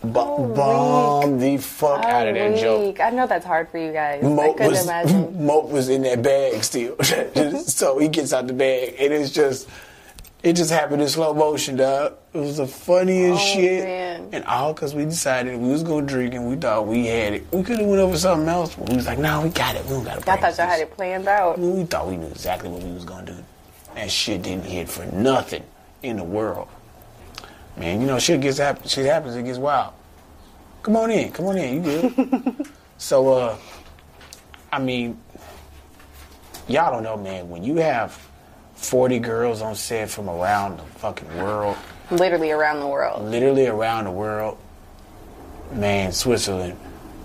Ba- 0.02 0.20
Oh, 0.22 0.48
bomb 0.48 1.40
the 1.40 1.58
fuck 1.58 2.06
out 2.06 2.28
of 2.28 2.34
that 2.36 2.58
joke. 2.58 3.02
I 3.02 3.10
know 3.10 3.28
that's 3.28 3.46
hard 3.46 3.70
for 3.70 3.78
you 3.78 3.92
guys. 3.92 4.24
I 4.24 4.54
couldn't 4.54 4.68
was, 4.70 4.84
imagine. 4.86 5.46
Mope 5.46 5.70
was 5.70 5.90
in 5.90 6.04
that 6.04 6.22
bag 6.24 6.64
still. 6.64 6.96
so 7.64 7.98
he 8.00 8.08
gets 8.08 8.32
out 8.32 8.48
the 8.48 8.54
bag, 8.54 8.96
and 8.98 9.12
it's 9.14 9.30
just, 9.32 9.68
it 10.44 10.54
just 10.54 10.72
happened 10.72 11.02
in 11.02 11.10
slow 11.10 11.34
motion, 11.34 11.76
dog. 11.76 12.14
It 12.34 12.38
was 12.40 12.58
the 12.58 12.68
funniest 12.68 13.42
Oh, 13.42 13.46
shit. 13.56 13.84
man. 13.84 14.30
And 14.32 14.44
all 14.46 14.74
because 14.74 14.94
we 14.96 15.04
decided 15.06 15.60
we 15.60 15.70
was 15.70 15.84
going 15.84 16.06
to 16.08 16.14
drink 16.14 16.34
and 16.34 16.48
we 16.48 16.56
thought 16.56 16.86
we 16.88 17.08
had 17.08 17.34
it. 17.34 17.44
We 17.52 17.64
could 17.64 17.80
have 17.80 17.88
went 17.88 18.00
over 18.00 18.18
something 18.18 18.48
else, 18.48 18.76
but 18.76 18.90
we 18.90 18.96
was 18.96 19.06
like, 19.08 19.20
nah, 19.20 19.42
we 19.44 19.50
got 19.50 19.76
it. 19.76 19.84
We 19.86 19.90
don't 19.92 20.04
got 20.04 20.22
to 20.24 20.32
I 20.32 20.38
thought 20.38 20.58
y'all 20.58 20.68
had 20.68 20.80
it 20.80 20.92
planned 20.96 21.28
out. 21.28 21.58
We 21.60 21.84
thought 21.86 22.08
we 22.08 22.18
knew 22.18 22.28
exactly 22.28 22.70
what 22.70 22.84
we 22.84 22.92
was 22.92 23.06
going 23.06 23.26
to 23.26 23.34
do. 23.34 23.44
That 23.96 24.10
shit 24.12 24.44
didn't 24.44 24.66
hit 24.66 24.88
for 24.88 25.06
nothing 25.08 25.64
in 26.04 26.18
the 26.18 26.24
world. 26.24 26.68
Man, 27.76 28.00
you 28.00 28.08
know, 28.08 28.20
shit 28.20 28.40
gets 28.42 28.60
hap- 28.60 28.88
shit 28.88 29.06
happens, 29.06 29.36
it 29.36 29.44
gets 29.44 29.58
wild. 29.58 29.94
Come 30.84 30.96
on 30.96 31.12
in, 31.12 31.32
come 31.32 31.46
on 31.48 31.58
in, 31.58 31.76
you 31.76 31.82
good. 31.82 32.68
so, 32.98 33.34
uh, 33.34 33.58
I 34.72 34.80
mean, 34.80 35.20
y'all 36.68 36.92
don't 36.92 37.04
know, 37.04 37.18
man, 37.18 37.50
when 37.50 37.64
you 37.64 37.78
have 37.78 38.29
40 38.84 39.20
girls 39.20 39.62
on 39.62 39.76
set 39.76 40.10
from 40.10 40.30
around 40.30 40.78
the 40.80 40.84
fucking 41.00 41.38
world, 41.38 41.78
Literally 42.12 42.50
around 42.52 42.80
the 42.80 42.88
world. 42.88 43.24
literally 43.24 43.68
around 43.68 44.06
the 44.06 44.12
world, 44.12 44.58
man, 45.74 46.12
Switzerland, 46.12 46.78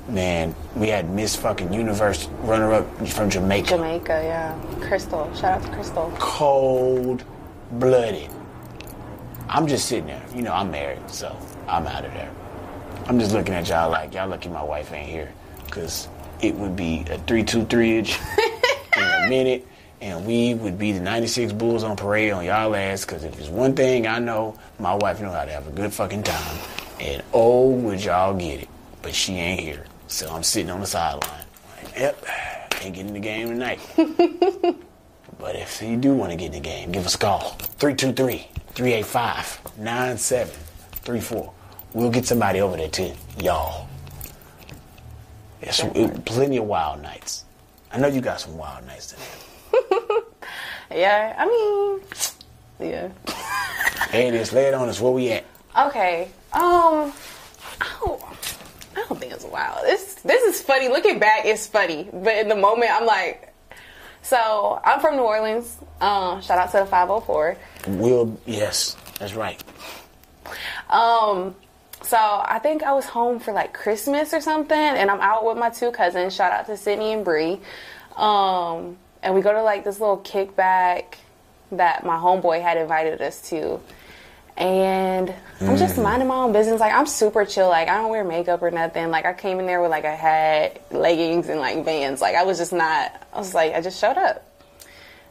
man, 0.09 0.55
we 0.77 0.89
had 0.89 1.09
Miss 1.09 1.37
fucking 1.37 1.73
Universe 1.73 2.27
runner 2.43 2.73
up 2.75 3.07
from 3.09 3.31
Jamaica. 3.31 3.69
Jamaica, 3.71 4.21
yeah. 4.25 4.87
Crystal. 4.87 5.33
Shout 5.35 5.63
out 5.63 5.63
to 5.65 5.73
Crystal. 5.73 6.13
cold 6.19 7.25
blooded. 7.73 8.31
I'm 9.49 9.67
just 9.67 9.87
sitting 9.87 10.07
there. 10.07 10.23
You 10.35 10.43
know, 10.43 10.53
I'm 10.53 10.71
married, 10.71 11.09
so 11.09 11.35
I'm 11.69 11.87
out 11.87 12.05
of 12.05 12.13
there. 12.13 12.31
I'm 13.07 13.19
just 13.19 13.33
looking 13.33 13.55
at 13.55 13.69
y'all 13.69 13.91
like, 13.91 14.13
y'all 14.13 14.29
lucky 14.29 14.49
my 14.49 14.63
wife 14.63 14.93
ain't 14.93 15.09
here. 15.09 15.33
Because 15.67 16.09
it 16.43 16.55
would 16.57 16.75
be 16.77 17.01
a 17.11 17.17
323 17.27 17.99
inch 17.99 18.19
in 18.97 19.03
a 19.03 19.29
minute, 19.29 19.67
and 20.05 20.27
we 20.27 20.53
would 20.53 20.79
be 20.79 20.93
the 20.93 21.01
96 21.01 21.55
Bulls 21.55 21.83
on 21.83 21.97
parade 21.97 22.31
on 22.31 22.45
y'all 22.45 22.77
ass. 22.77 23.07
Because 23.07 23.25
if 23.25 23.35
there's 23.37 23.49
one 23.49 23.75
thing 23.75 24.07
I 24.07 24.19
know, 24.19 24.55
my 24.79 24.95
wife 24.95 25.19
know 25.23 25.31
how 25.31 25.47
to 25.47 25.51
have 25.51 25.67
a 25.67 25.71
good 25.71 25.95
fucking 25.95 26.25
time. 26.25 26.59
And 27.01 27.23
oh, 27.33 27.71
would 27.71 28.05
y'all 28.05 28.35
get 28.37 28.61
it. 28.63 28.69
But 29.01 29.15
she 29.15 29.37
ain't 29.37 29.61
here. 29.61 29.87
So 30.09 30.29
I'm 30.31 30.43
sitting 30.43 30.71
on 30.71 30.81
the 30.81 30.87
sideline. 30.87 31.47
Like, 31.83 31.99
yep, 31.99 32.23
ain't 32.83 32.95
getting 32.95 33.15
the 33.15 33.21
game 33.21 33.49
tonight. 33.49 33.81
But 35.37 35.57
if 35.57 35.83
you 35.83 35.97
do 35.97 36.15
want 36.15 36.31
to 36.31 36.37
get 36.37 36.47
in 36.47 36.53
the 36.53 36.61
game, 36.61 36.93
give 36.93 37.05
us 37.05 37.17
a 37.17 37.19
call. 37.19 37.51
323 37.79 38.49
385 38.69 39.77
9734. 39.79 41.53
We'll 41.93 42.11
get 42.11 42.25
somebody 42.25 42.61
over 42.61 42.77
there 42.77 42.89
to 42.89 43.13
y'all. 43.43 43.89
It's 45.61 45.81
it- 45.81 46.25
plenty 46.25 46.57
of 46.59 46.65
wild 46.65 47.03
nights. 47.03 47.45
I 47.93 47.99
know 47.99 48.07
you 48.07 48.21
got 48.21 48.41
some 48.41 48.57
wild 48.57 48.87
nights 48.87 49.09
today. 49.09 49.23
Yeah, 50.91 51.35
I 51.39 51.47
mean, 51.47 52.01
yeah. 52.91 53.09
Hey, 54.11 54.31
this 54.31 54.53
lay 54.53 54.67
it 54.67 54.75
on 54.75 54.89
us. 54.89 55.01
Where 55.01 55.13
we 55.13 55.31
at? 55.33 55.45
Okay. 55.79 56.31
Um, 56.53 57.13
I 57.81 57.97
don't, 58.01 58.23
I 58.97 59.01
y'all 59.01 59.17
think 59.17 59.33
it's 59.33 59.45
wild. 59.45 59.85
This 59.85 60.15
this 60.17 60.43
is 60.55 60.63
funny. 60.63 60.89
Looking 60.89 61.19
back, 61.19 61.47
it's 61.47 61.67
funny, 61.67 62.09
but 62.13 62.37
in 62.37 62.49
the 62.49 62.57
moment, 62.57 62.91
I'm 62.93 63.07
like. 63.07 63.51
So 64.23 64.81
I'm 64.83 65.01
from 65.01 65.17
New 65.17 65.23
Orleans. 65.23 65.77
Um, 66.01 66.41
shout 66.41 66.59
out 66.59 66.71
to 66.71 66.79
the 66.79 66.87
504. 66.87 67.59
We'll 67.89 68.41
yes, 68.47 68.97
that's 69.19 69.35
right. 69.35 69.63
Um, 70.89 71.55
so 72.03 72.17
I 72.17 72.59
think 72.63 72.83
I 72.83 72.93
was 72.93 73.05
home 73.05 73.39
for 73.39 73.53
like 73.53 73.75
Christmas 73.75 74.33
or 74.33 74.41
something, 74.41 74.79
and 74.79 75.11
I'm 75.11 75.21
out 75.21 75.45
with 75.45 75.59
my 75.59 75.71
two 75.71 75.91
cousins. 75.91 76.35
Shout 76.35 76.53
out 76.53 76.67
to 76.67 76.77
Sydney 76.77 77.13
and 77.13 77.25
Bree. 77.25 77.61
Um, 78.17 78.97
and 79.25 79.35
we 79.35 79.41
go 79.41 79.53
to 79.53 79.63
like 79.63 79.85
this 79.85 79.99
little 79.99 80.19
kickback 80.19 81.17
that 81.73 82.05
my 82.05 82.17
homeboy 82.17 82.63
had 82.63 82.77
invited 82.77 83.21
us 83.23 83.49
to. 83.49 83.81
And 84.57 85.35
I'm 85.61 85.77
just 85.77 85.97
mm. 85.97 86.05
minding 86.05 86.29
my 86.29 86.37
own 86.37 86.53
business. 86.53 86.79
Like 86.79 86.95
I'm 86.95 87.07
super 87.07 87.45
chill. 87.45 87.69
Like 87.69 87.89
I 87.89 87.97
don't 87.97 88.11
wear 88.11 88.23
makeup 88.23 88.63
or 88.63 88.71
nothing. 88.71 89.11
Like 89.11 89.25
I 89.25 89.33
came 89.33 89.59
in 89.59 89.67
there 89.67 89.83
with 89.83 89.91
like 89.91 90.05
a 90.05 90.15
hat, 90.15 90.81
leggings, 90.93 91.49
and 91.49 91.59
like 91.59 91.85
Vans. 91.85 92.21
Like 92.21 92.37
I 92.37 92.45
was 92.45 92.59
just 92.59 92.73
not. 92.73 93.27
I 93.33 93.39
was 93.39 93.55
like 93.55 93.75
I 93.75 93.81
just 93.81 93.99
showed 93.99 94.17
up. 94.17 94.47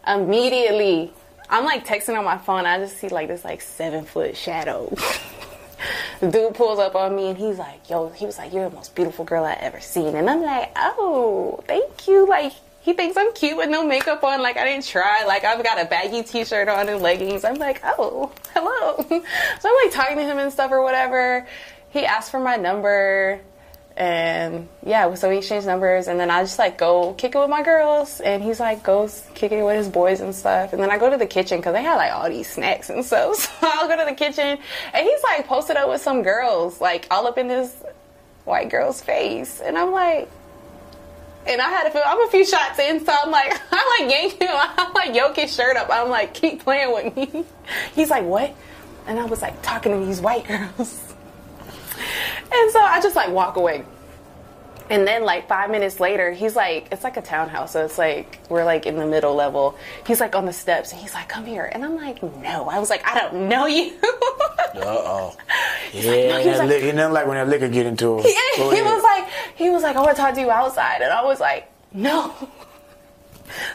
Immediately, 0.05 1.13
I'm 1.49 1.63
like 1.63 1.87
texting 1.87 2.17
on 2.17 2.25
my 2.25 2.37
phone. 2.37 2.65
I 2.65 2.79
just 2.79 2.97
see 2.97 3.07
like 3.07 3.29
this 3.29 3.45
like 3.45 3.61
seven 3.61 4.03
foot 4.03 4.35
shadow. 4.35 4.93
dude 6.19 6.53
pulls 6.55 6.79
up 6.79 6.95
on 6.95 7.15
me 7.15 7.29
and 7.29 7.37
he's 7.37 7.57
like, 7.57 7.89
"Yo," 7.89 8.09
he 8.09 8.25
was 8.25 8.37
like, 8.37 8.51
"You're 8.53 8.69
the 8.69 8.75
most 8.75 8.93
beautiful 8.95 9.23
girl 9.23 9.45
I 9.45 9.53
ever 9.53 9.79
seen." 9.79 10.15
And 10.15 10.29
I'm 10.29 10.41
like, 10.41 10.71
"Oh, 10.75 11.63
thank 11.67 12.07
you." 12.07 12.27
Like 12.27 12.53
he 12.83 12.91
thinks 12.91 13.15
I'm 13.15 13.31
cute 13.31 13.55
with 13.55 13.69
no 13.69 13.87
makeup 13.87 14.23
on. 14.25 14.41
Like 14.41 14.57
I 14.57 14.65
didn't 14.65 14.85
try. 14.85 15.23
Like 15.25 15.45
I've 15.45 15.63
got 15.63 15.81
a 15.81 15.85
baggy 15.85 16.21
t-shirt 16.21 16.67
on 16.67 16.89
and 16.89 17.01
leggings. 17.01 17.45
I'm 17.45 17.55
like, 17.55 17.81
"Oh, 17.83 18.29
hello." 18.53 18.97
so 19.59 19.69
I'm 19.69 19.85
like 19.85 19.93
talking 19.93 20.17
to 20.17 20.23
him 20.23 20.37
and 20.37 20.51
stuff 20.51 20.69
or 20.69 20.83
whatever. 20.83 21.47
He 21.91 22.05
asked 22.05 22.29
for 22.29 22.41
my 22.41 22.57
number. 22.57 23.39
And 23.95 24.67
yeah, 24.83 25.13
so 25.13 25.29
we 25.29 25.37
exchanged 25.37 25.67
numbers, 25.67 26.07
and 26.07 26.19
then 26.19 26.31
I 26.31 26.41
just 26.41 26.57
like 26.59 26.77
go 26.77 27.13
kick 27.13 27.35
it 27.35 27.39
with 27.39 27.49
my 27.49 27.61
girls, 27.61 28.19
and 28.19 28.43
he's 28.43 28.59
like 28.59 28.83
goes 28.83 29.23
kicking 29.35 29.59
it 29.59 29.63
with 29.63 29.77
his 29.77 29.87
boys 29.87 30.19
and 30.19 30.35
stuff. 30.35 30.73
And 30.73 30.81
then 30.81 30.89
I 30.89 30.97
go 30.97 31.09
to 31.09 31.17
the 31.17 31.27
kitchen 31.27 31.59
because 31.59 31.73
they 31.73 31.83
had 31.83 31.95
like 31.95 32.11
all 32.11 32.27
these 32.27 32.49
snacks 32.49 32.89
and 32.89 33.05
stuff. 33.05 33.37
So 33.61 33.69
I'll 33.71 33.87
go 33.87 33.95
to 33.95 34.05
the 34.05 34.15
kitchen, 34.15 34.57
and 34.93 35.07
he's 35.07 35.23
like 35.23 35.47
posted 35.47 35.77
up 35.77 35.87
with 35.87 36.01
some 36.01 36.21
girls, 36.23 36.81
like 36.81 37.07
all 37.11 37.27
up 37.27 37.37
in 37.37 37.47
this 37.47 37.83
white 38.45 38.69
girl's 38.69 38.99
face, 38.99 39.61
and 39.61 39.77
I'm 39.77 39.91
like, 39.91 40.29
and 41.47 41.61
I 41.61 41.69
had 41.69 41.87
a 41.87 41.91
few, 41.91 42.01
I'm 42.01 42.21
a 42.21 42.29
few 42.29 42.45
shots 42.45 42.79
in, 42.79 43.05
so 43.05 43.13
I'm 43.23 43.31
like, 43.31 43.59
I'm 43.71 43.99
like 43.99 44.11
yank 44.11 44.33
him, 44.33 44.49
I 44.51 44.91
like 44.93 45.15
yoke 45.15 45.35
his 45.35 45.53
shirt 45.53 45.77
up. 45.77 45.89
I'm 45.91 46.09
like, 46.09 46.33
keep 46.33 46.63
playing 46.63 46.93
with 46.93 47.15
me. 47.15 47.45
He's 47.95 48.09
like, 48.09 48.23
what? 48.23 48.55
And 49.07 49.19
I 49.19 49.25
was 49.25 49.41
like 49.41 49.61
talking 49.61 49.91
to 49.99 50.05
these 50.05 50.21
white 50.21 50.47
girls. 50.47 51.13
And 52.51 52.71
so 52.71 52.79
I 52.79 52.99
just 53.01 53.15
like 53.15 53.29
walk 53.29 53.55
away. 53.57 53.83
And 54.89 55.07
then 55.07 55.23
like 55.23 55.47
five 55.47 55.71
minutes 55.71 55.99
later, 55.99 56.31
he's 56.31 56.55
like, 56.55 56.89
it's 56.91 57.03
like 57.03 57.15
a 57.17 57.21
townhouse, 57.21 57.71
so 57.71 57.85
it's 57.85 57.97
like 57.97 58.39
we're 58.49 58.65
like 58.65 58.85
in 58.85 58.97
the 58.97 59.05
middle 59.05 59.33
level. 59.33 59.75
He's 60.05 60.19
like 60.19 60.35
on 60.35 60.45
the 60.45 60.53
steps, 60.53 60.91
and 60.91 60.99
he's 61.01 61.13
like, 61.13 61.29
"Come 61.29 61.45
here," 61.45 61.69
and 61.73 61.85
I'm 61.85 61.95
like, 61.95 62.21
"No." 62.21 62.67
I 62.69 62.79
was 62.79 62.89
like, 62.89 63.05
"I 63.07 63.17
don't 63.17 63.47
know 63.49 63.65
you." 63.65 63.93
Uh 64.75 64.79
oh. 64.85 65.37
Yeah, 65.93 66.39
he 66.39 66.49
was 66.49 66.57
like- 66.57 66.67
li- 66.67 66.91
nothing 66.93 67.13
like 67.13 67.27
when 67.27 67.35
that 67.35 67.47
liquor 67.47 67.67
get 67.69 67.85
into 67.85 68.17
him. 68.17 68.23
Go 68.57 68.71
he 68.71 68.81
was 68.81 69.03
like, 69.03 69.27
he 69.55 69.69
was 69.69 69.83
like, 69.83 69.95
I 69.95 69.99
want 70.01 70.15
to 70.15 70.21
talk 70.21 70.33
to 70.33 70.41
you 70.41 70.49
outside, 70.49 71.01
and 71.03 71.13
I 71.13 71.23
was 71.23 71.39
like, 71.39 71.69
no. 71.93 72.33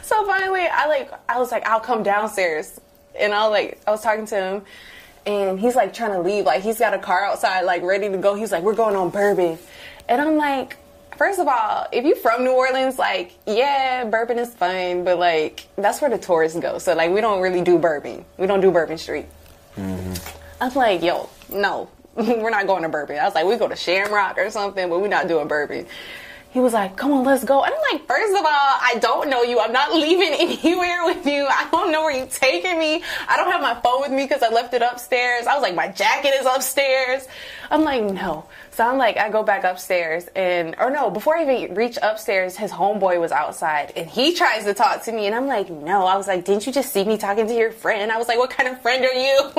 So 0.03 0.25
finally, 0.25 0.67
I 0.67 0.87
like, 0.87 1.09
I 1.29 1.39
was 1.39 1.51
like, 1.53 1.65
I'll 1.65 1.79
come 1.79 2.03
downstairs, 2.03 2.81
and 3.17 3.33
I 3.33 3.43
was 3.47 3.51
like, 3.51 3.79
I 3.87 3.91
was 3.91 4.01
talking 4.01 4.25
to 4.25 4.35
him, 4.35 4.61
and 5.25 5.57
he's 5.57 5.75
like 5.75 5.93
trying 5.93 6.11
to 6.11 6.19
leave, 6.19 6.43
like 6.45 6.63
he's 6.63 6.79
got 6.79 6.93
a 6.93 6.99
car 6.99 7.23
outside, 7.23 7.61
like 7.61 7.81
ready 7.83 8.09
to 8.09 8.17
go. 8.17 8.35
He's 8.35 8.51
like, 8.51 8.63
we're 8.63 8.75
going 8.75 8.95
on 8.97 9.09
Bourbon, 9.09 9.57
and 10.07 10.21
I'm 10.21 10.35
like. 10.37 10.75
First 11.19 11.37
of 11.37 11.49
all, 11.49 11.85
if 11.91 12.05
you're 12.05 12.15
from 12.15 12.45
New 12.45 12.53
Orleans, 12.53 12.97
like, 12.97 13.33
yeah, 13.45 14.05
bourbon 14.05 14.39
is 14.39 14.53
fun, 14.53 15.03
but 15.03 15.19
like, 15.19 15.67
that's 15.75 15.99
where 15.99 16.09
the 16.09 16.17
tourists 16.17 16.57
go. 16.57 16.77
So, 16.77 16.95
like, 16.95 17.11
we 17.11 17.19
don't 17.19 17.41
really 17.41 17.61
do 17.61 17.77
bourbon. 17.77 18.23
We 18.37 18.47
don't 18.47 18.61
do 18.61 18.71
Bourbon 18.71 18.97
Street. 18.97 19.25
Mm-hmm. 19.75 20.13
I 20.61 20.65
was 20.65 20.77
like, 20.77 21.03
yo, 21.03 21.29
no, 21.49 21.89
we're 22.15 22.49
not 22.49 22.67
going 22.67 22.83
to 22.83 22.89
Bourbon. 22.89 23.17
I 23.19 23.25
was 23.25 23.35
like, 23.35 23.43
we 23.43 23.57
go 23.57 23.67
to 23.67 23.75
Shamrock 23.75 24.37
or 24.37 24.49
something, 24.49 24.87
but 24.87 25.01
we're 25.01 25.09
not 25.09 25.27
doing 25.27 25.49
Bourbon. 25.49 25.87
He 26.51 26.59
was 26.59 26.73
like, 26.73 26.97
come 26.97 27.11
on, 27.11 27.23
let's 27.25 27.43
go. 27.43 27.63
And 27.63 27.71
I'm 27.71 27.81
like, 27.93 28.07
first 28.07 28.31
of 28.31 28.39
all, 28.43 28.45
I 28.45 28.95
don't 28.99 29.29
know 29.29 29.43
you. 29.43 29.59
I'm 29.59 29.71
not 29.71 29.93
leaving 29.93 30.33
anywhere 30.33 31.05
with 31.05 31.23
you. 31.27 31.45
I 31.45 31.69
don't 31.69 31.91
know 31.91 32.01
where 32.01 32.15
you're 32.15 32.25
taking 32.25 32.79
me. 32.79 33.03
I 33.27 33.37
don't 33.37 33.51
have 33.51 33.61
my 33.61 33.79
phone 33.81 34.01
with 34.01 34.11
me 34.11 34.23
because 34.25 34.41
I 34.41 34.49
left 34.49 34.73
it 34.73 34.81
upstairs. 34.81 35.45
I 35.45 35.53
was 35.53 35.61
like, 35.61 35.75
my 35.75 35.89
jacket 35.89 36.33
is 36.39 36.47
upstairs. 36.47 37.27
I'm 37.69 37.83
like, 37.83 38.03
no. 38.03 38.45
So 38.71 38.87
I'm 38.87 38.97
like, 38.97 39.17
I 39.17 39.29
go 39.29 39.43
back 39.43 39.63
upstairs 39.63 40.27
and, 40.35 40.73
or 40.79 40.89
no, 40.89 41.11
before 41.11 41.37
I 41.37 41.43
even 41.43 41.75
reach 41.75 41.99
upstairs, 42.01 42.55
his 42.57 42.71
homeboy 42.71 43.19
was 43.19 43.31
outside 43.31 43.93
and 43.95 44.09
he 44.09 44.33
tries 44.33 44.63
to 44.63 44.73
talk 44.73 45.03
to 45.03 45.11
me. 45.11 45.27
And 45.27 45.35
I'm 45.35 45.45
like, 45.45 45.69
no. 45.69 46.07
I 46.07 46.17
was 46.17 46.27
like, 46.27 46.45
didn't 46.45 46.65
you 46.65 46.73
just 46.73 46.91
see 46.91 47.03
me 47.03 47.17
talking 47.17 47.45
to 47.45 47.53
your 47.53 47.71
friend? 47.71 48.11
I 48.11 48.17
was 48.17 48.27
like, 48.27 48.39
what 48.39 48.49
kind 48.49 48.69
of 48.69 48.81
friend 48.81 49.05
are 49.05 49.13
you? 49.13 49.51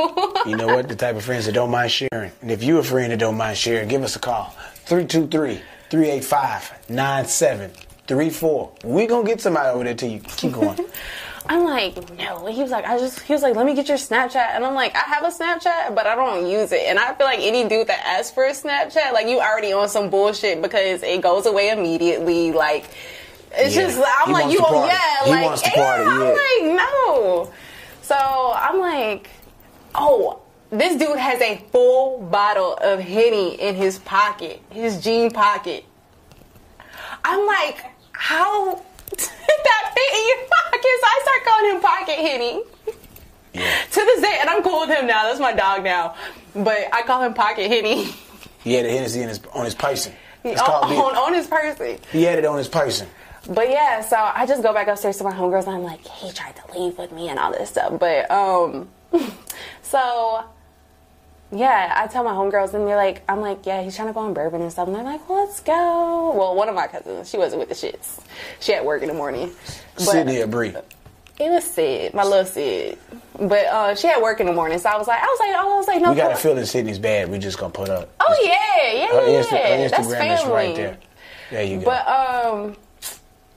You 0.51 0.57
know 0.57 0.67
what? 0.67 0.89
The 0.89 0.97
type 0.97 1.15
of 1.15 1.23
friends 1.23 1.47
that 1.47 1.53
don't 1.53 1.71
mind 1.71 1.93
sharing. 1.93 2.33
And 2.41 2.51
if 2.51 2.65
you're 2.65 2.81
a 2.81 2.85
friend 2.85 3.13
that 3.13 3.19
don't 3.19 3.37
mind 3.37 3.59
sharing, 3.59 3.89
give 3.89 4.03
us 4.03 4.17
a 4.17 4.19
call. 4.19 4.55
323 4.87 5.61
385 5.91 6.89
9734. 6.89 8.73
We're 8.85 9.07
going 9.07 9.25
to 9.27 9.31
get 9.33 9.41
somebody 9.41 9.69
over 9.69 9.85
there 9.85 9.95
to 9.95 10.07
you. 10.07 10.21
Keep 10.21 10.53
going. 10.53 10.79
I'm 11.49 11.65
like, 11.65 11.97
no. 12.19 12.47
He 12.47 12.63
was 12.63 12.71
like, 12.71 12.85
I 12.85 12.99
just, 12.99 13.21
he 13.21 13.33
was 13.33 13.43
like, 13.43 13.57
let 13.57 13.67
me 13.67 13.75
get 13.75 13.89
your 13.89 13.97
Snapchat. 13.97 14.37
And 14.55 14.65
I'm 14.65 14.75
like, 14.75 14.95
I 14.95 15.01
have 15.01 15.25
a 15.25 15.29
Snapchat, 15.29 15.95
but 15.97 16.07
I 16.07 16.15
don't 16.15 16.47
use 16.47 16.71
it. 16.71 16.83
And 16.87 16.99
I 16.99 17.15
feel 17.15 17.27
like 17.27 17.41
any 17.41 17.67
dude 17.69 17.89
that 17.89 18.01
asks 18.07 18.31
for 18.33 18.45
a 18.45 18.51
Snapchat, 18.53 19.13
like 19.13 19.27
you 19.27 19.41
already 19.41 19.73
on 19.73 19.89
some 19.89 20.11
bullshit 20.11 20.63
because 20.63 21.03
it 21.03 21.23
goes 21.23 21.47
away 21.47 21.71
immediately. 21.71 22.53
Like, 22.53 22.85
it's 23.53 23.75
Yeah. 23.75 23.87
just, 23.87 23.99
I'm 23.99 24.29
He 24.29 24.33
like, 24.33 24.53
you, 24.53 24.61
party. 24.61 24.93
yeah, 24.93 25.25
He 25.25 25.31
like, 25.31 25.45
wants 25.47 25.63
to 25.63 25.71
yeah. 25.75 26.05
I'm 26.07 26.21
yeah. 26.21 26.77
like, 26.77 26.77
no. 27.07 27.53
So 28.03 28.15
I'm 28.55 28.79
like, 28.79 29.31
oh, 29.95 30.40
this 30.71 30.97
dude 30.97 31.19
has 31.19 31.41
a 31.41 31.57
full 31.73 32.21
bottle 32.21 32.75
of 32.75 33.01
Henny 33.01 33.61
in 33.61 33.75
his 33.75 33.99
pocket, 33.99 34.63
his 34.71 35.03
jean 35.03 35.31
pocket. 35.31 35.85
I'm 37.25 37.47
like, 37.47 37.85
how 38.13 38.75
did 39.11 39.19
that 39.19 39.93
fit 39.95 40.15
in 40.15 40.29
your 40.29 40.49
pocket? 40.49 40.83
So 40.83 41.07
I 41.07 41.21
start 41.23 41.45
calling 41.45 41.75
him 41.75 41.81
Pocket 41.81 42.19
Henny. 42.19 42.63
Yeah. 43.53 43.85
To 43.91 43.95
this 44.01 44.21
day, 44.21 44.39
and 44.41 44.49
I'm 44.49 44.63
cool 44.63 44.81
with 44.87 44.91
him 44.97 45.07
now. 45.07 45.25
That's 45.25 45.41
my 45.41 45.53
dog 45.53 45.83
now. 45.83 46.15
But 46.55 46.79
I 46.93 47.03
call 47.03 47.23
him 47.23 47.35
Pocket 47.35 47.69
Henny. 47.69 48.15
He 48.63 48.75
had 48.75 48.87
a 48.87 48.91
Hennessy 48.91 49.23
in 49.23 49.29
his, 49.29 49.41
on 49.53 49.65
his 49.65 49.75
person. 49.75 50.13
on, 50.45 50.51
It's 50.53 50.63
called 50.63 50.85
on, 50.85 51.17
on 51.17 51.35
his 51.35 51.47
person. 51.47 51.99
He 52.13 52.23
had 52.23 52.39
it 52.39 52.45
on 52.45 52.59
his 52.59 52.69
person. 52.69 53.09
But 53.49 53.71
yeah, 53.71 54.03
so 54.03 54.17
I 54.17 54.47
just 54.47 54.63
go 54.63 54.73
back 54.73 54.87
upstairs 54.87 55.17
to 55.19 55.25
my 55.25 55.33
homegirls 55.33 55.67
and 55.67 55.77
I'm 55.77 55.83
like, 55.83 56.07
he 56.07 56.31
tried 56.31 56.55
to 56.57 56.79
leave 56.79 56.97
with 56.99 57.11
me 57.11 57.29
and 57.29 57.39
all 57.39 57.51
this 57.53 57.71
stuff. 57.71 57.99
But 57.99 58.31
um 58.31 58.89
so 59.83 60.45
yeah, 61.53 61.93
I 61.97 62.07
tell 62.07 62.23
my 62.23 62.33
homegirls 62.33 62.75
and 62.75 62.87
they're 62.87 62.97
like, 62.97 63.23
I'm 63.29 63.41
like, 63.41 63.67
yeah, 63.67 63.83
he's 63.83 63.97
trying 63.97 64.09
to 64.09 64.15
go 64.15 64.21
on 64.21 64.35
bourbon 64.35 64.63
and 64.63 64.71
stuff. 64.71 64.87
And 64.87 64.97
they're 64.97 65.03
like, 65.03 65.29
well, 65.29 65.45
let's 65.45 65.61
go. 65.61 66.33
Well, 66.37 66.55
one 66.55 66.69
of 66.69 66.75
my 66.75 66.87
cousins, 66.87 67.29
she 67.29 67.39
wasn't 67.39 67.61
with 67.61 67.69
the 67.69 67.75
shits. 67.75 68.21
She 68.61 68.73
had 68.73 68.85
work 68.85 69.03
in 69.03 69.09
the 69.09 69.15
morning. 69.15 69.51
But 69.97 70.05
Sydney 70.05 70.41
or 70.41 70.47
Bree. 70.47 70.75
It 71.41 71.51
was 71.51 71.65
Sid, 71.65 72.13
my 72.13 72.23
little 72.23 72.45
Sid. 72.45 72.99
But 73.39 73.65
uh, 73.67 73.95
she 73.95 74.07
had 74.07 74.21
work 74.23 74.41
in 74.41 74.47
the 74.47 74.53
morning, 74.53 74.79
so 74.79 74.91
I 74.91 74.99
was 74.99 75.09
like, 75.09 75.23
I 75.23 75.27
was 75.27 75.39
like, 75.41 75.55
I 75.57 75.65
was 75.65 75.89
like, 75.89 76.03
no. 76.03 76.11
We 76.11 76.17
got 76.17 76.33
a 76.33 76.37
feeling 76.37 76.67
Sydney's 76.67 76.99
bad. 76.99 77.31
We 77.31 77.39
just 77.39 77.59
to 77.59 77.71
put 77.71 77.89
up. 77.89 78.11
Oh 78.21 78.41
yeah, 78.43 78.93
yeah, 78.93 79.07
Her, 79.09 79.27
yeah. 79.27 79.43
Insta- 79.43 79.51
her 79.51 79.89
That's 79.89 80.07
Instagram 80.07 80.19
family. 80.19 80.35
is 80.35 80.47
right 80.47 80.77
there. 80.77 80.99
There 81.51 81.65
you 81.65 81.79
go. 81.79 81.85
But 81.87 82.07
um, 82.07 82.77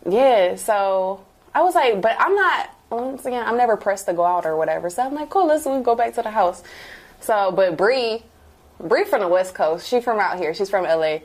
yeah. 0.10 0.56
So 0.56 1.26
I 1.54 1.62
was 1.62 1.76
like, 1.76 2.02
but 2.02 2.16
I'm 2.18 2.34
not. 2.34 2.70
Once 2.90 3.26
again, 3.26 3.44
I'm 3.46 3.58
never 3.58 3.76
pressed 3.76 4.06
to 4.06 4.14
go 4.14 4.24
out 4.24 4.46
or 4.46 4.56
whatever. 4.56 4.90
So 4.90 5.04
I'm 5.04 5.16
like, 5.16 5.30
cool. 5.30 5.48
Let's 5.48 5.66
we 5.66 5.82
go 5.82 5.96
back 5.96 6.14
to 6.14 6.22
the 6.22 6.32
house. 6.32 6.64
So, 7.24 7.52
but 7.52 7.78
Bree, 7.78 8.24
Bree 8.80 9.06
from 9.06 9.22
the 9.22 9.28
West 9.28 9.56
Coast. 9.56 9.88
She 9.88 10.02
from 10.02 10.20
out 10.20 10.38
here. 10.38 10.54
She's 10.54 10.70
from 10.70 10.84
LA. 10.84 11.20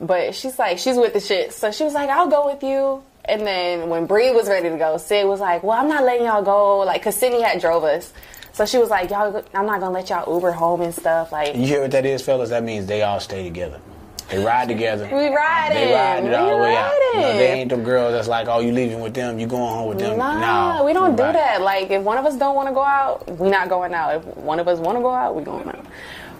But 0.00 0.34
she's 0.34 0.58
like, 0.58 0.78
she's 0.78 0.96
with 0.96 1.12
the 1.12 1.20
shit. 1.20 1.52
So 1.52 1.72
she 1.72 1.84
was 1.84 1.94
like, 1.94 2.08
I'll 2.08 2.28
go 2.28 2.46
with 2.46 2.62
you. 2.62 3.02
And 3.24 3.46
then 3.46 3.88
when 3.90 4.06
Bree 4.06 4.32
was 4.32 4.48
ready 4.48 4.68
to 4.70 4.76
go, 4.76 4.96
Sid 4.96 5.26
was 5.26 5.40
like, 5.40 5.62
well, 5.62 5.78
I'm 5.78 5.88
not 5.88 6.04
letting 6.04 6.26
y'all 6.26 6.42
go. 6.42 6.78
Like, 6.78 7.02
cause 7.02 7.16
Sydney 7.16 7.42
had 7.42 7.60
drove 7.60 7.84
us. 7.84 8.12
So 8.52 8.66
she 8.66 8.78
was 8.78 8.90
like, 8.90 9.10
y'all, 9.10 9.44
I'm 9.54 9.66
not 9.66 9.80
gonna 9.80 9.94
let 9.94 10.10
y'all 10.10 10.34
Uber 10.34 10.52
home 10.52 10.80
and 10.80 10.94
stuff. 10.94 11.32
Like, 11.32 11.54
you 11.54 11.66
hear 11.66 11.82
what 11.82 11.90
that 11.92 12.04
is, 12.04 12.22
fellas? 12.22 12.50
That 12.50 12.64
means 12.64 12.86
they 12.86 13.02
all 13.02 13.20
stay 13.20 13.44
together. 13.44 13.80
They 14.30 14.44
ride 14.44 14.68
together. 14.68 15.08
We 15.12 15.28
riding. 15.28 15.76
They 15.76 15.92
ride 15.92 16.24
it 16.24 16.28
We 16.28 16.34
all 16.34 16.56
the 16.56 16.62
way 16.62 16.76
out. 16.76 16.92
You 16.92 17.20
know, 17.20 17.32
they 17.36 17.52
ain't 17.52 17.70
them 17.70 17.82
girls 17.82 18.12
that's 18.12 18.28
like, 18.28 18.46
oh, 18.46 18.60
you 18.60 18.72
leaving 18.72 19.00
with 19.00 19.12
them, 19.12 19.38
you 19.40 19.46
going 19.46 19.74
home 19.74 19.88
with 19.88 19.98
them. 19.98 20.18
Nah, 20.18 20.78
no, 20.78 20.84
we 20.84 20.92
don't 20.92 21.12
do 21.12 21.22
that. 21.22 21.60
Like, 21.62 21.90
if 21.90 22.02
one 22.02 22.16
of 22.16 22.24
us 22.24 22.36
don't 22.36 22.54
want 22.54 22.68
to 22.68 22.74
go 22.74 22.82
out, 22.82 23.28
we 23.38 23.50
not 23.50 23.68
going 23.68 23.92
out. 23.92 24.16
If 24.16 24.36
one 24.36 24.60
of 24.60 24.68
us 24.68 24.78
want 24.78 24.98
to 24.98 25.02
go 25.02 25.10
out, 25.10 25.34
we 25.34 25.42
going 25.42 25.68
out. 25.68 25.84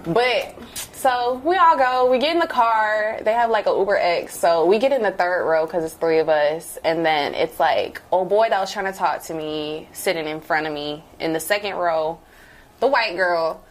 But 0.04 0.54
so 0.92 1.40
we 1.44 1.56
all 1.56 1.76
go. 1.76 2.10
We 2.10 2.18
get 2.18 2.32
in 2.32 2.38
the 2.38 2.46
car. 2.46 3.20
They 3.24 3.32
have 3.32 3.50
like 3.50 3.66
a 3.66 3.70
Uber 3.70 3.96
X, 3.96 4.38
so 4.38 4.66
we 4.66 4.78
get 4.78 4.92
in 4.92 5.02
the 5.02 5.10
third 5.10 5.44
row 5.44 5.66
because 5.66 5.84
it's 5.84 5.94
three 5.94 6.18
of 6.18 6.28
us, 6.28 6.78
and 6.84 7.04
then 7.04 7.34
it's 7.34 7.58
like, 7.58 8.00
oh 8.12 8.24
boy, 8.24 8.48
that 8.50 8.60
was 8.60 8.72
trying 8.72 8.90
to 8.90 8.96
talk 8.96 9.22
to 9.24 9.34
me, 9.34 9.88
sitting 9.92 10.26
in 10.26 10.40
front 10.40 10.66
of 10.66 10.72
me. 10.72 11.02
In 11.18 11.32
the 11.32 11.40
second 11.40 11.74
row, 11.74 12.20
the 12.78 12.86
white 12.86 13.16
girl, 13.16 13.64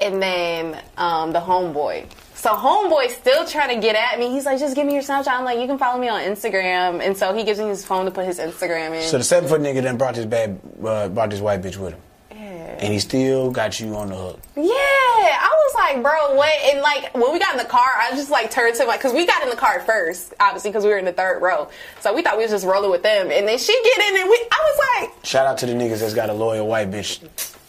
and 0.00 0.22
then 0.22 0.80
um, 0.96 1.32
the 1.32 1.40
homeboy. 1.40 2.06
So 2.48 2.54
homeboy 2.54 3.10
still 3.10 3.44
trying 3.44 3.78
to 3.78 3.86
get 3.86 3.94
at 3.94 4.18
me. 4.18 4.30
He's 4.30 4.46
like, 4.46 4.58
just 4.58 4.74
give 4.74 4.86
me 4.86 4.94
your 4.94 5.02
Snapchat. 5.02 5.28
I'm 5.28 5.44
like, 5.44 5.58
you 5.58 5.66
can 5.66 5.76
follow 5.76 6.00
me 6.00 6.08
on 6.08 6.22
Instagram. 6.22 7.06
And 7.06 7.14
so 7.14 7.34
he 7.34 7.44
gives 7.44 7.58
me 7.58 7.66
his 7.66 7.84
phone 7.84 8.06
to 8.06 8.10
put 8.10 8.24
his 8.24 8.38
Instagram 8.38 8.98
in. 8.98 9.02
So 9.02 9.18
the 9.18 9.24
seven 9.24 9.50
foot 9.50 9.60
nigga 9.60 9.82
then 9.82 9.98
brought 9.98 10.14
this 10.14 10.24
bad, 10.24 10.58
uh, 10.82 11.10
brought 11.10 11.28
this 11.28 11.40
white 11.40 11.60
bitch 11.60 11.76
with 11.76 11.92
him, 11.92 12.00
yeah. 12.30 12.38
and 12.38 12.90
he 12.90 13.00
still 13.00 13.50
got 13.50 13.78
you 13.78 13.94
on 13.94 14.08
the 14.08 14.16
hook. 14.16 14.40
Yeah, 14.56 14.64
I 14.64 15.50
was 15.52 15.74
like, 15.74 16.02
bro, 16.02 16.36
what? 16.36 16.50
And 16.72 16.80
like, 16.80 17.14
when 17.14 17.30
we 17.34 17.38
got 17.38 17.52
in 17.52 17.58
the 17.58 17.68
car, 17.68 17.86
I 18.00 18.12
just 18.12 18.30
like 18.30 18.50
turned 18.50 18.74
to 18.76 18.82
him, 18.84 18.88
like, 18.88 19.02
cause 19.02 19.12
we 19.12 19.26
got 19.26 19.42
in 19.42 19.50
the 19.50 19.56
car 19.56 19.80
first, 19.80 20.32
obviously, 20.40 20.72
cause 20.72 20.84
we 20.84 20.88
were 20.88 20.96
in 20.96 21.04
the 21.04 21.12
third 21.12 21.42
row. 21.42 21.68
So 22.00 22.14
we 22.14 22.22
thought 22.22 22.38
we 22.38 22.44
was 22.44 22.50
just 22.50 22.64
rolling 22.64 22.90
with 22.90 23.02
them. 23.02 23.30
And 23.30 23.46
then 23.46 23.58
she 23.58 23.78
get 23.84 24.08
in 24.08 24.20
and 24.22 24.30
we, 24.30 24.36
I 24.50 24.72
was 24.72 25.10
like, 25.10 25.26
Shout 25.26 25.46
out 25.46 25.58
to 25.58 25.66
the 25.66 25.74
niggas 25.74 26.00
that's 26.00 26.14
got 26.14 26.30
a 26.30 26.32
loyal 26.32 26.66
white 26.66 26.90
bitch. 26.90 27.20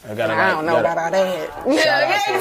I, 0.07 0.15
got 0.15 0.29
a, 0.29 0.33
I 0.33 0.51
don't 0.51 0.65
know 0.65 0.81
got 0.81 0.85
a- 0.85 0.91
about 0.91 0.97
all 0.97 1.11
that. 1.11 1.49
Yeah, 1.67 2.33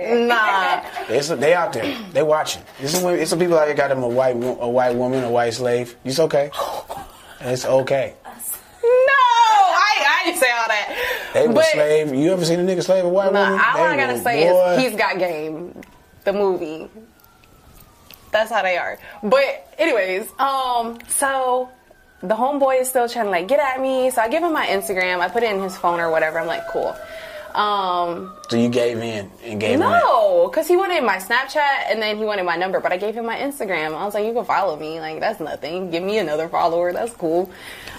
exactly. 0.00 0.26
Nah. 0.26 1.14
It's 1.14 1.28
they 1.28 1.54
out 1.54 1.72
there. 1.72 1.96
They 2.12 2.22
watching. 2.22 2.62
It's 2.80 2.92
some, 2.92 3.08
it's 3.14 3.30
some 3.30 3.38
people 3.38 3.58
out 3.58 3.66
here 3.66 3.76
got 3.76 3.88
them 3.88 4.02
a 4.02 4.08
white 4.08 4.36
a 4.36 4.68
white 4.68 4.94
woman, 4.94 5.22
a 5.24 5.30
white 5.30 5.52
slave. 5.54 5.96
It's 6.04 6.18
okay. 6.18 6.50
It's 7.40 7.64
okay. 7.64 8.14
No, 8.24 8.90
I, 8.90 10.06
I 10.06 10.22
didn't 10.24 10.40
say 10.40 10.50
all 10.50 10.68
that. 10.68 11.30
They 11.34 11.46
were 11.48 11.54
But- 11.54 11.64
slave. 11.66 12.14
You 12.14 12.32
ever 12.32 12.44
seen 12.44 12.60
a 12.60 12.62
nigga 12.62 12.82
slave 12.82 13.04
a 13.04 13.08
white 13.08 13.32
Nah, 13.32 13.50
woman? 13.50 13.64
all 13.66 13.74
They 13.76 13.82
I 13.90 13.96
gotta 13.96 14.12
were- 14.14 14.20
say 14.20 14.48
boy. 14.50 14.70
is 14.72 14.82
he's 14.82 14.98
got 14.98 15.18
game. 15.18 15.80
The 16.24 16.32
movie. 16.32 16.88
That's 18.30 18.50
how 18.50 18.62
they 18.62 18.76
are. 18.78 18.98
But 19.22 19.74
anyways, 19.78 20.28
um, 20.38 20.98
so 21.08 21.68
the 22.22 22.34
homeboy 22.34 22.80
is 22.80 22.88
still 22.88 23.08
trying 23.08 23.26
to 23.26 23.30
like 23.30 23.48
get 23.48 23.60
at 23.60 23.80
me. 23.80 24.10
So 24.10 24.20
I 24.20 24.28
give 24.28 24.42
him 24.42 24.52
my 24.52 24.66
Instagram. 24.66 25.20
I 25.20 25.28
put 25.28 25.42
it 25.42 25.54
in 25.54 25.62
his 25.62 25.76
phone 25.76 26.00
or 26.00 26.10
whatever. 26.10 26.38
I'm 26.38 26.46
like, 26.46 26.66
cool. 26.68 26.94
Um, 27.54 28.36
So 28.48 28.56
you 28.56 28.68
gave 28.68 28.98
in 28.98 29.30
and 29.44 29.60
gave 29.60 29.78
no, 29.78 30.48
because 30.48 30.68
he 30.68 30.76
wanted 30.76 31.02
my 31.02 31.16
Snapchat 31.16 31.90
and 31.90 32.00
then 32.00 32.16
he 32.16 32.24
wanted 32.24 32.44
my 32.44 32.56
number, 32.56 32.78
but 32.78 32.92
I 32.92 32.96
gave 32.96 33.14
him 33.14 33.26
my 33.26 33.36
Instagram. 33.38 33.96
I 33.96 34.04
was 34.04 34.14
like, 34.14 34.24
you 34.24 34.32
can 34.32 34.44
follow 34.44 34.76
me. 34.76 35.00
Like, 35.00 35.18
that's 35.18 35.40
nothing. 35.40 35.90
Give 35.90 36.02
me 36.02 36.18
another 36.18 36.48
follower. 36.48 36.92
That's 36.92 37.12
cool. 37.14 37.50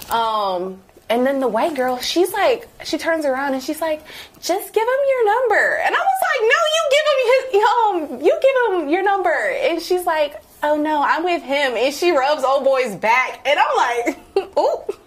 Um, 0.10 0.82
and 1.10 1.26
then 1.26 1.42
the 1.42 1.48
white 1.50 1.76
girl, 1.76 2.00
she's 2.00 2.32
like, 2.32 2.70
she 2.86 2.98
turns 2.98 3.26
around 3.26 3.54
and 3.54 3.62
she's 3.62 3.82
like, 3.82 4.02
just 4.40 4.74
give 4.74 4.84
him 4.84 5.00
your 5.10 5.26
number. 5.26 5.80
And 5.86 5.94
I 5.94 6.00
was 6.00 6.20
like, 6.30 6.42
no, 6.54 6.60
you 6.76 6.84
give 6.96 7.06
him 7.12 7.20
his, 7.28 7.64
um, 7.74 8.26
you 8.26 8.40
give 8.42 8.84
him 8.84 8.90
your 8.90 9.04
number. 9.04 9.34
And 9.34 9.82
she's 9.82 10.06
like, 10.06 10.42
oh 10.64 10.76
no, 10.76 11.02
I'm 11.02 11.24
with 11.24 11.42
him. 11.42 11.74
And 11.76 11.94
she 11.94 12.12
rubs 12.12 12.44
old 12.44 12.64
boy's 12.64 12.96
back. 12.96 13.46
And 13.46 13.60
I'm 13.60 13.78
like, 13.78 14.20
oop. 14.58 15.00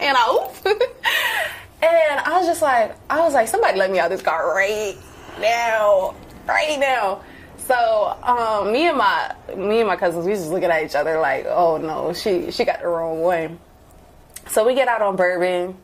And 0.00 0.16
I 0.16 0.30
oop. 0.32 0.66
and 1.82 2.20
I 2.20 2.38
was 2.38 2.46
just 2.46 2.62
like, 2.62 2.96
I 3.10 3.20
was 3.20 3.34
like, 3.34 3.48
somebody 3.48 3.78
let 3.78 3.90
me 3.90 3.98
out 3.98 4.10
this 4.10 4.22
car 4.22 4.54
right 4.54 4.96
now. 5.40 6.14
Right 6.46 6.78
now. 6.78 7.22
So 7.58 8.16
um, 8.22 8.72
me 8.72 8.88
and 8.88 8.96
my 8.96 9.34
me 9.54 9.80
and 9.80 9.88
my 9.88 9.96
cousins, 9.96 10.24
we 10.24 10.32
just 10.32 10.48
looking 10.50 10.70
at 10.70 10.84
each 10.84 10.94
other 10.94 11.20
like, 11.20 11.44
oh 11.46 11.76
no, 11.76 12.14
she 12.14 12.50
she 12.50 12.64
got 12.64 12.80
the 12.80 12.88
wrong 12.88 13.20
one. 13.20 13.58
So 14.46 14.66
we 14.66 14.74
get 14.74 14.88
out 14.88 15.02
on 15.02 15.16
Bourbon, 15.16 15.76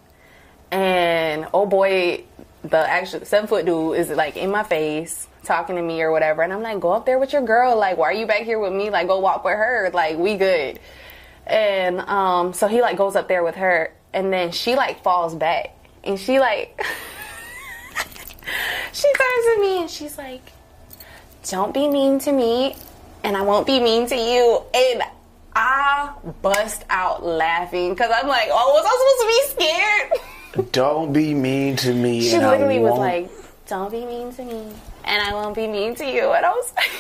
and 0.71 1.47
oh 1.53 1.67
boy, 1.67 2.25
the 2.63 2.79
actual 2.79 3.27
seven 3.27 3.47
foot 3.49 3.67
dude 3.67 3.99
is 3.99 4.09
like 4.09 4.39
in 4.39 4.51
my 4.51 4.63
face 4.63 5.29
talking 5.45 5.77
to 5.77 5.83
me 5.83 6.03
or 6.03 6.11
whatever, 6.11 6.43
and 6.43 6.53
I'm 6.53 6.63
like, 6.63 6.81
go 6.81 6.93
up 6.93 7.07
there 7.07 7.19
with 7.19 7.33
your 7.33 7.43
girl. 7.43 7.77
Like, 7.77 7.97
why 7.97 8.07
are 8.07 8.13
you 8.13 8.27
back 8.27 8.43
here 8.43 8.59
with 8.59 8.73
me? 8.73 8.91
Like, 8.91 9.07
go 9.07 9.21
walk 9.21 9.45
with 9.45 9.55
her. 9.55 9.91
Like, 9.93 10.19
we 10.19 10.37
good. 10.37 10.81
And 11.47 12.01
um, 12.01 12.53
so 12.53 12.67
he 12.69 12.81
like 12.81 12.97
goes 12.97 13.17
up 13.17 13.29
there 13.29 13.45
with 13.45 13.57
her, 13.57 13.93
and 14.13 14.33
then 14.33 14.51
she 14.51 14.77
like 14.77 15.03
falls 15.03 15.35
back, 15.35 15.75
and 16.03 16.19
she 16.19 16.41
like 16.41 16.83
she 18.93 19.13
turns 19.13 19.45
to 19.55 19.59
me 19.61 19.81
and 19.83 19.91
she's 19.91 20.17
like, 20.17 20.53
"Don't 21.51 21.75
be 21.75 21.87
mean 21.89 22.19
to 22.21 22.33
me, 22.33 22.77
and 23.23 23.37
I 23.37 23.43
won't 23.43 23.67
be 23.67 23.79
mean 23.81 24.07
to 24.07 24.17
you." 24.17 24.63
And 24.75 25.03
I 25.55 26.15
bust 26.41 26.85
out 26.89 27.23
laughing 27.25 27.91
because 27.91 28.11
I'm 28.15 28.27
like, 28.29 28.49
"Oh, 28.51 28.73
was 28.75 28.87
I 28.87 28.91
supposed 29.01 29.21
to 29.21 29.27
be 29.27 29.43
scared?" 29.67 30.13
Don't 30.73 31.13
be 31.13 31.35
mean 31.35 31.77
to 31.77 31.93
me. 31.93 32.23
She 32.23 32.37
and 32.37 32.47
I 32.47 32.53
literally 32.53 32.79
was 32.79 32.99
like, 32.99 33.29
"Don't 33.67 33.91
be 33.91 34.07
mean 34.07 34.33
to 34.35 34.45
me, 34.45 34.73
and 35.05 35.23
I 35.23 35.33
won't 35.35 35.55
be 35.55 35.67
mean 35.67 35.95
to 35.97 36.05
you." 36.05 36.33
And 36.33 36.45
I 36.45 36.51
was 36.51 36.73
like, 36.77 36.91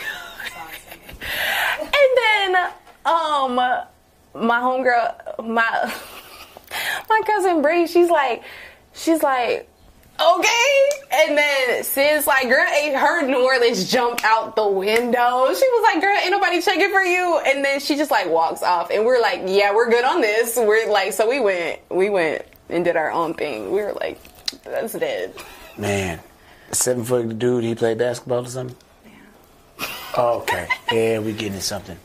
and 1.80 2.08
then 2.16 2.72
um, 3.04 3.56
my 3.56 4.60
homegirl, 4.60 5.46
my 5.46 5.94
my 7.08 7.20
cousin 7.26 7.62
Bree, 7.62 7.86
she's 7.86 8.10
like, 8.10 8.42
she's 8.92 9.22
like. 9.22 9.68
Okay, 10.20 10.88
and 11.12 11.36
then 11.36 11.82
Sis 11.82 12.24
like, 12.24 12.48
girl, 12.48 12.64
ain't 12.72 12.94
her 12.94 13.26
New 13.26 13.44
Orleans 13.44 13.90
jumped 13.90 14.22
out 14.22 14.54
the 14.54 14.64
window. 14.64 15.52
She 15.52 15.66
was 15.66 15.92
like, 15.92 16.00
girl, 16.00 16.16
ain't 16.16 16.30
nobody 16.30 16.62
checking 16.62 16.92
for 16.92 17.02
you. 17.02 17.40
And 17.44 17.64
then 17.64 17.80
she 17.80 17.96
just 17.96 18.12
like 18.12 18.28
walks 18.30 18.62
off, 18.62 18.92
and 18.92 19.04
we're 19.04 19.20
like, 19.20 19.42
yeah, 19.46 19.74
we're 19.74 19.90
good 19.90 20.04
on 20.04 20.20
this. 20.20 20.56
We're 20.56 20.88
like, 20.88 21.14
so 21.14 21.28
we 21.28 21.40
went, 21.40 21.80
we 21.90 22.10
went 22.10 22.42
and 22.68 22.84
did 22.84 22.94
our 22.94 23.10
own 23.10 23.34
thing. 23.34 23.72
We 23.72 23.82
were 23.82 23.92
like, 23.92 24.20
that's 24.62 24.92
dead. 24.92 25.34
man, 25.76 26.20
seven 26.72 27.04
foot 27.04 27.38
dude. 27.38 27.64
He 27.64 27.74
played 27.74 27.98
basketball 27.98 28.44
or 28.44 28.48
something. 28.48 28.76
Yeah. 29.06 30.20
Okay, 30.20 30.68
yeah, 30.92 31.18
we 31.18 31.32
getting 31.32 31.54
to 31.54 31.60
something. 31.60 31.98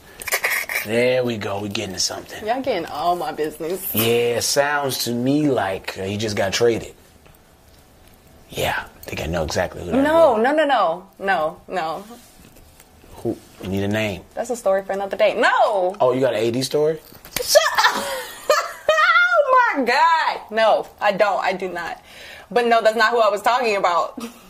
There 0.86 1.24
we 1.26 1.38
go. 1.38 1.60
We 1.60 1.70
getting 1.70 1.93
to 1.93 1.99
something. 1.99 2.45
Y'all 2.47 2.62
getting 2.62 2.86
all 2.86 3.16
my 3.16 3.32
business. 3.34 3.93
Yeah, 3.93 4.39
sounds 4.39 5.03
to 5.05 5.14
me 5.14 5.49
like 5.49 5.97
uh, 5.97 6.03
he 6.03 6.18
just 6.18 6.38
got 6.38 6.53
traded. 6.53 6.95
Yeah, 8.49 8.86
I 8.86 8.99
think 9.01 9.22
I 9.22 9.26
know 9.28 9.43
exactly 9.43 9.84
who 9.84 9.91
No, 9.91 10.38
no, 10.38 10.53
no, 10.53 10.66
no, 10.66 11.07
no, 11.20 11.62
no. 11.68 12.03
Who? 13.18 13.38
You 13.62 13.70
need 13.70 13.84
a 13.84 13.88
name. 13.88 14.24
That's 14.34 14.49
a 14.49 14.55
story 14.55 14.84
for 14.84 14.93
another 14.93 15.18
day. 15.18 15.36
No. 15.39 15.95
Oh, 15.99 16.14
you 16.14 16.22
got 16.22 16.34
an 16.34 16.55
AD 16.55 16.64
story? 16.64 16.97
Shut 17.41 17.62
up. 17.78 17.95
oh 18.89 19.74
my 19.76 19.84
god. 19.84 20.41
No, 20.49 20.88
I 21.01 21.12
don't. 21.12 21.43
I 21.43 21.53
do 21.53 21.70
not. 21.70 22.01
But 22.49 22.66
no, 22.66 22.82
that's 22.82 22.95
not 22.95 23.12
who 23.12 23.20
I 23.20 23.30
was 23.30 23.41
talking 23.41 23.76
about. 23.76 24.20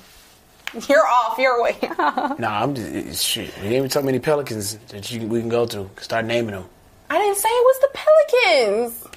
You're 0.88 1.06
off 1.06 1.38
your 1.38 1.62
way. 1.64 1.78
Nah, 2.40 2.64
I'm 2.64 2.76
just 2.76 3.26
shit. 3.26 3.56
We 3.60 3.66
ain't 3.66 3.76
even 3.76 3.90
so 3.90 4.02
many 4.02 4.20
Pelicans 4.20 4.76
that 4.90 5.10
you, 5.12 5.28
we 5.28 5.40
can 5.40 5.50
go 5.50 5.66
to. 5.66 5.90
Start 6.00 6.26
naming 6.26 6.52
them. 6.52 6.66
I 7.10 7.18
didn't 7.18 7.38
say 7.38 7.50
it 7.50 7.66
was 7.66 7.80
the 7.82 7.90
Pelicans. 7.94 9.08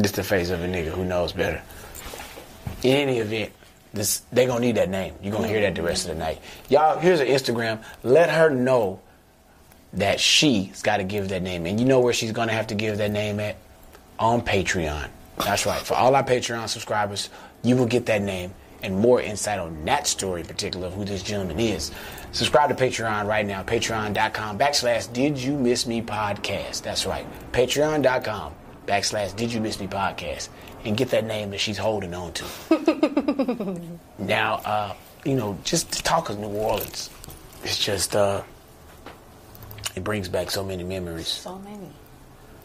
Just 0.00 0.16
the 0.16 0.24
face 0.24 0.50
of 0.50 0.62
a 0.62 0.66
nigga 0.66 0.88
who 0.88 1.04
knows 1.04 1.32
better. 1.32 1.62
In 2.82 2.96
any 2.96 3.18
event, 3.18 3.52
this 3.92 4.22
they 4.32 4.46
gonna 4.46 4.60
need 4.60 4.76
that 4.76 4.90
name. 4.90 5.14
You 5.22 5.30
gonna 5.30 5.48
hear 5.48 5.60
that 5.62 5.74
the 5.74 5.82
rest 5.82 6.06
of 6.08 6.14
the 6.14 6.18
night. 6.18 6.40
Y'all, 6.68 6.98
here's 6.98 7.20
an 7.20 7.28
Instagram. 7.28 7.82
Let 8.02 8.28
her 8.30 8.50
know 8.50 9.00
that 9.94 10.20
she's 10.20 10.82
got 10.82 10.98
to 10.98 11.04
give 11.04 11.30
that 11.30 11.42
name, 11.42 11.64
and 11.66 11.80
you 11.80 11.86
know 11.86 12.00
where 12.00 12.12
she's 12.12 12.32
gonna 12.32 12.52
have 12.52 12.66
to 12.68 12.74
give 12.74 12.98
that 12.98 13.10
name 13.10 13.40
at 13.40 13.56
on 14.18 14.42
Patreon. 14.42 15.08
That's 15.38 15.66
right. 15.66 15.80
For 15.80 15.94
all 15.94 16.14
our 16.14 16.24
Patreon 16.24 16.68
subscribers, 16.68 17.28
you 17.62 17.76
will 17.76 17.86
get 17.86 18.06
that 18.06 18.22
name 18.22 18.54
and 18.82 18.96
more 18.98 19.20
insight 19.20 19.58
on 19.58 19.84
that 19.84 20.06
story 20.06 20.42
in 20.42 20.46
particular 20.46 20.88
of 20.88 20.94
who 20.94 21.04
this 21.04 21.22
gentleman 21.22 21.58
is. 21.58 21.90
Subscribe 22.32 22.68
to 22.68 22.74
Patreon 22.84 23.26
right 23.26 23.46
now. 23.46 23.62
Patreon.com 23.62 24.58
backslash 24.58 25.12
Did 25.12 25.38
You 25.38 25.56
Miss 25.58 25.86
Me 25.86 26.02
podcast. 26.02 26.82
That's 26.82 27.06
right. 27.06 27.26
Patreon.com 27.52 28.52
backslash 28.86 29.34
Did 29.36 29.52
You 29.52 29.60
Miss 29.60 29.80
Me 29.80 29.86
podcast 29.86 30.48
and 30.84 30.96
get 30.96 31.10
that 31.10 31.24
name 31.24 31.50
that 31.50 31.58
she's 31.60 31.78
holding 31.78 32.14
on 32.14 32.32
to. 32.34 33.80
now, 34.18 34.54
uh, 34.64 34.94
you 35.24 35.34
know, 35.34 35.58
just 35.64 35.90
to 35.92 36.02
talk 36.02 36.28
of 36.30 36.38
New 36.38 36.48
Orleans, 36.48 37.10
it's 37.64 37.78
just 37.78 38.14
uh, 38.14 38.42
it 39.96 40.04
brings 40.04 40.28
back 40.28 40.50
so 40.50 40.62
many 40.62 40.84
memories 40.84 41.26
So 41.28 41.58
many. 41.58 41.88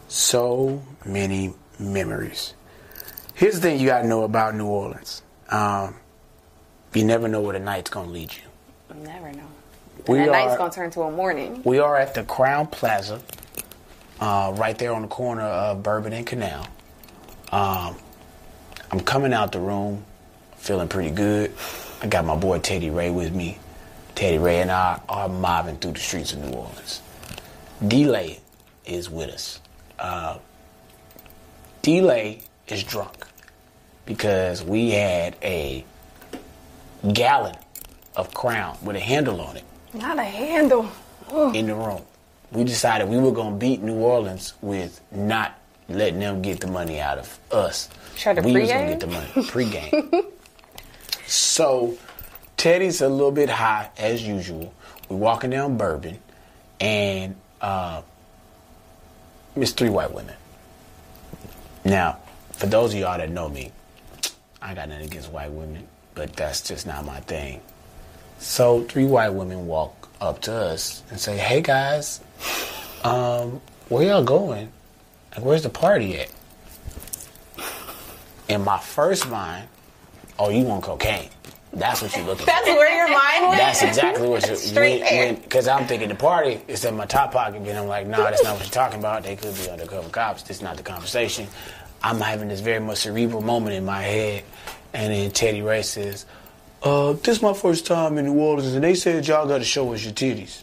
so 0.08 0.82
many 1.04 1.54
memories. 1.78 2.54
Here's 3.42 3.56
the 3.56 3.60
thing 3.60 3.80
you 3.80 3.86
gotta 3.86 4.06
know 4.06 4.22
about 4.22 4.54
New 4.54 4.68
Orleans. 4.68 5.20
Um, 5.48 5.96
you 6.94 7.04
never 7.04 7.26
know 7.26 7.40
where 7.40 7.54
the 7.54 7.58
night's 7.58 7.90
gonna 7.90 8.08
lead 8.08 8.32
you. 8.32 8.94
You 8.94 9.02
never 9.02 9.32
know. 9.32 9.48
We 10.06 10.18
and 10.18 10.28
that 10.28 10.30
night's 10.30 10.56
gonna 10.56 10.72
turn 10.72 10.92
to 10.92 11.02
a 11.02 11.10
morning. 11.10 11.60
We 11.64 11.80
are 11.80 11.96
at 11.96 12.14
the 12.14 12.22
Crowne 12.22 12.70
Plaza, 12.70 13.20
uh, 14.20 14.54
right 14.56 14.78
there 14.78 14.94
on 14.94 15.02
the 15.02 15.08
corner 15.08 15.42
of 15.42 15.82
Bourbon 15.82 16.12
and 16.12 16.24
Canal. 16.24 16.68
Um, 17.50 17.96
I'm 18.92 19.00
coming 19.00 19.32
out 19.32 19.50
the 19.50 19.58
room, 19.58 20.04
feeling 20.58 20.86
pretty 20.86 21.10
good. 21.10 21.52
I 22.00 22.06
got 22.06 22.24
my 22.24 22.36
boy 22.36 22.60
Teddy 22.60 22.90
Ray 22.90 23.10
with 23.10 23.34
me. 23.34 23.58
Teddy 24.14 24.38
Ray 24.38 24.60
and 24.60 24.70
I 24.70 25.00
are 25.08 25.28
mobbing 25.28 25.78
through 25.78 25.94
the 25.94 25.98
streets 25.98 26.32
of 26.32 26.38
New 26.38 26.52
Orleans. 26.52 27.02
Delay 27.84 28.38
is 28.86 29.10
with 29.10 29.30
us. 29.30 29.60
Uh, 29.98 30.38
Delay 31.82 32.42
is 32.68 32.84
drunk 32.84 33.26
because 34.06 34.62
we 34.62 34.90
had 34.90 35.36
a 35.42 35.84
gallon 37.12 37.56
of 38.16 38.32
Crown 38.34 38.76
with 38.82 38.96
a 38.96 39.00
handle 39.00 39.40
on 39.40 39.56
it 39.56 39.64
Not 39.94 40.18
a 40.18 40.24
handle. 40.24 40.88
in 41.54 41.66
the 41.66 41.74
room. 41.74 42.02
We 42.50 42.64
decided 42.64 43.08
we 43.08 43.18
were 43.18 43.32
gonna 43.32 43.56
beat 43.56 43.80
New 43.80 43.94
Orleans 43.96 44.52
with 44.60 45.00
not 45.10 45.58
letting 45.88 46.20
them 46.20 46.42
get 46.42 46.60
the 46.60 46.66
money 46.66 47.00
out 47.00 47.18
of 47.18 47.38
us. 47.50 47.88
Try 48.16 48.34
to 48.34 48.42
we 48.42 48.52
was 48.60 48.68
gonna 48.68 48.88
get 48.88 49.00
the 49.00 49.06
money 49.06 49.26
pregame. 49.48 50.26
So 51.26 51.96
Teddy's 52.58 53.00
a 53.00 53.08
little 53.08 53.32
bit 53.32 53.48
high 53.48 53.88
as 53.96 54.22
usual. 54.26 54.72
We're 55.08 55.16
walking 55.16 55.50
down 55.50 55.76
Bourbon, 55.78 56.18
and 56.80 57.34
uh, 57.60 58.02
it's 59.56 59.72
three 59.72 59.88
white 59.90 60.12
women. 60.12 60.34
Now, 61.84 62.18
for 62.52 62.66
those 62.66 62.92
of 62.92 63.00
y'all 63.00 63.16
that 63.18 63.30
know 63.30 63.48
me, 63.48 63.72
I 64.62 64.74
got 64.74 64.88
nothing 64.88 65.06
against 65.06 65.30
white 65.32 65.50
women, 65.50 65.86
but 66.14 66.34
that's 66.34 66.60
just 66.60 66.86
not 66.86 67.04
my 67.04 67.20
thing. 67.20 67.60
So 68.38 68.82
three 68.84 69.04
white 69.04 69.30
women 69.30 69.66
walk 69.66 70.08
up 70.20 70.40
to 70.42 70.54
us 70.54 71.02
and 71.10 71.18
say, 71.18 71.36
"Hey 71.36 71.60
guys, 71.60 72.20
um, 73.04 73.60
where 73.88 74.04
y'all 74.06 74.24
going? 74.24 74.72
Like, 75.34 75.44
where's 75.44 75.62
the 75.62 75.68
party 75.70 76.18
at?" 76.18 76.30
In 78.48 78.62
my 78.64 78.78
first 78.78 79.28
mind, 79.28 79.68
oh, 80.38 80.50
you 80.50 80.64
want 80.64 80.84
cocaine? 80.84 81.30
That's 81.72 82.02
what 82.02 82.14
you're 82.14 82.26
looking 82.26 82.44
That's 82.44 82.68
for. 82.68 82.74
where 82.74 82.94
your 82.94 83.08
mind 83.08 83.48
went. 83.48 83.56
That's 83.58 83.82
exactly 83.82 84.28
what 84.28 84.46
you 84.46 84.56
Straight. 84.72 85.40
Because 85.42 85.66
I'm 85.66 85.86
thinking 85.86 86.08
the 86.10 86.14
party 86.14 86.60
is 86.68 86.84
in 86.84 86.96
my 86.96 87.06
top 87.06 87.32
pocket, 87.32 87.62
and 87.62 87.78
I'm 87.78 87.86
like, 87.86 88.06
nah, 88.06 88.18
that's 88.18 88.44
not 88.44 88.56
what 88.56 88.64
you're 88.64 88.70
talking 88.70 88.98
about. 88.98 89.22
They 89.22 89.36
could 89.36 89.54
be 89.54 89.70
undercover 89.70 90.10
cops. 90.10 90.42
This 90.42 90.58
is 90.58 90.62
not 90.62 90.76
the 90.76 90.82
conversation. 90.82 91.46
I'm 92.04 92.20
having 92.20 92.48
this 92.48 92.60
very 92.60 92.80
much 92.80 92.98
cerebral 92.98 93.42
moment 93.42 93.76
in 93.76 93.84
my 93.84 94.02
head, 94.02 94.42
and 94.92 95.12
then 95.12 95.30
Teddy 95.30 95.62
Ray 95.62 95.82
says, 95.82 96.26
uh, 96.82 97.12
"This 97.12 97.36
is 97.36 97.42
my 97.42 97.52
first 97.54 97.86
time 97.86 98.18
in 98.18 98.26
New 98.26 98.34
Orleans, 98.40 98.74
and 98.74 98.82
they 98.82 98.94
said 98.94 99.26
y'all 99.26 99.46
got 99.46 99.58
to 99.58 99.64
show 99.64 99.92
us 99.94 100.04
your 100.04 100.12
titties." 100.12 100.62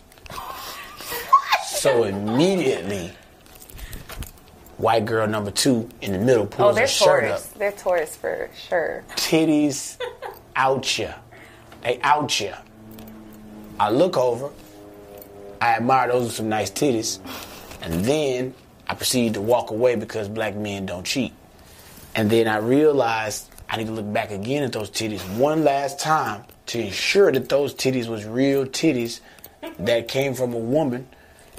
so 1.65 2.03
immediately, 2.03 3.11
white 4.77 5.05
girl 5.05 5.27
number 5.27 5.51
two 5.51 5.87
in 6.01 6.11
the 6.11 6.19
middle 6.19 6.43
Oh, 6.43 6.47
pulls 6.47 6.75
they're 6.75 6.83
her 6.83 6.87
shirt 6.87 7.23
up 7.23 7.29
tourists. 7.29 7.47
They're 7.53 7.71
tourists 7.71 8.15
for 8.17 8.49
sure. 8.67 9.03
titties 9.15 9.97
out 10.55 10.97
ya. 10.97 11.13
They 11.83 11.99
out 12.01 12.37
ya. 12.39 12.55
I 13.79 13.89
look 13.91 14.17
over. 14.17 14.49
I 15.61 15.75
admire 15.75 16.09
those 16.09 16.29
are 16.29 16.33
some 16.33 16.49
nice 16.49 16.69
titties. 16.69 17.19
And 17.81 18.03
then 18.03 18.53
I 18.89 18.95
proceeded 18.95 19.35
to 19.35 19.41
walk 19.41 19.69
away 19.69 19.95
because 19.95 20.27
black 20.27 20.55
men 20.55 20.87
don't 20.87 21.05
cheat. 21.05 21.31
And 22.15 22.29
then 22.29 22.47
I 22.47 22.57
realized 22.57 23.47
I 23.69 23.77
need 23.77 23.85
to 23.85 23.93
look 23.93 24.11
back 24.11 24.31
again 24.31 24.63
at 24.63 24.71
those 24.71 24.89
titties 24.89 25.21
one 25.37 25.63
last 25.63 25.99
time 25.99 26.43
to 26.67 26.79
ensure 26.79 27.31
that 27.31 27.49
those 27.49 27.75
titties 27.75 28.07
was 28.07 28.25
real 28.25 28.65
titties 28.65 29.19
that 29.77 30.07
came 30.07 30.33
from 30.33 30.53
a 30.53 30.57
woman. 30.57 31.07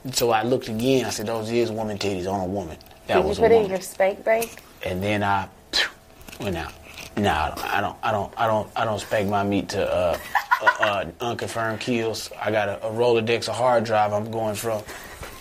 And 0.02 0.14
so 0.14 0.30
I 0.30 0.42
looked 0.42 0.68
again. 0.68 1.04
I 1.04 1.10
said, 1.10 1.26
"Those 1.26 1.50
is 1.50 1.70
woman 1.70 1.98
titties 1.98 2.30
on 2.30 2.40
a 2.40 2.46
woman." 2.46 2.76
That 3.06 3.14
Did 3.14 3.22
you 3.22 3.28
was 3.28 3.38
a 3.38 3.42
put 3.42 3.52
in 3.52 3.68
your 3.70 3.80
spank 3.80 4.24
break? 4.24 4.60
and 4.84 5.02
then 5.02 5.22
I 5.22 5.46
went 6.40 6.56
out. 6.56 6.72
No, 7.16 7.30
I 7.30 7.80
don't. 7.80 7.96
I 8.02 8.10
don't. 8.10 8.32
I 8.36 8.46
don't. 8.46 8.70
I 8.74 8.84
don't 8.84 8.98
spank 8.98 9.28
my 9.28 9.44
meat 9.44 9.68
to 9.70 9.86
uh, 9.86 10.18
uh, 10.62 10.66
uh, 10.80 11.04
unconfirmed 11.20 11.80
kills. 11.80 12.30
I 12.40 12.50
got 12.50 12.68
a, 12.68 12.86
a 12.86 12.90
Rolodex, 12.90 13.46
a 13.48 13.52
hard 13.52 13.84
drive. 13.84 14.12
I'm 14.12 14.30
going 14.30 14.54
from. 14.56 14.82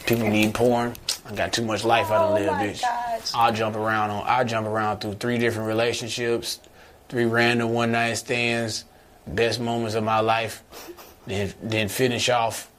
People 0.06 0.28
need 0.28 0.54
porn. 0.54 0.94
I 1.30 1.36
got 1.36 1.54
too 1.54 1.64
much 1.64 1.86
life 1.86 2.10
I 2.10 2.18
Oh 2.18 2.36
don't 2.36 2.46
live, 2.46 2.54
bitch. 2.54 2.82
gosh. 2.82 3.32
I'll 3.36 3.54
jump 3.54 3.76
around 3.76 4.10
on. 4.10 4.24
I 4.28 4.44
jump 4.44 4.66
around 4.68 5.00
through 5.00 5.14
three 5.16 5.38
different 5.38 5.68
relationships, 5.68 6.60
three 7.08 7.26
random 7.26 7.72
one 7.72 7.92
night 7.92 8.16
stands, 8.16 8.86
best 9.28 9.60
moments 9.60 9.96
of 9.96 10.04
my 10.04 10.20
life. 10.20 10.64
Then 11.28 11.54
then 11.62 11.88
finish 11.90 12.30
off 12.30 12.72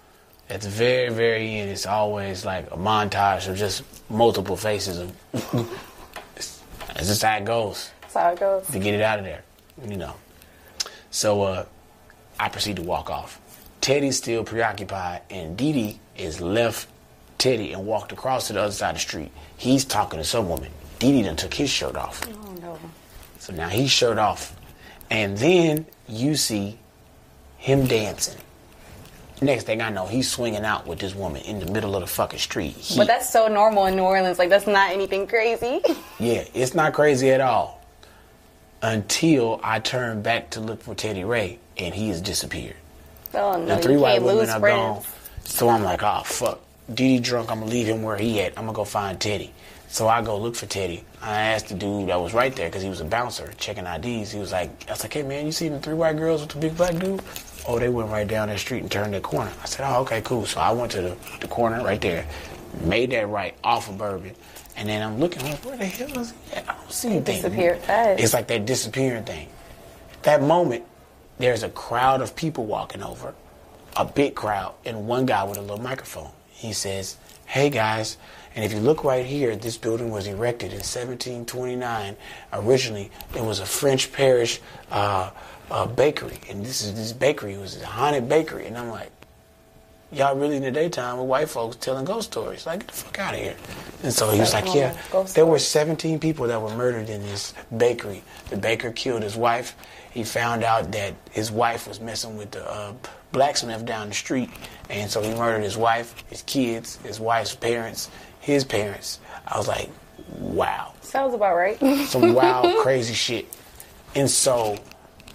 at 0.49 0.63
the 0.63 0.69
very 0.69 1.11
very 1.11 1.55
end. 1.61 1.71
It's 1.71 1.87
always 1.87 2.45
like 2.45 2.67
a 2.73 2.77
montage 2.77 3.49
of 3.49 3.57
just 3.57 3.85
multiple 4.11 4.57
faces 4.57 4.99
of. 4.99 5.15
That's 6.35 7.07
just 7.09 7.23
how 7.23 7.37
it 7.37 7.45
goes 7.45 7.91
That's 8.03 8.15
how 8.15 8.31
it 8.33 8.41
goes. 8.41 8.67
to 8.67 8.79
get 8.79 8.95
it 8.95 9.01
out 9.01 9.19
of 9.21 9.25
there, 9.25 9.43
you 9.87 9.97
know. 9.97 10.15
So 11.11 11.43
uh, 11.43 11.65
I 12.39 12.49
proceed 12.49 12.77
to 12.77 12.83
walk 12.83 13.09
off. 13.11 13.41
Teddy's 13.81 14.17
still 14.19 14.45
preoccupied, 14.45 15.23
and 15.31 15.57
Dee 15.57 15.73
Dee 15.73 16.01
is 16.17 16.41
left 16.41 16.89
Teddy 17.41 17.73
and 17.73 17.87
walked 17.87 18.13
across 18.13 18.47
to 18.47 18.53
the 18.53 18.61
other 18.61 18.73
side 18.73 18.91
of 18.91 18.95
the 18.97 19.01
street. 19.01 19.33
He's 19.57 19.85
talking 19.85 20.19
to 20.21 20.25
some 20.25 20.49
woman. 20.49 20.71
Dee 20.99 21.11
Dee 21.13 21.23
done 21.23 21.37
took 21.37 21.55
his 21.55 21.71
shirt 21.71 21.97
off. 21.97 22.23
Oh 22.29 22.53
no. 22.61 22.79
So 23.39 23.53
now 23.55 23.69
he's 23.69 23.91
shirt 23.91 24.19
off. 24.19 24.55
And 25.11 25.37
then 25.39 25.87
you 26.09 26.37
see 26.37 26.79
him 27.59 27.87
dancing. 27.87 28.39
Next 29.43 29.65
thing 29.65 29.81
I 29.81 29.89
know, 29.89 30.05
he's 30.07 30.31
swinging 30.31 30.67
out 30.67 30.87
with 30.87 30.99
this 30.99 31.15
woman 31.15 31.41
in 31.43 31.61
the 31.61 31.73
middle 31.73 31.95
of 31.97 32.03
the 32.03 32.07
fucking 32.07 32.39
street. 32.39 32.73
He- 32.75 32.99
But 32.99 33.07
that's 33.07 33.31
so 33.33 33.49
normal 33.49 33.87
in 33.87 33.97
New 33.97 34.03
Orleans. 34.03 34.39
Like 34.39 34.51
that's 34.51 34.67
not 34.67 34.93
anything 34.93 35.27
crazy. 35.27 35.81
Yeah, 36.21 36.45
it's 36.53 36.75
not 36.75 36.93
crazy 36.93 37.31
at 37.31 37.41
all. 37.41 37.81
Until 38.83 39.59
I 39.63 39.79
turn 39.81 40.21
back 40.23 40.51
to 40.51 40.61
look 40.61 40.83
for 40.83 40.95
Teddy 40.95 41.25
Ray 41.25 41.59
and 41.79 41.95
he 41.95 42.09
has 42.09 42.21
disappeared. 42.21 42.77
Oh 43.33 43.59
no, 43.59 43.77
the 43.77 43.83
three 43.83 43.97
white 43.97 44.23
women 44.23 44.51
are 44.51 44.61
friends. 44.61 45.05
gone. 45.07 45.13
So 45.45 45.69
I'm 45.71 45.83
like, 45.83 46.03
oh 46.03 46.23
fuck. 46.25 46.61
Dee 46.93 47.21
drunk, 47.21 47.51
I'm 47.51 47.61
gonna 47.61 47.71
leave 47.71 47.87
him 47.87 48.03
where 48.03 48.17
he 48.17 48.41
at. 48.41 48.59
I'm 48.59 48.65
gonna 48.65 48.77
go 48.77 48.85
find 48.85 49.21
Teddy. 49.21 49.53
So 49.89 50.07
I 50.07 50.23
go 50.23 50.39
look 50.39 50.55
for 50.55 50.67
Teddy. 50.67 51.05
I 51.21 51.37
asked 51.41 51.69
the 51.69 51.75
dude 51.75 52.09
that 52.09 52.21
was 52.21 52.33
right 52.33 52.55
there 52.55 52.69
because 52.69 52.83
he 52.83 52.89
was 52.89 53.01
a 53.01 53.05
bouncer 53.05 53.53
checking 53.59 53.87
IDs. 53.87 54.31
He 54.31 54.39
was 54.39 54.53
like, 54.53 54.71
I 54.89 54.93
was 54.93 55.03
like, 55.03 55.13
hey 55.13 55.23
man, 55.23 55.47
you 55.47 55.53
see 55.53 55.69
the 55.69 55.81
three 55.81 55.95
white 55.95 56.17
girls 56.17 56.41
with 56.41 56.51
the 56.51 56.59
big 56.59 56.77
black 56.77 56.97
dude? 56.99 57.21
Oh, 57.67 57.79
they 57.79 57.89
went 57.89 58.09
right 58.11 58.27
down 58.27 58.49
that 58.49 58.59
street 58.59 58.83
and 58.83 58.91
turned 58.91 59.15
that 59.15 59.23
corner. 59.23 59.53
I 59.63 59.67
said, 59.67 59.87
oh, 59.89 60.01
okay, 60.03 60.23
cool. 60.23 60.47
So 60.47 60.61
I 60.61 60.73
went 60.73 60.93
to 60.93 61.03
the, 61.03 61.17
the 61.41 61.49
corner 61.49 61.83
right 61.85 62.01
there, 62.01 62.27
made 62.83 63.11
that 63.11 63.29
right 63.29 63.55
off 63.63 63.89
of 63.89 63.99
Bourbon, 63.99 64.35
and 64.77 64.89
then 64.89 65.03
I'm 65.03 65.19
looking, 65.19 65.43
like, 65.43 65.63
where 65.65 65.77
the 65.77 65.85
hell 65.85 66.19
is 66.19 66.33
he 66.51 66.57
at? 66.57 66.69
I 66.69 66.75
don't 66.75 66.93
see 66.93 67.09
anything. 67.09 67.37
disappeared 67.43 67.79
fast. 67.81 68.21
It's 68.21 68.33
like 68.33 68.47
that 68.49 68.65
disappearing 68.65 69.25
thing. 69.25 69.49
That 70.23 70.43
moment, 70.43 70.85
there's 71.39 71.63
a 71.63 71.69
crowd 71.69 72.23
of 72.23 72.35
people 72.35 72.65
walking 72.65 73.03
over, 73.03 73.35
a 73.97 74.05
big 74.05 74.35
crowd, 74.35 74.75
and 74.85 75.07
one 75.07 75.27
guy 75.27 75.45
with 75.45 75.59
a 75.59 75.63
little 75.63 75.81
microphone. 75.83 76.31
He 76.61 76.75
says, 76.75 77.17
Hey 77.47 77.71
guys, 77.71 78.19
and 78.55 78.65
if 78.65 78.73
you 78.73 78.81
look 78.81 79.03
right 79.03 79.25
here, 79.25 79.57
this 79.57 79.79
building 79.79 80.11
was 80.11 80.27
erected 80.27 80.73
in 80.73 80.79
1729. 80.79 82.17
Originally, 82.53 83.11
it 83.35 83.43
was 83.43 83.61
a 83.61 83.67
French 83.67 84.13
parish 84.13 84.61
uh, 84.91 85.31
uh, 85.71 85.87
bakery, 85.87 86.39
and 86.51 86.65
this 86.65 86.83
is 86.83 86.95
this 86.95 87.13
bakery 87.13 87.57
was 87.57 87.81
a 87.81 87.87
haunted 87.87 88.29
bakery. 88.29 88.67
And 88.67 88.77
I'm 88.77 88.91
like, 88.91 89.11
y'all 90.13 90.37
really 90.37 90.57
in 90.57 90.63
the 90.63 90.71
daytime 90.71 91.17
with 91.17 91.29
white 91.29 91.49
folks 91.49 91.77
telling 91.77 92.05
ghost 92.05 92.31
stories. 92.31 92.67
Like, 92.67 92.81
get 92.81 92.89
the 92.89 92.95
fuck 92.95 93.19
out 93.21 93.35
of 93.35 93.41
here. 93.41 93.57
And 94.03 94.13
so 94.13 94.31
he 94.31 94.41
was 94.41 94.53
like, 94.53 94.75
yeah, 94.75 94.95
there 95.35 95.47
were 95.47 95.59
17 95.59 96.19
people 96.19 96.47
that 96.49 96.61
were 96.61 96.77
murdered 96.77 97.09
in 97.09 97.23
this 97.23 97.55
bakery. 97.75 98.23
The 98.51 98.59
baker 98.59 98.91
killed 98.91 99.23
his 99.23 99.37
wife. 99.37 99.75
He 100.11 100.25
found 100.25 100.65
out 100.65 100.93
that 100.93 101.15
his 101.31 101.51
wife 101.51 101.87
was 101.87 102.01
messing 102.01 102.37
with 102.37 102.51
the 102.51 102.69
uh, 102.69 102.93
blacksmith 103.33 103.85
down 103.85 104.09
the 104.09 104.15
street. 104.15 104.51
And 104.89 105.11
so 105.11 105.23
he 105.23 105.31
murdered 105.35 105.63
his 105.63 105.77
wife, 105.77 106.25
his 106.29 106.43
kids, 106.43 106.97
his 107.05 107.21
wife's 107.21 107.55
parents, 107.55 108.11
his 108.41 108.65
parents. 108.65 109.21
I 109.47 109.57
was 109.57 109.69
like, 109.69 109.89
wow 110.39 110.93
Sounds 111.11 111.35
about 111.35 111.57
right. 111.57 111.79
some 112.07 112.35
wild, 112.35 112.77
crazy 112.83 113.15
shit. 113.15 113.47
And 114.15 114.31
so 114.31 114.79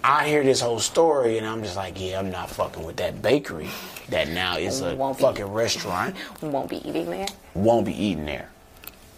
I 0.02 0.26
hear 0.28 0.42
this 0.42 0.60
whole 0.60 0.78
story, 0.78 1.36
and 1.36 1.46
I'm 1.46 1.62
just 1.62 1.76
like, 1.76 2.00
yeah, 2.00 2.18
I'm 2.18 2.30
not 2.30 2.48
fucking 2.50 2.82
with 2.84 2.96
that 2.96 3.20
bakery 3.20 3.68
that 4.08 4.28
now 4.28 4.56
is 4.56 4.80
a 4.80 4.94
Won't 4.94 5.18
be. 5.18 5.22
fucking 5.22 5.46
restaurant. 5.46 6.16
Won't 6.40 6.70
be 6.70 6.76
eating 6.88 7.10
there. 7.10 7.26
Won't 7.54 7.84
be 7.84 7.92
eating 7.92 8.24
there. 8.24 8.48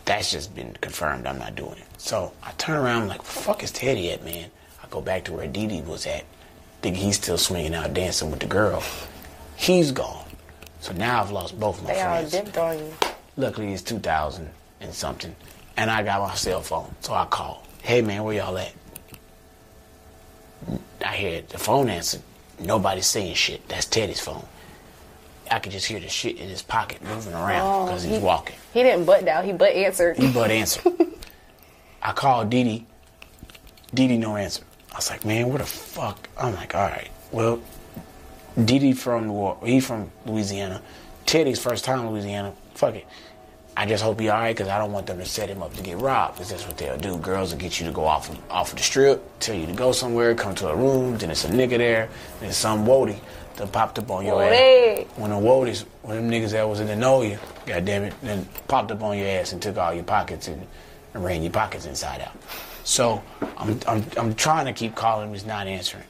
That's 0.05 0.33
just 0.33 0.55
been 0.55 0.75
confirmed. 0.81 1.27
I'm 1.27 1.39
not 1.39 1.55
doing 1.55 1.79
it. 1.79 1.87
So 1.99 2.33
I 2.43 2.51
turn 2.53 2.77
around, 2.79 3.03
I'm 3.03 3.09
like, 3.09 3.23
fuck 3.23 3.63
is 3.63 3.71
Teddy 3.71 4.11
at, 4.11 4.25
man? 4.25 4.51
Go 4.91 5.01
back 5.01 5.25
to 5.25 5.33
where 5.33 5.47
Dee 5.47 5.67
Dee 5.67 5.83
was 5.83 6.07
at. 6.07 6.25
Think 6.83 6.97
he's 6.97 7.17
still 7.17 7.39
swinging 7.39 7.75
out 7.75 7.93
dancing 7.95 8.31
with 8.31 8.41
the 8.41 8.47
girl. 8.47 8.83
He's 9.57 9.93
gone. 9.93 10.25
So 10.81 10.93
now 10.93 11.21
I've 11.21 11.31
lost 11.33 11.59
both 11.59 11.83
my 11.83 11.93
They 11.93 12.01
all 12.01 12.17
friends. 12.17 12.31
dipped 12.31 12.57
on 12.57 12.79
you. 12.79 12.95
Luckily, 13.37 13.73
it's 13.73 13.83
2000 13.83 14.49
and 14.81 14.95
something. 14.95 15.35
And 15.77 15.91
I 15.91 16.03
got 16.03 16.21
my 16.27 16.35
cell 16.35 16.61
phone. 16.61 16.95
So 17.01 17.15
I 17.15 17.25
call. 17.27 17.65
Hey, 17.83 18.01
man, 18.03 18.23
where 18.25 18.35
y'all 18.35 18.57
at? 18.59 18.73
I 21.05 21.17
hear 21.17 21.43
the 21.49 21.59
phone 21.59 21.89
answer. 21.89 22.19
Nobody's 22.61 23.07
saying 23.07 23.35
shit. 23.35 23.67
That's 23.69 23.87
Teddy's 23.87 24.21
phone. 24.21 24.45
I 25.51 25.61
could 25.61 25.73
just 25.73 25.87
hear 25.87 26.01
the 26.01 26.09
shit 26.09 26.37
in 26.39 26.49
his 26.49 26.63
pocket 26.63 27.03
moving 27.03 27.33
around 27.33 27.63
oh, 27.63 27.87
because 27.87 28.03
he's 28.03 28.19
he- 28.19 28.23
walking. 28.23 28.57
He 28.73 28.83
didn't 28.83 29.05
butt 29.07 29.25
down. 29.25 29.45
He 29.45 29.53
butt 29.53 29.73
answered. 29.73 30.17
He 30.17 30.31
butt 30.31 30.51
answered. 30.51 30.93
I 32.03 32.13
called 32.13 32.51
Dee 32.51 32.65
Dee. 32.65 32.87
Dee 33.95 34.09
Dee 34.09 34.19
no 34.19 34.37
answer. 34.37 34.63
I 34.99 35.01
was 35.01 35.11
like, 35.11 35.25
man, 35.25 35.49
what 35.49 35.59
the 35.59 35.65
fuck? 35.65 36.29
I'm 36.37 36.57
like, 36.57 36.75
all 36.75 36.81
right. 36.81 37.09
Well, 37.31 37.63
Dee 38.65 38.93
from 38.95 39.29
New 39.29 39.33
Orleans. 39.33 39.69
He 39.69 39.79
from 39.79 40.11
Louisiana. 40.27 40.83
Teddy's 41.25 41.61
first 41.61 41.85
time 41.85 42.01
in 42.01 42.11
Louisiana. 42.11 42.53
Fuck 42.75 42.97
it. 42.97 43.07
I 43.77 43.87
just 43.87 44.03
hope 44.03 44.19
he 44.19 44.29
all 44.29 44.41
right 44.41 44.57
because 44.57 44.67
I 44.67 44.77
don't 44.77 44.91
want 44.91 45.07
them 45.07 45.19
to 45.19 45.25
set 45.25 45.49
him 45.49 45.63
up 45.63 45.73
to 45.75 45.85
get 45.85 45.99
robbed. 45.99 46.35
Because 46.35 46.51
that's 46.51 46.67
what 46.67 46.79
they'll 46.79 46.97
do. 46.97 47.17
Girls 47.19 47.53
will 47.53 47.61
get 47.61 47.79
you 47.79 47.87
to 47.87 47.93
go 47.93 48.07
off 48.07 48.29
of, 48.29 48.41
off 48.51 48.73
of 48.73 48.79
the 48.79 48.83
strip, 48.83 49.23
tell 49.39 49.55
you 49.55 49.67
to 49.67 49.73
go 49.73 49.93
somewhere, 49.93 50.35
come 50.35 50.57
to 50.57 50.67
a 50.67 50.75
room, 50.75 51.17
then 51.17 51.31
it's 51.31 51.45
a 51.45 51.49
nigga 51.49 51.79
there, 51.79 52.09
then 52.41 52.53
some 52.53 52.85
woody 52.85 53.21
that 53.55 53.71
popped 53.71 54.01
up 54.01 54.11
on 54.11 54.27
your 54.27 54.43
ass. 54.43 55.07
When 55.15 55.31
the 55.31 55.37
woadies, 55.37 55.85
when 56.03 56.17
them 56.17 56.29
niggas 56.29 56.51
that 56.51 56.69
was 56.69 56.81
in 56.81 56.89
the 56.89 56.97
know 56.97 57.23
you, 57.23 57.39
god 57.67 57.85
damn 57.85 58.03
it, 58.03 58.15
then 58.21 58.49
popped 58.67 58.91
up 58.91 59.01
on 59.05 59.17
your 59.17 59.29
ass 59.29 59.53
and 59.53 59.63
took 59.63 59.77
all 59.77 59.95
your 59.95 60.03
pockets 60.03 60.49
and, 60.49 60.67
and 61.15 61.25
ran 61.25 61.45
your 61.45 61.53
pockets 61.53 61.87
inside 61.87 62.21
out. 62.21 62.37
So 62.89 63.23
I'm, 63.59 63.79
I'm, 63.87 64.03
I'm 64.17 64.35
trying 64.35 64.65
to 64.65 64.73
keep 64.73 64.95
calling 64.95 65.29
him, 65.29 65.35
he's 65.35 65.45
not 65.45 65.67
answering. 65.67 66.07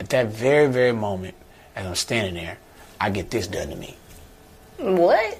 at 0.00 0.08
that 0.08 0.26
very, 0.26 0.66
very 0.66 0.90
moment, 0.90 1.36
as 1.76 1.86
I'm 1.86 1.94
standing 1.94 2.34
there, 2.34 2.58
I 3.00 3.08
get 3.10 3.30
this 3.30 3.46
done 3.46 3.68
to 3.68 3.76
me. 3.76 3.96
What? 4.78 5.38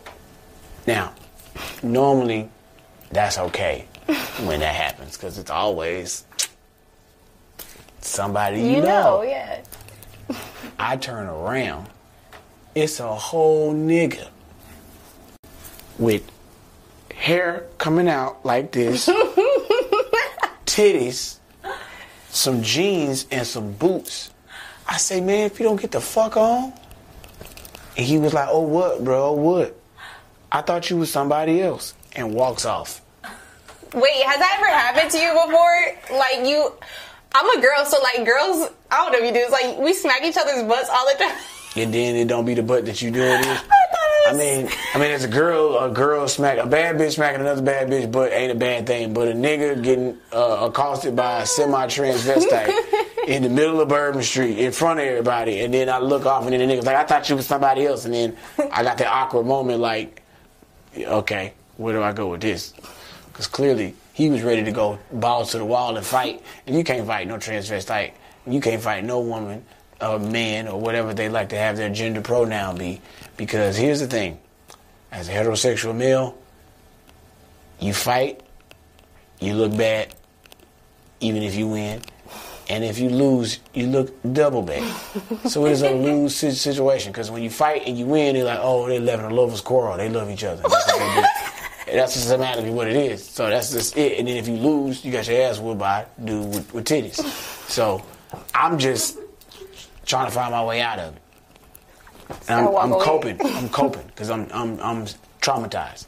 Now, 0.86 1.14
normally, 1.82 2.48
that's 3.10 3.38
okay 3.38 3.88
when 4.44 4.60
that 4.60 4.76
happens 4.76 5.16
because 5.16 5.36
it's 5.36 5.50
always 5.50 6.24
somebody 8.00 8.60
you, 8.60 8.76
You 8.76 8.82
know, 8.82 9.22
yeah. 9.22 9.62
I 10.78 10.96
turn 10.96 11.26
around, 11.26 11.88
it's 12.72 13.00
a 13.00 13.12
whole 13.12 13.74
nigga 13.74 14.28
with 15.98 16.22
hair 17.12 17.66
coming 17.78 18.08
out 18.08 18.46
like 18.46 18.70
this, 18.70 19.08
titties, 20.76 21.38
some 22.28 22.62
jeans, 22.62 23.26
and 23.30 23.46
some 23.46 23.72
boots. 23.72 24.30
I 24.86 24.98
say, 24.98 25.22
man, 25.22 25.46
if 25.46 25.58
you 25.58 25.64
don't 25.64 25.80
get 25.80 25.90
the 25.90 26.02
fuck 26.02 26.36
on. 26.36 26.72
And 27.96 28.04
he 28.04 28.18
was 28.18 28.34
like, 28.34 28.48
oh, 28.50 28.60
what, 28.60 29.02
bro? 29.02 29.30
Oh, 29.30 29.32
what? 29.32 29.74
I 30.52 30.60
thought 30.60 30.90
you 30.90 30.98
was 30.98 31.10
somebody 31.10 31.62
else. 31.62 31.94
And 32.14 32.34
walks 32.34 32.66
off. 32.66 33.00
Wait, 33.94 34.22
has 34.22 34.38
that 34.38 34.56
ever 34.58 34.66
happened 34.66 35.10
to 35.10 35.18
you 35.18 35.32
before? 35.32 36.18
Like 36.18 36.46
you, 36.46 36.72
I'm 37.34 37.58
a 37.58 37.62
girl, 37.62 37.84
so 37.86 37.98
like 38.02 38.26
girls, 38.26 38.70
I 38.90 38.96
don't 39.02 39.12
know 39.12 39.18
if 39.18 39.24
you 39.24 39.32
do. 39.32 39.40
It's 39.40 39.52
like 39.52 39.78
we 39.78 39.94
smack 39.94 40.22
each 40.24 40.36
other's 40.36 40.62
butts 40.64 40.90
all 40.90 41.06
the 41.06 41.18
time. 41.18 41.36
And 41.76 41.92
then 41.92 42.16
it 42.16 42.28
don't 42.28 42.44
be 42.44 42.54
the 42.54 42.62
butt 42.62 42.86
that 42.86 43.00
you 43.00 43.10
do 43.10 43.20
it 43.20 43.46
is. 43.46 43.60
I 44.26 44.32
thought 44.32 44.40
it 44.40 44.44
I 44.44 44.56
was. 44.56 44.62
mean, 44.64 44.68
I 44.94 44.98
mean, 44.98 45.10
as 45.10 45.24
a 45.24 45.28
girl, 45.28 45.78
a 45.78 45.90
girl 45.90 46.28
smack 46.28 46.58
a 46.58 46.66
bad 46.66 46.96
bitch 46.96 47.14
smacking 47.14 47.40
another 47.40 47.62
bad 47.62 47.88
bitch, 47.88 48.10
but 48.10 48.32
ain't 48.32 48.52
a 48.52 48.56
bad 48.56 48.86
thing. 48.86 49.12
But 49.14 49.28
a 49.28 49.32
nigga 49.32 49.82
getting 49.82 50.18
uh, 50.32 50.68
accosted 50.70 51.16
by 51.16 51.42
a 51.42 51.46
semi 51.46 51.86
transvestite 51.86 52.72
in 53.28 53.42
the 53.42 53.48
middle 53.48 53.80
of 53.80 53.88
Bourbon 53.88 54.22
Street 54.22 54.58
in 54.58 54.72
front 54.72 55.00
of 55.00 55.06
everybody, 55.06 55.60
and 55.60 55.72
then 55.72 55.88
I 55.88 55.98
look 55.98 56.26
off, 56.26 56.44
and 56.44 56.52
then 56.52 56.66
the 56.66 56.74
nigga's 56.74 56.86
like, 56.86 56.96
"I 56.96 57.04
thought 57.04 57.28
you 57.28 57.36
was 57.36 57.46
somebody 57.46 57.86
else," 57.86 58.04
and 58.04 58.14
then 58.14 58.36
I 58.72 58.82
got 58.82 58.98
that 58.98 59.08
awkward 59.08 59.46
moment, 59.46 59.80
like, 59.80 60.22
okay, 60.96 61.52
where 61.76 61.92
do 61.94 62.02
I 62.02 62.12
go 62.12 62.28
with 62.28 62.40
this? 62.40 62.72
Because 63.28 63.46
clearly 63.46 63.94
he 64.12 64.30
was 64.30 64.42
ready 64.42 64.64
to 64.64 64.72
go 64.72 64.98
balls 65.12 65.52
to 65.52 65.58
the 65.58 65.64
wall 65.64 65.96
and 65.96 66.06
fight, 66.06 66.42
and 66.66 66.76
you 66.76 66.84
can't 66.84 67.06
fight 67.06 67.28
no 67.28 67.36
transvestite, 67.36 68.12
you 68.46 68.60
can't 68.60 68.82
fight 68.82 69.04
no 69.04 69.20
woman 69.20 69.64
or 70.00 70.18
man 70.18 70.68
or 70.68 70.80
whatever 70.80 71.14
they 71.14 71.28
like 71.28 71.50
to 71.50 71.56
have 71.56 71.76
their 71.76 71.90
gender 71.90 72.20
pronoun 72.20 72.78
be. 72.78 73.00
Because 73.36 73.76
here's 73.76 74.00
the 74.00 74.06
thing: 74.06 74.38
as 75.12 75.28
a 75.28 75.32
heterosexual 75.32 75.94
male, 75.94 76.36
you 77.80 77.92
fight, 77.92 78.40
you 79.40 79.54
look 79.54 79.76
bad, 79.76 80.14
even 81.20 81.42
if 81.42 81.54
you 81.54 81.68
win. 81.68 82.02
And 82.68 82.82
if 82.82 82.98
you 82.98 83.10
lose, 83.10 83.60
you 83.74 83.86
look 83.86 84.12
double 84.32 84.62
bad. 84.62 84.82
so 85.46 85.66
it 85.66 85.72
is 85.72 85.82
a 85.82 85.90
lose 85.90 86.34
situation 86.34 87.12
because 87.12 87.30
when 87.30 87.44
you 87.44 87.50
fight 87.50 87.82
and 87.86 87.96
you 87.96 88.06
win, 88.06 88.34
they're 88.34 88.44
like, 88.44 88.58
oh, 88.60 88.88
they're 88.88 88.98
living 88.98 89.24
a 89.24 89.32
lover's 89.32 89.60
quarrel. 89.60 89.96
They 89.96 90.08
love 90.08 90.28
each 90.30 90.42
other. 90.42 90.62
That's 90.62 90.86
what 90.86 90.98
they 90.98 91.20
do. 91.20 91.26
And 91.88 92.00
that's 92.00 92.14
just 92.14 92.28
automatically 92.28 92.70
what 92.70 92.88
it 92.88 92.96
is. 92.96 93.24
So 93.24 93.48
that's 93.48 93.70
just 93.70 93.96
it. 93.96 94.18
And 94.18 94.26
then 94.26 94.36
if 94.36 94.48
you 94.48 94.56
lose, 94.56 95.04
you 95.04 95.12
got 95.12 95.28
your 95.28 95.40
ass 95.42 95.60
whooped 95.60 95.78
by 95.78 96.06
dude 96.24 96.52
with, 96.52 96.74
with 96.74 96.84
titties. 96.84 97.22
So 97.70 98.04
I'm 98.52 98.78
just 98.78 99.18
trying 100.06 100.26
to 100.26 100.32
find 100.32 100.52
my 100.52 100.64
way 100.64 100.80
out 100.80 100.98
of 100.98 101.16
it. 101.16 101.22
And 102.48 102.66
I'm, 102.68 102.74
I'm 102.76 102.90
coping. 103.00 103.38
I'm 103.44 103.68
coping 103.68 104.02
because 104.06 104.30
I'm, 104.30 104.48
I'm 104.52 104.80
I'm 104.80 105.06
traumatized. 105.40 106.06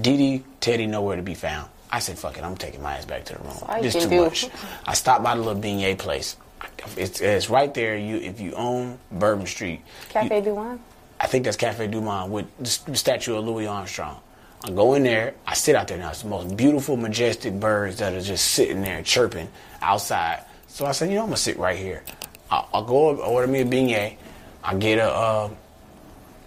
Dee 0.00 0.16
Dee, 0.16 0.44
Teddy, 0.60 0.86
nowhere 0.86 1.16
to 1.16 1.22
be 1.22 1.34
found. 1.34 1.68
I 1.90 1.98
said, 1.98 2.18
fuck 2.18 2.38
it, 2.38 2.44
I'm 2.44 2.56
taking 2.56 2.82
my 2.82 2.96
ass 2.96 3.04
back 3.04 3.24
to 3.26 3.34
the 3.34 3.38
room. 3.40 3.54
you 3.76 3.82
This 3.82 3.92
can 3.92 4.02
too 4.04 4.08
do. 4.08 4.24
much. 4.24 4.48
I 4.86 4.94
stopped 4.94 5.22
by 5.22 5.34
the 5.36 5.42
little 5.42 5.60
beignet 5.60 5.98
place. 5.98 6.36
It's, 6.96 7.20
it's 7.20 7.50
right 7.50 7.72
there. 7.74 7.96
You 7.98 8.16
if 8.16 8.40
you 8.40 8.52
own 8.54 8.98
Bourbon 9.10 9.46
Street, 9.46 9.82
Cafe 10.08 10.40
Du 10.40 10.54
Monde. 10.54 10.80
I 11.20 11.26
think 11.26 11.44
that's 11.44 11.56
Cafe 11.56 11.86
Du 11.88 12.00
Monde 12.00 12.32
with 12.32 12.86
the 12.86 12.96
statue 12.96 13.36
of 13.36 13.44
Louis 13.44 13.66
Armstrong. 13.66 14.18
I 14.64 14.70
go 14.70 14.94
in 14.94 15.02
there. 15.02 15.34
I 15.46 15.54
sit 15.54 15.74
out 15.76 15.88
there 15.88 15.98
now. 15.98 16.10
It's 16.10 16.22
the 16.22 16.28
most 16.28 16.56
beautiful, 16.56 16.96
majestic 16.96 17.58
birds 17.58 17.98
that 17.98 18.12
are 18.14 18.20
just 18.20 18.46
sitting 18.52 18.80
there 18.80 19.02
chirping 19.02 19.48
outside. 19.82 20.44
So 20.68 20.86
I 20.86 20.92
said, 20.92 21.10
you 21.10 21.16
know, 21.16 21.22
I'm 21.22 21.26
gonna 21.28 21.36
sit 21.36 21.58
right 21.58 21.76
here. 21.76 22.02
I'll, 22.52 22.68
I'll 22.74 22.84
go 22.84 23.16
order 23.16 23.46
me 23.46 23.62
a 23.62 23.64
beignet. 23.64 24.16
I 24.62 24.74
get 24.74 24.98
a, 24.98 25.10
uh, 25.10 25.50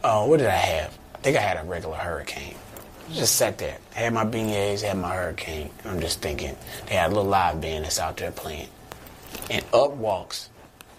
uh, 0.04 0.26
what 0.26 0.38
did 0.38 0.48
I 0.48 0.52
have? 0.52 0.98
I 1.16 1.18
think 1.18 1.36
I 1.36 1.42
had 1.42 1.58
a 1.58 1.68
regular 1.68 1.98
hurricane. 1.98 2.56
Just 3.12 3.36
sat 3.36 3.58
there, 3.58 3.80
had 3.94 4.14
my 4.14 4.24
beignets, 4.24 4.84
had 4.84 4.98
my 4.98 5.16
hurricane. 5.16 5.72
I'm 5.84 6.00
just 6.00 6.22
thinking, 6.22 6.56
they 6.86 6.96
had 6.96 7.08
a 7.08 7.14
little 7.14 7.30
live 7.30 7.60
band 7.60 7.86
that's 7.86 8.00
out 8.00 8.18
there 8.18 8.32
playing. 8.32 8.68
And 9.50 9.66
up 9.74 9.92
walks 9.94 10.50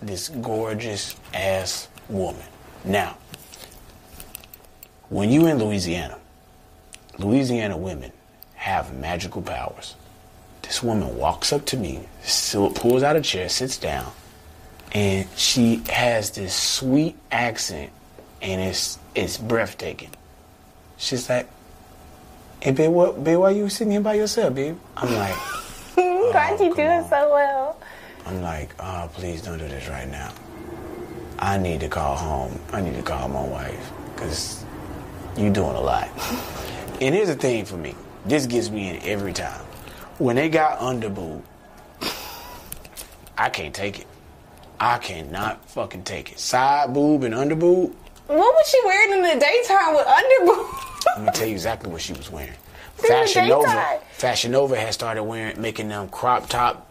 this 0.03 0.29
gorgeous 0.29 1.15
ass 1.33 1.89
woman. 2.09 2.45
Now, 2.85 3.17
when 5.09 5.31
you 5.31 5.47
in 5.47 5.59
Louisiana, 5.59 6.19
Louisiana 7.19 7.77
women 7.77 8.11
have 8.57 8.93
magical 8.99 9.41
powers. 9.41 9.95
This 10.63 10.83
woman 10.83 11.17
walks 11.17 11.53
up 11.53 11.65
to 11.67 11.77
me, 11.77 12.09
pulls 12.75 13.05
out 13.05 13.15
a 13.15 13.21
chair, 13.21 13.49
sits 13.49 13.79
down, 13.79 14.13
and 14.97 15.29
she 15.37 15.83
has 15.91 16.31
this 16.31 16.55
sweet 16.55 17.17
accent, 17.31 17.93
and 18.41 18.63
it's 18.63 18.99
it's 19.15 19.37
breathtaking. 19.37 20.11
She's 20.97 21.29
like, 21.29 21.51
"Hey, 22.61 22.71
babe, 22.71 22.91
what, 22.91 23.23
babe, 23.23 23.39
why 23.39 23.51
you 23.51 23.69
sitting 23.69 23.91
here 23.91 24.01
by 24.01 24.15
yourself, 24.15 24.55
babe?" 24.55 24.79
I'm 24.97 25.15
like, 25.15 25.35
Why'd 25.97 26.61
oh, 26.61 26.65
you 26.65 26.75
do 26.75 26.81
it 26.81 27.11
so 27.11 27.31
well? 27.31 27.79
I'm 28.25 28.41
like, 28.41 28.75
oh, 28.81 29.11
please 29.13 29.43
don't 29.43 29.59
do 29.59 29.69
this 29.69 29.87
right 29.89 30.09
now. 30.09 30.33
I 31.39 31.59
need 31.59 31.81
to 31.81 31.89
call 31.89 32.17
home. 32.17 32.59
I 32.73 32.81
need 32.81 32.95
to 32.95 33.03
call 33.03 33.29
my 33.29 33.47
wife 33.47 33.93
because 34.15 34.65
you 35.37 35.51
doing 35.51 35.77
a 35.77 35.81
lot. 35.81 36.09
and 37.03 37.15
here's 37.15 37.29
the 37.29 37.35
thing 37.35 37.67
for 37.67 37.77
me. 37.77 37.95
This 38.25 38.47
gets 38.47 38.71
me 38.71 38.89
in 38.89 39.03
every 39.03 39.35
time. 39.35 39.61
When 40.17 40.37
they 40.37 40.49
got 40.49 40.79
underboob, 40.79 41.43
I 43.37 43.51
can't 43.51 43.75
take 43.75 44.01
it. 44.01 44.07
I 44.79 44.99
cannot 44.99 45.69
fucking 45.71 46.05
take 46.05 46.33
it. 46.33 46.39
Side 46.39 46.93
boob 46.93 47.25
and 47.25 47.35
underboob. 47.35 47.93
What 48.27 48.55
was 48.55 48.69
she 48.69 48.81
wearing 48.85 49.13
in 49.13 49.23
the 49.23 49.45
daytime 49.45 49.95
with 49.95 50.07
underboob? 50.07 51.05
Let 51.17 51.23
me 51.25 51.31
tell 51.33 51.47
you 51.47 51.53
exactly 51.55 51.91
what 51.91 52.01
she 52.03 52.13
was 52.13 52.31
wearing. 52.31 52.53
Fashion 52.97 53.49
Nova. 53.49 54.01
Fashion 54.13 54.53
Nova 54.53 54.77
had 54.77 54.93
started 54.93 55.23
wearing, 55.23 55.61
making 55.61 55.89
them 55.89 56.09
crop 56.09 56.49
top, 56.49 56.91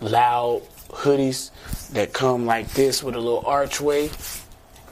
loud 0.00 0.62
hoodies 0.88 1.50
that 1.90 2.12
come 2.12 2.46
like 2.46 2.68
this 2.72 3.02
with 3.02 3.14
a 3.14 3.20
little 3.20 3.44
archway, 3.46 4.08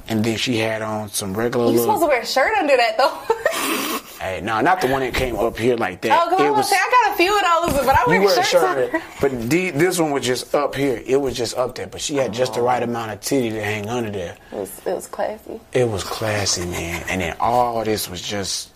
and 0.08 0.24
then 0.24 0.36
she 0.36 0.58
had 0.58 0.82
on 0.82 1.08
some 1.08 1.34
regular 1.34 1.70
you 1.72 1.78
supposed 1.78 2.02
to 2.02 2.06
wear 2.06 2.20
a 2.22 2.26
shirt 2.26 2.52
under 2.58 2.76
that 2.76 2.96
though. 2.98 3.98
Hey, 4.22 4.40
no, 4.40 4.60
not 4.60 4.80
the 4.80 4.86
one 4.86 5.00
that 5.00 5.14
came 5.14 5.36
up 5.36 5.58
here 5.58 5.74
like 5.76 6.00
that. 6.02 6.28
oh, 6.32 6.36
come 6.36 6.54
on, 6.54 6.62
say 6.62 6.76
I 6.76 6.90
got 7.06 7.14
a 7.14 7.16
few 7.16 7.34
of 7.36 7.74
those, 7.74 7.84
but 7.84 7.96
I 7.98 8.04
wear, 8.06 8.20
you 8.20 8.24
wear 8.24 8.38
a 8.38 8.44
shirt, 8.44 8.62
under. 8.92 9.02
but 9.20 9.50
the, 9.50 9.70
this 9.72 9.98
one 9.98 10.12
was 10.12 10.24
just 10.24 10.54
up 10.54 10.76
here. 10.76 11.02
It 11.04 11.20
was 11.20 11.36
just 11.36 11.56
up 11.58 11.74
there, 11.74 11.88
but 11.88 12.00
she 12.00 12.14
had 12.14 12.32
just 12.32 12.54
the 12.54 12.62
right 12.62 12.80
amount 12.80 13.10
of 13.10 13.20
titty 13.20 13.50
to 13.50 13.60
hang 13.60 13.88
under 13.88 14.12
there. 14.12 14.36
It 14.52 14.56
was, 14.56 14.78
it 14.86 14.94
was 14.94 15.08
classy. 15.08 15.60
It 15.72 15.88
was 15.88 16.04
classy, 16.04 16.64
man. 16.66 17.02
And 17.08 17.20
then 17.20 17.36
all 17.40 17.82
this 17.84 18.08
was 18.08 18.22
just 18.22 18.70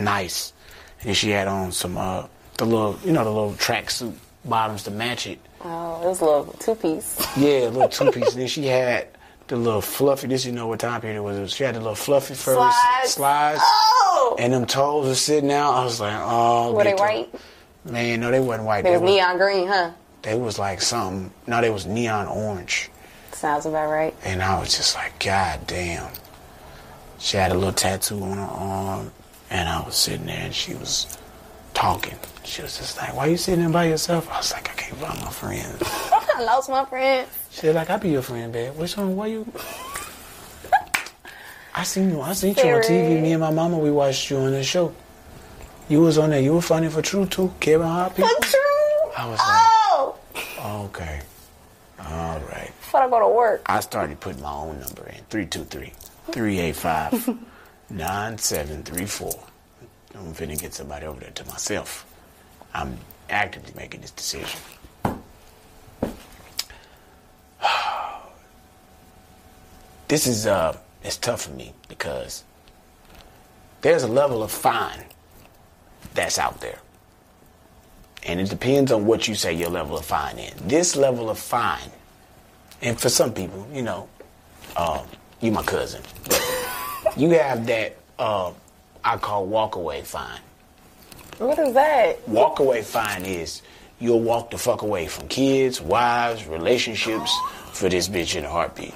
nice. 0.00 0.54
And 1.00 1.08
then 1.08 1.14
she 1.14 1.28
had 1.28 1.46
on 1.46 1.72
some 1.72 1.98
uh 1.98 2.26
the 2.56 2.64
little 2.64 2.98
you 3.04 3.12
know 3.12 3.22
the 3.24 3.30
little 3.30 3.52
tracksuit 3.52 4.14
bottoms 4.46 4.84
to 4.84 4.90
match 4.90 5.26
it. 5.26 5.38
Oh, 5.60 6.00
it 6.02 6.06
was 6.06 6.20
a 6.22 6.24
little 6.24 6.44
two 6.58 6.74
piece. 6.74 7.20
Yeah, 7.36 7.68
a 7.68 7.70
little 7.70 7.88
two 7.90 8.10
piece. 8.12 8.32
and 8.32 8.40
then 8.40 8.48
she 8.48 8.64
had 8.64 9.08
the 9.48 9.56
little 9.56 9.80
fluffy. 9.80 10.26
This 10.26 10.44
you 10.44 10.52
know 10.52 10.66
what 10.66 10.80
time 10.80 11.00
period 11.00 11.18
it 11.18 11.20
was. 11.20 11.52
She 11.52 11.64
had 11.64 11.74
the 11.74 11.80
little 11.80 11.94
fluffy 11.94 12.34
fur 12.34 12.54
Slides. 12.54 13.10
slides. 13.12 13.60
Oh, 13.62 14.36
And 14.38 14.52
them 14.52 14.66
toes 14.66 15.06
were 15.06 15.14
sitting 15.14 15.52
out. 15.52 15.72
I 15.74 15.84
was 15.84 16.00
like, 16.00 16.14
oh. 16.16 16.72
were 16.72 16.84
they 16.84 16.94
white? 16.94 17.28
Man, 17.84 18.20
no, 18.20 18.30
they 18.30 18.40
wasn't 18.40 18.66
white. 18.66 18.82
They 18.82 18.92
was 18.92 19.00
were- 19.00 19.06
neon 19.06 19.38
green, 19.38 19.68
huh? 19.68 19.90
They 20.22 20.34
was 20.36 20.58
like 20.58 20.80
something. 20.80 21.30
No, 21.46 21.60
they 21.60 21.70
was 21.70 21.86
neon 21.86 22.26
orange. 22.26 22.90
Sounds 23.32 23.66
about 23.66 23.88
right. 23.90 24.14
And 24.24 24.42
I 24.42 24.58
was 24.58 24.74
just 24.76 24.96
like, 24.96 25.18
God 25.24 25.60
damn. 25.68 26.10
She 27.18 27.36
had 27.36 27.52
a 27.52 27.54
little 27.54 27.72
tattoo 27.72 28.20
on 28.22 28.36
her 28.38 28.42
arm, 28.42 29.12
and 29.50 29.68
I 29.68 29.84
was 29.84 29.94
sitting 29.94 30.26
there, 30.26 30.40
and 30.40 30.54
she 30.54 30.74
was 30.74 31.16
talking. 31.74 32.14
She 32.44 32.60
was 32.62 32.76
just 32.76 32.96
like, 32.98 33.14
"Why 33.16 33.26
you 33.26 33.36
sitting 33.36 33.60
there 33.60 33.70
by 33.70 33.84
yourself?" 33.86 34.28
I 34.30 34.36
was 34.38 34.52
like, 34.52 34.68
"I 34.70 34.74
can't 34.74 34.96
find 34.98 35.20
my 35.24 35.30
friends." 35.30 35.82
I 36.36 36.42
lost 36.44 36.68
my 36.68 36.84
friend. 36.84 37.26
She 37.50 37.70
like, 37.72 37.88
"I 37.88 37.96
be 37.96 38.10
your 38.10 38.20
friend, 38.22 38.52
babe. 38.52 38.74
Which 38.76 38.96
one? 38.96 39.16
Why 39.16 39.26
you?" 39.28 39.46
I 41.74 41.82
seen 41.84 42.10
you. 42.10 42.20
I 42.20 42.32
seen 42.34 42.54
you 42.56 42.62
on 42.62 42.82
TV. 42.82 43.20
Me 43.22 43.32
and 43.32 43.40
my 43.40 43.50
mama, 43.50 43.78
we 43.78 43.90
watched 43.90 44.30
you 44.30 44.36
on 44.38 44.50
the 44.50 44.62
show. 44.62 44.92
You 45.88 46.00
was 46.02 46.18
on 46.18 46.30
there. 46.30 46.40
You 46.40 46.54
were 46.54 46.60
funny 46.62 46.88
for 46.88 47.00
true 47.02 47.26
too. 47.26 47.52
Kevin 47.60 47.86
Hart 47.86 48.14
people. 48.16 48.30
True. 48.42 49.10
I 49.16 49.26
was 49.30 49.38
like, 49.38 50.44
Oh, 50.58 50.84
okay, 50.86 51.20
all 51.98 52.40
right. 52.40 52.70
before 52.80 53.02
I 53.02 53.08
go 53.08 53.20
to 53.20 53.28
work. 53.28 53.62
I 53.66 53.80
started 53.80 54.20
putting 54.20 54.42
my 54.42 54.52
own 54.52 54.78
number 54.80 55.06
in 55.06 55.22
323 55.30 55.92
385 56.32 57.38
9734. 57.90 59.30
I'm 60.16 60.34
finna 60.34 60.58
get 60.60 60.74
somebody 60.74 61.06
over 61.06 61.20
there 61.20 61.30
to 61.30 61.44
myself. 61.46 62.04
I'm 62.74 62.98
actively 63.30 63.72
making 63.76 64.00
this 64.02 64.10
decision. 64.10 64.60
This 70.08 70.26
is 70.26 70.46
uh, 70.46 70.76
it's 71.02 71.16
tough 71.16 71.42
for 71.42 71.50
me 71.50 71.72
because 71.88 72.44
there's 73.80 74.02
a 74.02 74.08
level 74.08 74.42
of 74.42 74.50
fine 74.50 75.04
that's 76.14 76.38
out 76.38 76.60
there. 76.60 76.78
And 78.24 78.40
it 78.40 78.50
depends 78.50 78.90
on 78.90 79.06
what 79.06 79.28
you 79.28 79.34
say 79.34 79.52
your 79.52 79.70
level 79.70 79.96
of 79.96 80.04
fine 80.04 80.38
is. 80.38 80.54
This 80.62 80.96
level 80.96 81.30
of 81.30 81.38
fine, 81.38 81.90
and 82.82 82.98
for 82.98 83.08
some 83.08 83.32
people, 83.32 83.68
you 83.72 83.82
know, 83.82 84.08
uh, 84.76 85.04
you 85.40 85.52
my 85.52 85.62
cousin, 85.62 86.02
you 87.16 87.30
have 87.30 87.66
that 87.66 87.96
uh, 88.18 88.52
I 89.04 89.16
call 89.16 89.46
walkaway 89.46 90.04
fine. 90.04 90.40
What 91.38 91.58
is 91.58 91.74
that? 91.74 92.26
Walkaway 92.26 92.82
fine 92.82 93.24
is 93.24 93.62
you'll 94.00 94.20
walk 94.20 94.50
the 94.50 94.58
fuck 94.58 94.82
away 94.82 95.06
from 95.06 95.28
kids, 95.28 95.80
wives, 95.80 96.46
relationships 96.46 97.32
for 97.72 97.88
this 97.88 98.08
bitch 98.08 98.36
in 98.36 98.44
a 98.44 98.50
heartbeat. 98.50 98.94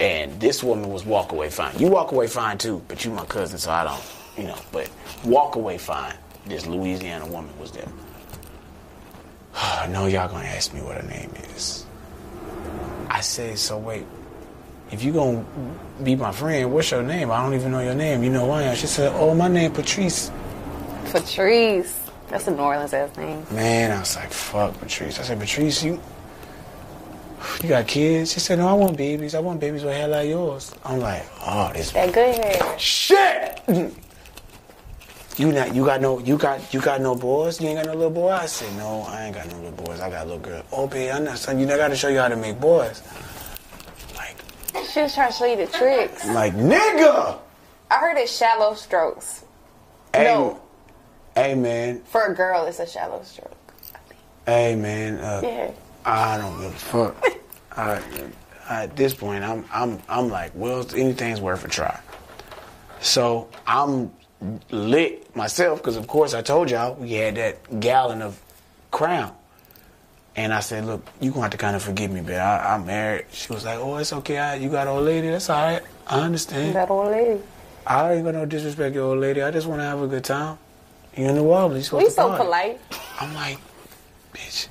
And 0.00 0.38
this 0.40 0.62
woman 0.62 0.90
was 0.90 1.04
walk 1.04 1.32
away 1.32 1.50
fine. 1.50 1.76
You 1.78 1.88
walk 1.88 2.12
away 2.12 2.28
fine 2.28 2.58
too, 2.58 2.82
but 2.86 3.04
you 3.04 3.10
my 3.10 3.24
cousin, 3.24 3.58
so 3.58 3.70
I 3.70 3.84
don't, 3.84 4.02
you 4.36 4.44
know. 4.44 4.58
But 4.70 4.88
walk 5.24 5.56
away 5.56 5.78
fine. 5.78 6.14
This 6.46 6.66
Louisiana 6.66 7.26
woman 7.26 7.50
was 7.58 7.72
there. 7.72 7.88
I 9.54 9.88
know 9.88 10.06
y'all 10.06 10.28
gonna 10.28 10.46
ask 10.46 10.72
me 10.72 10.82
what 10.82 10.96
her 10.96 11.08
name 11.08 11.32
is. 11.54 11.84
I 13.10 13.20
said, 13.20 13.58
so 13.58 13.78
wait, 13.78 14.04
if 14.90 15.02
you 15.02 15.12
gonna 15.12 15.44
be 16.02 16.14
my 16.14 16.32
friend, 16.32 16.72
what's 16.72 16.90
your 16.90 17.02
name? 17.02 17.30
I 17.30 17.42
don't 17.42 17.54
even 17.54 17.72
know 17.72 17.80
your 17.80 17.94
name. 17.94 18.22
You 18.22 18.30
know 18.30 18.46
why? 18.46 18.72
She 18.74 18.86
said, 18.86 19.12
oh, 19.14 19.34
my 19.34 19.48
name 19.48 19.72
Patrice. 19.72 20.30
Patrice. 21.06 21.98
That's 22.28 22.46
a 22.46 22.50
New 22.50 22.58
Orleans 22.58 22.92
ass 22.92 23.16
name. 23.16 23.44
Man, 23.50 23.90
I 23.90 24.00
was 24.00 24.14
like, 24.16 24.30
fuck 24.30 24.78
Patrice. 24.78 25.18
I 25.18 25.22
said, 25.22 25.40
Patrice, 25.40 25.82
you 25.82 26.00
you 27.62 27.68
got 27.68 27.86
kids? 27.86 28.32
She 28.32 28.40
said, 28.40 28.58
No, 28.58 28.68
I 28.68 28.72
want 28.72 28.96
babies. 28.96 29.34
I 29.34 29.40
want 29.40 29.60
babies 29.60 29.84
with 29.84 29.94
hair 29.94 30.08
like 30.08 30.28
yours. 30.28 30.74
I'm 30.84 31.00
like, 31.00 31.24
oh, 31.44 31.70
this 31.72 31.90
That 31.92 32.12
good 32.12 32.34
hair. 32.34 32.78
shit. 32.78 33.60
You 35.36 35.52
not 35.52 35.72
you 35.72 35.84
got 35.84 36.00
no 36.00 36.18
you 36.18 36.36
got 36.36 36.74
you 36.74 36.80
got 36.80 37.00
no 37.00 37.14
boys? 37.14 37.60
You 37.60 37.68
ain't 37.68 37.76
got 37.78 37.86
no 37.86 37.92
little 37.94 38.10
boy? 38.10 38.30
I 38.30 38.46
said, 38.46 38.74
No, 38.76 39.02
I 39.02 39.26
ain't 39.26 39.34
got 39.36 39.46
no 39.48 39.56
little 39.58 39.84
boys. 39.84 40.00
I 40.00 40.10
got 40.10 40.22
a 40.22 40.24
little 40.24 40.40
girl. 40.40 40.64
Oh 40.72 40.88
baby, 40.88 41.12
I'm 41.12 41.22
not 41.24 41.38
son, 41.38 41.60
you 41.60 41.66
never 41.66 41.78
gotta 41.78 41.94
show 41.94 42.08
you 42.08 42.18
how 42.18 42.26
to 42.28 42.34
make 42.36 42.58
boys. 42.60 43.02
Like 44.16 44.36
She 44.92 45.00
was 45.00 45.14
trying 45.14 45.30
to 45.30 45.36
show 45.36 45.44
you 45.44 45.56
the 45.56 45.66
tricks. 45.68 46.26
like 46.26 46.54
nigga. 46.54 47.38
I 47.90 47.94
heard 47.98 48.16
it's 48.18 48.36
shallow 48.36 48.74
strokes. 48.74 49.44
Hey, 50.12 50.24
No. 50.24 50.60
hey 51.36 51.54
man, 51.54 52.00
For 52.00 52.24
a 52.26 52.34
girl, 52.34 52.66
it's 52.66 52.80
a 52.80 52.86
shallow 52.86 53.22
stroke. 53.22 53.52
hey 54.44 54.74
man, 54.74 55.18
uh, 55.20 55.40
Yeah. 55.44 55.70
I 56.08 56.38
don't 56.38 56.60
give 56.60 56.70
a 56.72 56.76
fuck. 56.76 57.24
I, 57.76 58.00
at 58.68 58.96
this 58.96 59.14
point, 59.14 59.44
I'm 59.44 59.64
I'm 59.72 60.00
I'm 60.08 60.28
like, 60.28 60.52
well, 60.54 60.84
anything's 60.96 61.40
worth 61.40 61.64
a 61.64 61.68
try. 61.68 61.98
So 63.00 63.48
I'm 63.66 64.10
lit 64.70 65.34
myself 65.36 65.78
because, 65.80 65.96
of 65.96 66.06
course, 66.06 66.34
I 66.34 66.42
told 66.42 66.70
y'all 66.70 66.94
we 66.94 67.12
had 67.12 67.34
that 67.36 67.80
gallon 67.80 68.22
of 68.22 68.40
Crown, 68.90 69.34
and 70.36 70.52
I 70.52 70.60
said, 70.60 70.84
look, 70.86 71.06
you 71.20 71.30
gonna 71.30 71.42
have 71.42 71.50
to 71.52 71.56
kind 71.58 71.76
of 71.76 71.82
forgive 71.82 72.10
me, 72.10 72.20
but 72.22 72.34
I, 72.36 72.74
I'm 72.74 72.86
married. 72.86 73.26
She 73.32 73.52
was 73.52 73.64
like, 73.64 73.78
oh, 73.78 73.96
it's 73.98 74.12
okay. 74.12 74.38
I, 74.38 74.54
you 74.56 74.68
got 74.70 74.86
an 74.86 74.94
old 74.94 75.04
lady. 75.04 75.28
That's 75.28 75.50
all 75.50 75.62
right. 75.62 75.82
I 76.06 76.20
understand. 76.20 76.74
That 76.74 76.90
old 76.90 77.10
lady. 77.10 77.40
I 77.86 78.14
ain't 78.14 78.24
gonna 78.24 78.46
disrespect 78.46 78.94
your 78.94 79.04
old 79.10 79.20
lady. 79.20 79.42
I 79.42 79.50
just 79.50 79.66
want 79.66 79.80
to 79.80 79.84
have 79.84 80.00
a 80.02 80.06
good 80.06 80.24
time. 80.24 80.58
You 81.16 81.26
in 81.26 81.34
New 81.36 81.44
Orleans? 81.44 81.76
You 81.78 81.82
supposed 81.84 82.02
We 82.02 82.08
to 82.08 82.14
so 82.14 82.28
party. 82.28 82.44
polite. 82.44 82.80
I'm 83.20 83.34
like, 83.34 83.58
bitch, 84.34 84.68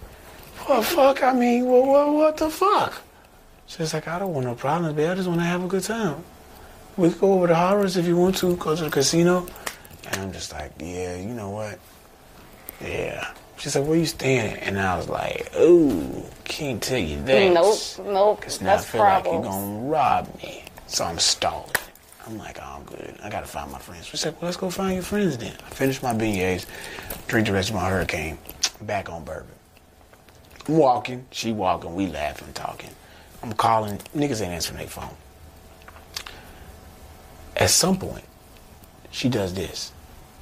what 0.67 0.77
the 0.77 0.83
fuck? 0.83 1.23
I 1.23 1.33
mean, 1.33 1.65
what, 1.65 1.85
what, 1.85 2.13
what 2.13 2.37
the 2.37 2.49
fuck? 2.49 3.01
She's 3.67 3.93
like, 3.93 4.07
I 4.07 4.19
don't 4.19 4.33
want 4.33 4.45
no 4.45 4.55
problems, 4.55 4.95
babe. 4.95 5.09
I 5.09 5.15
just 5.15 5.27
want 5.27 5.39
to 5.39 5.45
have 5.45 5.63
a 5.63 5.67
good 5.67 5.83
time. 5.83 6.23
We 6.95 7.09
can 7.09 7.19
go 7.19 7.33
over 7.33 7.47
to 7.47 7.53
Harrah's 7.53 7.97
if 7.97 8.07
you 8.07 8.17
want 8.17 8.37
to, 8.37 8.55
go 8.55 8.75
to 8.75 8.83
the 8.85 8.89
casino. 8.89 9.45
And 10.07 10.21
I'm 10.21 10.31
just 10.31 10.51
like, 10.53 10.71
yeah, 10.79 11.15
you 11.17 11.33
know 11.33 11.49
what? 11.49 11.79
Yeah. 12.81 13.33
She's 13.57 13.75
like, 13.75 13.87
where 13.87 13.97
you 13.97 14.05
staying? 14.05 14.55
And 14.57 14.79
I 14.79 14.97
was 14.97 15.09
like, 15.09 15.51
ooh, 15.59 16.23
can't 16.43 16.81
tell 16.81 16.99
you 16.99 17.21
that. 17.23 17.53
Nope, 17.53 17.77
nope. 18.05 18.39
Because 18.39 18.61
now 18.61 18.73
I 18.73 18.75
That's 18.75 18.89
feel 18.89 19.01
like 19.01 19.25
you're 19.25 19.41
going 19.41 19.81
to 19.81 19.89
rob 19.89 20.35
me. 20.41 20.63
So 20.87 21.03
I'm 21.03 21.19
stalling. 21.19 21.71
I'm 22.25 22.37
like, 22.37 22.59
oh, 22.61 22.77
I'm 22.77 22.83
good. 22.83 23.17
I 23.23 23.29
got 23.29 23.41
to 23.41 23.47
find 23.47 23.71
my 23.71 23.79
friends. 23.79 24.05
She 24.05 24.17
said, 24.17 24.33
well, 24.33 24.43
let's 24.43 24.57
go 24.57 24.69
find 24.69 24.93
your 24.93 25.03
friends 25.03 25.37
then. 25.37 25.55
I 25.65 25.69
finished 25.69 26.03
my 26.03 26.13
beignets, 26.13 26.65
drink 27.27 27.47
the 27.47 27.53
rest 27.53 27.69
of 27.69 27.75
my 27.75 27.89
hurricane, 27.89 28.37
back 28.81 29.09
on 29.09 29.23
bourbon. 29.23 29.56
I'm 30.67 30.75
walking, 30.77 31.25
she 31.31 31.51
walking, 31.51 31.95
we 31.95 32.07
laughing, 32.07 32.51
talking. 32.53 32.89
I'm 33.41 33.53
calling, 33.53 33.97
niggas 34.15 34.41
ain't 34.41 34.51
answering 34.51 34.79
their 34.79 34.87
phone. 34.87 35.15
At 37.55 37.69
some 37.69 37.97
point, 37.97 38.25
she 39.11 39.29
does 39.29 39.53
this. 39.53 39.91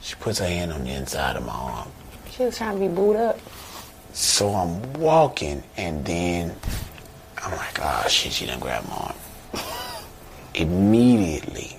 She 0.02 0.16
puts 0.16 0.40
her 0.40 0.46
hand 0.46 0.74
on 0.74 0.84
the 0.84 0.92
inside 0.92 1.36
of 1.36 1.46
my 1.46 1.54
arm. 1.54 1.90
She 2.32 2.44
was 2.44 2.58
trying 2.58 2.76
to 2.76 2.80
be 2.80 2.88
booed 2.88 3.16
up. 3.16 3.40
So 4.14 4.50
I'm 4.50 4.94
walking, 4.94 5.64
and 5.78 6.04
then 6.06 6.56
I'm 7.38 7.52
like, 7.52 7.80
oh 7.82 8.06
shit, 8.08 8.32
she 8.32 8.46
done 8.46 8.60
grabbed 8.60 8.88
my 8.90 8.96
arm. 8.96 9.16
Immediately, 10.56 11.78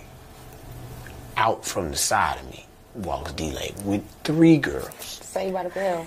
out 1.36 1.64
from 1.64 1.90
the 1.90 1.96
side 1.96 2.38
of 2.38 2.50
me, 2.50 2.66
walks 2.94 3.32
D-Lake 3.32 3.74
with 3.84 4.04
three 4.22 4.58
girls. 4.58 4.94
Say 5.00 5.50
by 5.50 5.64
the 5.64 5.70
bell. 5.70 6.06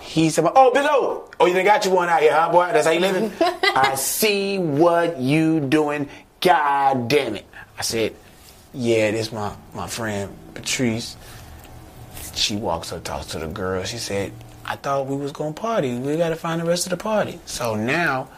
He 0.00 0.30
said, 0.30 0.46
"Oh, 0.54 0.72
below. 0.72 1.30
oh, 1.40 1.46
you 1.46 1.54
done 1.54 1.64
got 1.64 1.84
you 1.84 1.90
one 1.90 2.08
out 2.08 2.20
here, 2.22 2.32
huh, 2.32 2.50
boy? 2.50 2.70
That's 2.72 2.86
how 2.86 2.92
you 2.92 3.00
living? 3.00 3.32
I 3.40 3.94
see 3.96 4.58
what 4.58 5.18
you 5.18 5.60
doing. 5.60 6.08
God 6.40 7.08
damn 7.08 7.34
it!" 7.36 7.46
I 7.78 7.82
said, 7.82 8.14
"Yeah, 8.72 9.10
this 9.10 9.32
my 9.32 9.54
my 9.74 9.86
friend 9.88 10.34
Patrice." 10.54 11.16
She 12.34 12.56
walks 12.56 12.92
up, 12.92 13.02
talks 13.04 13.26
to 13.28 13.38
the 13.38 13.46
girl. 13.48 13.82
She 13.84 13.98
said, 13.98 14.32
"I 14.64 14.76
thought 14.76 15.06
we 15.06 15.16
was 15.16 15.32
gonna 15.32 15.52
party. 15.52 15.96
We 15.98 16.16
got 16.16 16.28
to 16.30 16.36
find 16.36 16.60
the 16.60 16.66
rest 16.66 16.86
of 16.86 16.90
the 16.90 16.96
party." 16.96 17.40
So 17.46 17.74
now, 17.74 18.28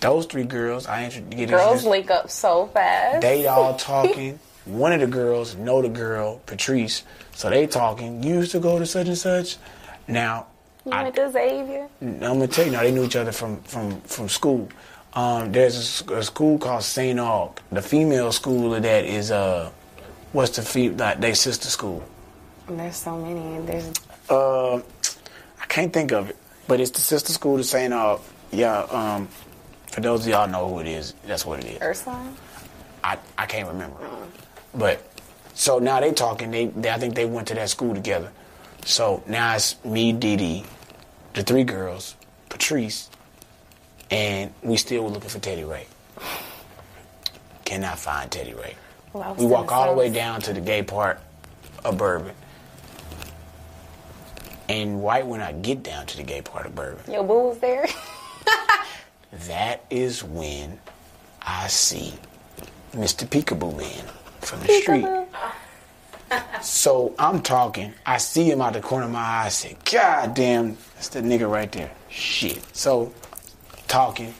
those 0.00 0.26
three 0.26 0.44
girls, 0.44 0.86
I 0.86 1.04
intro- 1.04 1.22
get 1.22 1.48
Girls 1.50 1.84
link 1.84 2.10
up 2.10 2.30
so 2.30 2.66
fast. 2.68 3.20
they 3.22 3.46
all 3.46 3.74
talking. 3.78 4.38
One 4.66 4.92
of 4.92 5.00
the 5.00 5.06
girls 5.06 5.56
know 5.56 5.82
the 5.82 5.88
girl, 5.88 6.40
Patrice. 6.46 7.02
So 7.32 7.50
they 7.50 7.66
talking. 7.66 8.22
You 8.22 8.34
used 8.36 8.52
to 8.52 8.60
go 8.60 8.78
to 8.78 8.86
such 8.86 9.08
and 9.08 9.18
such. 9.18 9.56
Now, 10.10 10.46
You 10.84 10.92
I, 10.92 11.02
went 11.04 11.14
to 11.16 11.30
Xavier. 11.30 11.88
I'm 12.02 12.18
gonna 12.20 12.48
tell 12.48 12.66
you 12.66 12.72
now. 12.72 12.82
They 12.82 12.90
knew 12.92 13.04
each 13.04 13.16
other 13.16 13.32
from 13.32 13.60
from 13.62 14.00
from 14.02 14.28
school. 14.28 14.68
Um, 15.14 15.50
there's 15.52 16.02
a 16.08 16.22
school 16.22 16.58
called 16.58 16.82
Saint 16.82 17.18
Aug. 17.18 17.56
The 17.72 17.82
female 17.82 18.32
school 18.32 18.74
of 18.74 18.82
that 18.82 19.04
is 19.04 19.30
uh, 19.30 19.70
what's 20.32 20.56
the 20.56 20.62
fe- 20.62 20.90
like 20.90 21.20
they 21.20 21.34
sister 21.34 21.68
school? 21.68 22.02
There's 22.68 22.96
so 22.96 23.16
many. 23.18 23.64
There's 23.66 23.90
Uh, 24.28 24.76
I 24.76 25.66
can't 25.68 25.92
think 25.92 26.12
of 26.12 26.30
it, 26.30 26.36
but 26.68 26.80
it's 26.80 26.90
the 26.92 27.00
sister 27.00 27.32
school 27.32 27.56
to 27.56 27.64
Saint 27.64 27.92
Aug. 27.92 28.20
Yeah. 28.52 28.80
Um, 28.90 29.28
for 29.88 30.00
those 30.00 30.20
of 30.22 30.28
y'all 30.28 30.46
know 30.48 30.68
who 30.68 30.78
it 30.80 30.86
is, 30.86 31.14
that's 31.26 31.44
what 31.44 31.58
it 31.64 31.66
is. 31.66 31.82
Ursuline. 31.82 32.36
I, 33.02 33.18
I 33.36 33.46
can't 33.46 33.66
remember. 33.66 33.96
But 34.74 35.02
so 35.54 35.78
now 35.80 35.98
they 36.00 36.12
talking. 36.12 36.50
They, 36.52 36.66
they 36.66 36.90
I 36.90 36.98
think 36.98 37.14
they 37.14 37.26
went 37.26 37.48
to 37.48 37.54
that 37.54 37.68
school 37.70 37.94
together. 37.94 38.30
So 38.84 39.22
now 39.26 39.54
it's 39.54 39.82
me, 39.84 40.12
Dee 40.12 40.36
Dee, 40.36 40.64
the 41.34 41.42
three 41.42 41.64
girls, 41.64 42.16
Patrice, 42.48 43.08
and 44.10 44.52
we 44.62 44.76
still 44.76 45.04
were 45.04 45.10
looking 45.10 45.30
for 45.30 45.38
Teddy 45.38 45.64
Ray. 45.64 45.86
Cannot 47.64 47.98
find 47.98 48.30
Teddy 48.30 48.54
Ray. 48.54 48.74
Lost 49.14 49.38
We 49.40 49.46
walk 49.46 49.70
all 49.70 49.92
the 49.92 49.98
way 49.98 50.10
down 50.10 50.40
to 50.42 50.52
the 50.52 50.60
gay 50.60 50.82
part 50.82 51.20
of 51.84 51.98
Bourbon. 51.98 52.34
And 54.68 55.04
right 55.04 55.26
when 55.26 55.40
I 55.40 55.52
get 55.52 55.82
down 55.82 56.06
to 56.06 56.16
the 56.16 56.22
gay 56.22 56.42
part 56.42 56.66
of 56.66 56.74
Bourbon, 56.74 57.12
Your 57.12 57.24
boo 57.24 57.48
was 57.48 57.58
there. 57.58 57.86
that 59.48 59.84
is 59.90 60.22
when 60.24 60.78
I 61.42 61.68
see 61.68 62.14
Mr. 62.92 63.26
Peekaboo 63.26 63.76
Man 63.76 64.04
from 64.40 64.60
the 64.60 64.72
street. 64.80 65.06
So 66.62 67.14
I'm 67.18 67.42
talking. 67.42 67.92
I 68.04 68.18
see 68.18 68.50
him 68.50 68.60
out 68.60 68.74
the 68.74 68.80
corner 68.80 69.06
of 69.06 69.12
my 69.12 69.20
eye. 69.20 69.44
I 69.46 69.48
say, 69.48 69.76
God 69.90 70.34
damn, 70.34 70.76
that's 70.94 71.08
the 71.08 71.20
nigga 71.20 71.50
right 71.50 71.70
there. 71.72 71.90
Shit. 72.08 72.64
So 72.76 73.12
talking. 73.88 74.34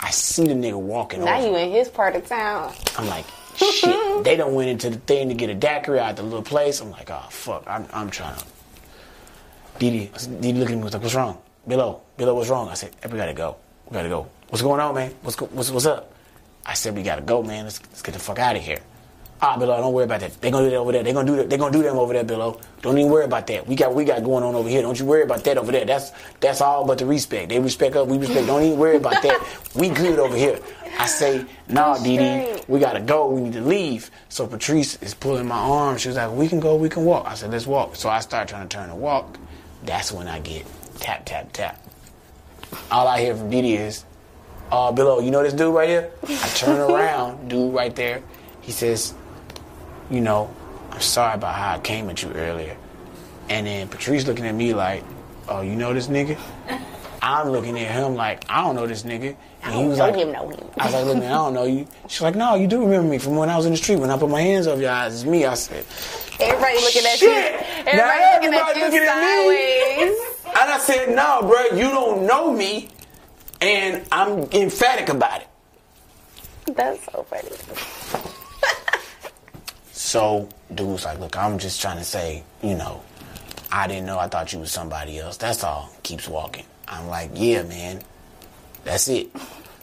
I 0.00 0.10
see 0.10 0.46
the 0.46 0.54
nigga 0.54 0.78
walking 0.78 1.24
now 1.24 1.38
over. 1.38 1.48
you 1.48 1.56
in 1.56 1.70
his 1.72 1.88
part 1.88 2.14
of 2.14 2.26
town. 2.26 2.72
I'm 2.96 3.08
like, 3.08 3.26
shit. 3.56 4.24
they 4.24 4.36
done 4.36 4.54
went 4.54 4.70
into 4.70 4.90
the 4.90 4.98
thing 4.98 5.28
to 5.28 5.34
get 5.34 5.50
a 5.50 5.54
daiquiri 5.54 5.98
out 5.98 6.16
the 6.16 6.22
little 6.22 6.42
place. 6.42 6.80
I'm 6.80 6.90
like, 6.90 7.10
oh 7.10 7.26
fuck. 7.30 7.64
I'm, 7.66 7.86
I'm 7.92 8.10
trying 8.10 8.38
to. 8.38 8.44
Dee 9.80 9.90
Dee, 9.90 10.10
Didi 10.40 10.58
looked 10.58 10.70
at 10.70 10.76
me 10.76 10.84
was 10.84 10.92
like, 10.92 11.02
what's 11.02 11.14
wrong? 11.14 11.38
Billo, 11.68 12.00
Billo, 12.16 12.34
what's 12.34 12.48
wrong? 12.48 12.68
I 12.68 12.74
said, 12.74 12.94
hey, 13.02 13.08
we 13.10 13.18
gotta 13.18 13.34
go. 13.34 13.56
We 13.88 13.94
gotta 13.94 14.08
go. 14.08 14.28
What's 14.48 14.62
going 14.62 14.80
on, 14.80 14.94
man? 14.94 15.12
What's 15.22 15.40
what's 15.40 15.70
what's 15.70 15.86
up? 15.86 16.12
I 16.64 16.74
said, 16.74 16.94
we 16.96 17.02
gotta 17.02 17.22
go, 17.22 17.42
man. 17.42 17.64
Let's, 17.64 17.80
let's 17.82 18.02
get 18.02 18.12
the 18.12 18.20
fuck 18.20 18.38
out 18.38 18.56
of 18.56 18.62
here. 18.62 18.80
Ah, 19.40 19.56
Billo, 19.56 19.76
don't 19.78 19.92
worry 19.92 20.04
about 20.04 20.20
that. 20.20 20.40
They're 20.40 20.50
gonna 20.50 20.66
do 20.66 20.70
that 20.70 20.76
over 20.76 20.90
there. 20.90 21.04
They're 21.04 21.12
gonna 21.12 21.26
do 21.26 21.36
that. 21.36 21.48
They're 21.48 21.58
gonna 21.58 21.72
do 21.72 21.82
them 21.82 21.96
over 21.96 22.12
there, 22.12 22.24
Billo. 22.24 22.60
Don't 22.82 22.98
even 22.98 23.10
worry 23.10 23.24
about 23.24 23.46
that. 23.46 23.66
We 23.68 23.76
got 23.76 23.94
we 23.94 24.04
got 24.04 24.24
going 24.24 24.42
on 24.42 24.56
over 24.56 24.68
here. 24.68 24.82
Don't 24.82 24.98
you 24.98 25.04
worry 25.06 25.22
about 25.22 25.44
that 25.44 25.56
over 25.58 25.70
there. 25.70 25.84
That's 25.84 26.10
that's 26.40 26.60
all 26.60 26.84
but 26.84 26.98
the 26.98 27.06
respect. 27.06 27.50
They 27.50 27.60
respect 27.60 27.94
us. 27.94 28.08
We 28.08 28.18
respect. 28.18 28.48
Don't 28.48 28.62
even 28.64 28.78
worry 28.78 28.96
about 28.96 29.22
that. 29.22 29.40
We 29.76 29.90
good 29.90 30.18
over 30.18 30.36
here. 30.36 30.58
I 30.98 31.06
say, 31.06 31.44
nah, 31.68 32.02
Dee 32.02 32.18
Dee, 32.18 32.62
we 32.66 32.80
gotta 32.80 33.00
go. 33.00 33.28
We 33.28 33.42
need 33.42 33.52
to 33.52 33.60
leave. 33.60 34.10
So 34.28 34.46
Patrice 34.48 35.00
is 35.02 35.14
pulling 35.14 35.46
my 35.46 35.56
arm. 35.58 35.98
She 35.98 36.08
was 36.08 36.16
like, 36.16 36.32
we 36.32 36.48
can 36.48 36.58
go. 36.58 36.74
We 36.74 36.88
can 36.88 37.04
walk. 37.04 37.26
I 37.26 37.34
said, 37.34 37.52
let's 37.52 37.66
walk. 37.66 37.94
So 37.94 38.08
I 38.08 38.18
start 38.18 38.48
trying 38.48 38.66
to 38.68 38.76
turn 38.76 38.90
and 38.90 39.00
walk. 39.00 39.38
That's 39.84 40.10
when 40.10 40.26
I 40.26 40.40
get 40.40 40.66
tap 40.98 41.24
tap 41.24 41.52
tap. 41.52 41.80
All 42.90 43.06
I 43.06 43.20
hear 43.20 43.36
from 43.36 43.50
Dee 43.50 43.62
Dee 43.62 43.74
is, 43.76 44.04
uh, 44.72 44.90
Billo, 44.92 45.24
you 45.24 45.30
know 45.30 45.44
this 45.44 45.52
dude 45.52 45.72
right 45.72 45.88
here? 45.88 46.10
I 46.24 46.48
turn 46.56 46.78
around, 46.90 47.48
dude 47.48 47.72
right 47.72 47.94
there. 47.94 48.22
He 48.60 48.72
says, 48.72 49.14
you 50.10 50.20
know, 50.20 50.54
I'm 50.90 51.00
sorry 51.00 51.34
about 51.34 51.54
how 51.54 51.74
I 51.74 51.78
came 51.80 52.08
at 52.10 52.22
you 52.22 52.30
earlier. 52.32 52.76
And 53.48 53.66
then 53.66 53.88
Patrice 53.88 54.26
looking 54.26 54.46
at 54.46 54.54
me 54.54 54.74
like, 54.74 55.04
oh, 55.48 55.60
you 55.62 55.74
know 55.74 55.92
this 55.94 56.08
nigga? 56.08 56.38
I'm 57.20 57.48
looking 57.48 57.78
at 57.78 57.90
him 57.90 58.14
like, 58.14 58.44
I 58.48 58.62
don't 58.62 58.74
know 58.76 58.86
this 58.86 59.02
nigga. 59.02 59.36
And 59.62 59.74
he 59.74 59.84
was 59.86 59.98
like, 59.98 60.14
him, 60.14 60.32
know 60.32 60.48
him. 60.48 60.64
I 60.78 60.84
was 60.86 60.94
like, 60.94 61.04
look, 61.06 61.18
man, 61.18 61.32
I 61.32 61.34
don't 61.34 61.54
know 61.54 61.64
you. 61.64 61.86
She's 62.08 62.20
like, 62.20 62.36
no, 62.36 62.54
you 62.54 62.66
do 62.66 62.80
remember 62.82 63.08
me 63.10 63.18
from 63.18 63.36
when 63.36 63.50
I 63.50 63.56
was 63.56 63.66
in 63.66 63.72
the 63.72 63.76
street. 63.78 63.96
When 63.96 64.10
I 64.10 64.16
put 64.16 64.30
my 64.30 64.40
hands 64.40 64.66
over 64.66 64.80
your 64.80 64.90
eyes, 64.90 65.14
it's 65.14 65.24
me. 65.24 65.44
I 65.44 65.54
said, 65.54 65.84
Everybody 66.40 66.76
looking 66.80 67.04
at 67.04 67.20
you. 67.20 67.30
Everybody 67.32 67.96
Now 67.96 68.34
looking 68.34 68.54
at 68.54 68.76
everybody 68.76 68.78
you 68.78 68.84
looking 68.84 69.08
at 69.08 69.20
me. 69.20 70.06
sideways. 70.06 70.18
and 70.46 70.70
I 70.70 70.78
said, 70.78 71.14
no, 71.16 71.40
bro, 71.42 71.76
you 71.76 71.90
don't 71.90 72.26
know 72.26 72.52
me. 72.52 72.88
And 73.60 74.06
I'm 74.12 74.44
emphatic 74.52 75.08
about 75.08 75.40
it. 75.42 75.48
That's 76.76 77.04
so 77.12 77.24
funny. 77.24 77.48
So 80.08 80.48
dude 80.74 80.88
was 80.88 81.04
like, 81.04 81.20
look, 81.20 81.36
I'm 81.36 81.58
just 81.58 81.82
trying 81.82 81.98
to 81.98 82.04
say, 82.04 82.42
you 82.62 82.74
know, 82.74 83.02
I 83.70 83.86
didn't 83.86 84.06
know. 84.06 84.18
I 84.18 84.26
thought 84.26 84.54
you 84.54 84.58
was 84.58 84.72
somebody 84.72 85.18
else. 85.18 85.36
That's 85.36 85.62
all. 85.62 85.90
Keeps 86.02 86.26
walking. 86.26 86.64
I'm 86.88 87.08
like, 87.08 87.32
yeah, 87.34 87.62
man. 87.64 88.00
That's 88.84 89.06
it. 89.08 89.30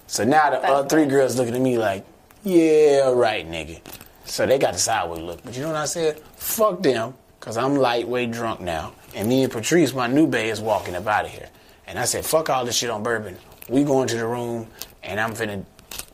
So 0.08 0.24
now 0.24 0.50
the 0.50 0.58
other 0.64 0.90
three 0.90 1.06
girls 1.06 1.38
looking 1.38 1.54
at 1.54 1.62
me 1.62 1.78
like, 1.78 2.08
yeah, 2.44 3.12
right, 3.12 3.48
nigga. 3.48 3.80
So 4.24 4.48
they 4.48 4.58
got 4.58 4.74
the 4.74 4.80
sideways 4.80 5.22
look. 5.22 5.44
But 5.44 5.56
you 5.56 5.62
know 5.62 5.68
what 5.68 5.78
I 5.78 5.86
said? 5.86 6.18
Fuck 6.38 6.82
them, 6.82 7.14
because 7.40 7.56
I'm 7.56 7.76
lightweight 7.76 8.32
drunk 8.32 8.62
now. 8.62 8.94
And 9.14 9.30
me 9.30 9.44
and 9.44 9.54
Patrice, 9.54 9.94
my 9.94 10.08
new 10.08 10.26
bae, 10.26 10.46
is 10.46 10.60
walking 10.60 10.96
up 10.96 11.06
out 11.06 11.26
of 11.26 11.32
here. 11.32 11.50
And 11.86 12.00
I 12.00 12.06
said, 12.06 12.26
fuck 12.26 12.50
all 12.50 12.66
this 12.66 12.76
shit 12.76 12.90
on 12.90 13.04
bourbon. 13.04 13.38
We 13.70 13.84
going 13.84 14.08
to 14.08 14.18
the 14.18 14.26
room, 14.26 14.66
and 15.04 15.20
I'm 15.20 15.36
finna 15.36 15.64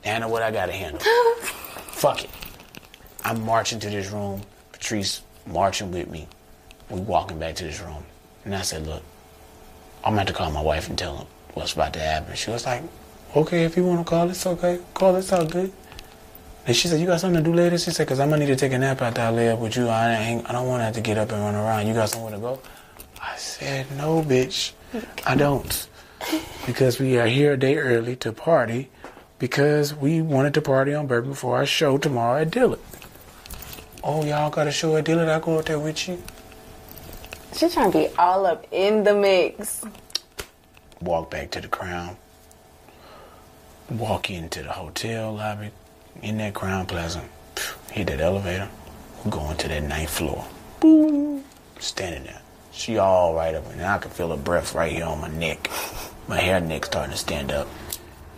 handle 0.04 0.30
what 0.30 0.44
I 0.44 0.52
gotta 0.52 0.74
handle. 0.74 1.00
fuck 1.94 2.26
it. 2.26 2.30
I'm 3.24 3.44
marching 3.46 3.80
to 3.80 3.90
this 3.90 4.10
room. 4.12 4.42
Patrice 4.72 5.22
marching 5.46 5.92
with 5.92 6.10
me. 6.10 6.28
We 6.90 7.00
walking 7.00 7.40
back 7.40 7.56
to 7.56 7.64
this 7.64 7.82
room. 7.82 8.04
And 8.46 8.56
I 8.56 8.62
said, 8.62 8.86
look, 8.88 9.04
I'm 10.04 10.14
to 10.14 10.20
have 10.20 10.28
to 10.28 10.34
call 10.34 10.52
my 10.52 10.62
wife 10.62 10.90
and 10.90 10.98
tell 10.98 11.18
her 11.18 11.26
what's 11.54 11.74
about 11.74 11.94
to 11.94 12.00
happen. 12.00 12.36
She 12.36 12.50
was 12.50 12.66
like, 12.66 12.82
okay, 13.36 13.64
if 13.64 13.78
you 13.78 13.86
want 13.86 14.00
to 14.00 14.10
call, 14.10 14.30
it's 14.30 14.46
okay. 14.46 14.80
Call, 14.94 15.16
it's 15.16 15.32
all 15.32 15.46
good. 15.46 15.72
And 16.66 16.76
she 16.76 16.88
said, 16.88 17.00
you 17.00 17.08
got 17.08 17.20
something 17.20 17.44
to 17.44 17.50
do 17.50 17.56
later? 17.56 17.78
She 17.78 17.92
said, 17.92 18.06
because 18.06 18.20
I'm 18.20 18.30
to 18.30 18.38
need 18.38 18.48
to 18.48 18.56
take 18.56 18.72
a 18.72 18.78
nap 18.78 19.02
after 19.02 19.22
I 19.22 19.30
lay 19.32 19.50
up 19.50 19.60
with 19.60 19.76
you. 19.76 19.88
I, 19.88 20.14
ain't, 20.14 20.50
I 20.50 20.54
don't 20.54 20.68
want 20.68 20.82
to 20.82 20.86
have 20.86 20.96
to 20.96 21.02
get 21.02 21.18
up 21.18 21.32
and 21.32 21.42
run 21.42 21.56
around. 21.56 21.88
You 21.88 21.94
got 21.94 22.10
somewhere 22.10 22.34
to 22.34 22.40
go? 22.40 22.60
I 23.22 23.36
said, 23.38 23.88
no, 23.98 24.22
bitch. 24.22 24.74
I 25.26 25.36
don't. 25.36 25.88
Because 26.66 27.00
we 27.00 27.18
are 27.18 27.28
here 27.28 27.54
a 27.54 27.58
day 27.58 27.78
early 27.78 28.16
to 28.18 28.32
party 28.32 28.90
because 29.40 29.96
we 29.96 30.22
wanted 30.22 30.54
to 30.54 30.62
party 30.62 30.94
on 30.94 31.08
Bourbon 31.08 31.32
before 31.32 31.58
our 31.58 31.66
show 31.66 31.98
tomorrow 31.98 32.42
at 32.42 32.52
Dillard. 32.52 32.80
Oh, 34.04 34.24
y'all 34.26 34.50
got 34.50 34.68
a 34.68 34.72
show 34.72 34.96
at 34.98 35.06
Dillard? 35.06 35.30
I 35.30 35.40
go 35.40 35.60
out 35.60 35.68
there 35.68 35.78
with 35.80 36.08
you? 36.08 36.22
She's 37.54 37.74
trying 37.74 37.92
to 37.92 37.98
be 37.98 38.08
all 38.18 38.46
up 38.46 38.66
in 38.72 39.04
the 39.04 39.14
mix. 39.14 39.84
walk 41.02 41.30
back 41.30 41.52
to 41.52 41.62
the 41.62 41.68
crown, 41.68 42.16
walk 43.90 44.30
into 44.30 44.64
the 44.64 44.72
hotel 44.72 45.34
lobby, 45.34 45.70
in 46.22 46.38
that 46.38 46.54
Crowne 46.54 46.88
Plaza, 46.88 47.24
hit 47.92 48.08
that 48.08 48.22
elevator, 48.22 48.70
going 49.30 49.58
to 49.58 49.68
that 49.68 49.84
ninth 49.84 50.10
floor. 50.10 50.46
Boom. 50.80 51.44
Standing 51.80 52.24
there. 52.24 52.42
She 52.72 52.98
all 52.98 53.36
right 53.36 53.54
up, 53.54 53.70
and 53.72 53.82
I 53.84 53.98
can 53.98 54.12
feel 54.12 54.30
her 54.30 54.38
breath 54.38 54.74
right 54.74 54.92
here 54.92 55.06
on 55.06 55.22
my 55.22 55.28
neck. 55.28 55.70
My 56.28 56.40
hair 56.40 56.60
neck 56.60 56.86
starting 56.86 57.12
to 57.12 57.18
stand 57.18 57.52
up. 57.52 57.68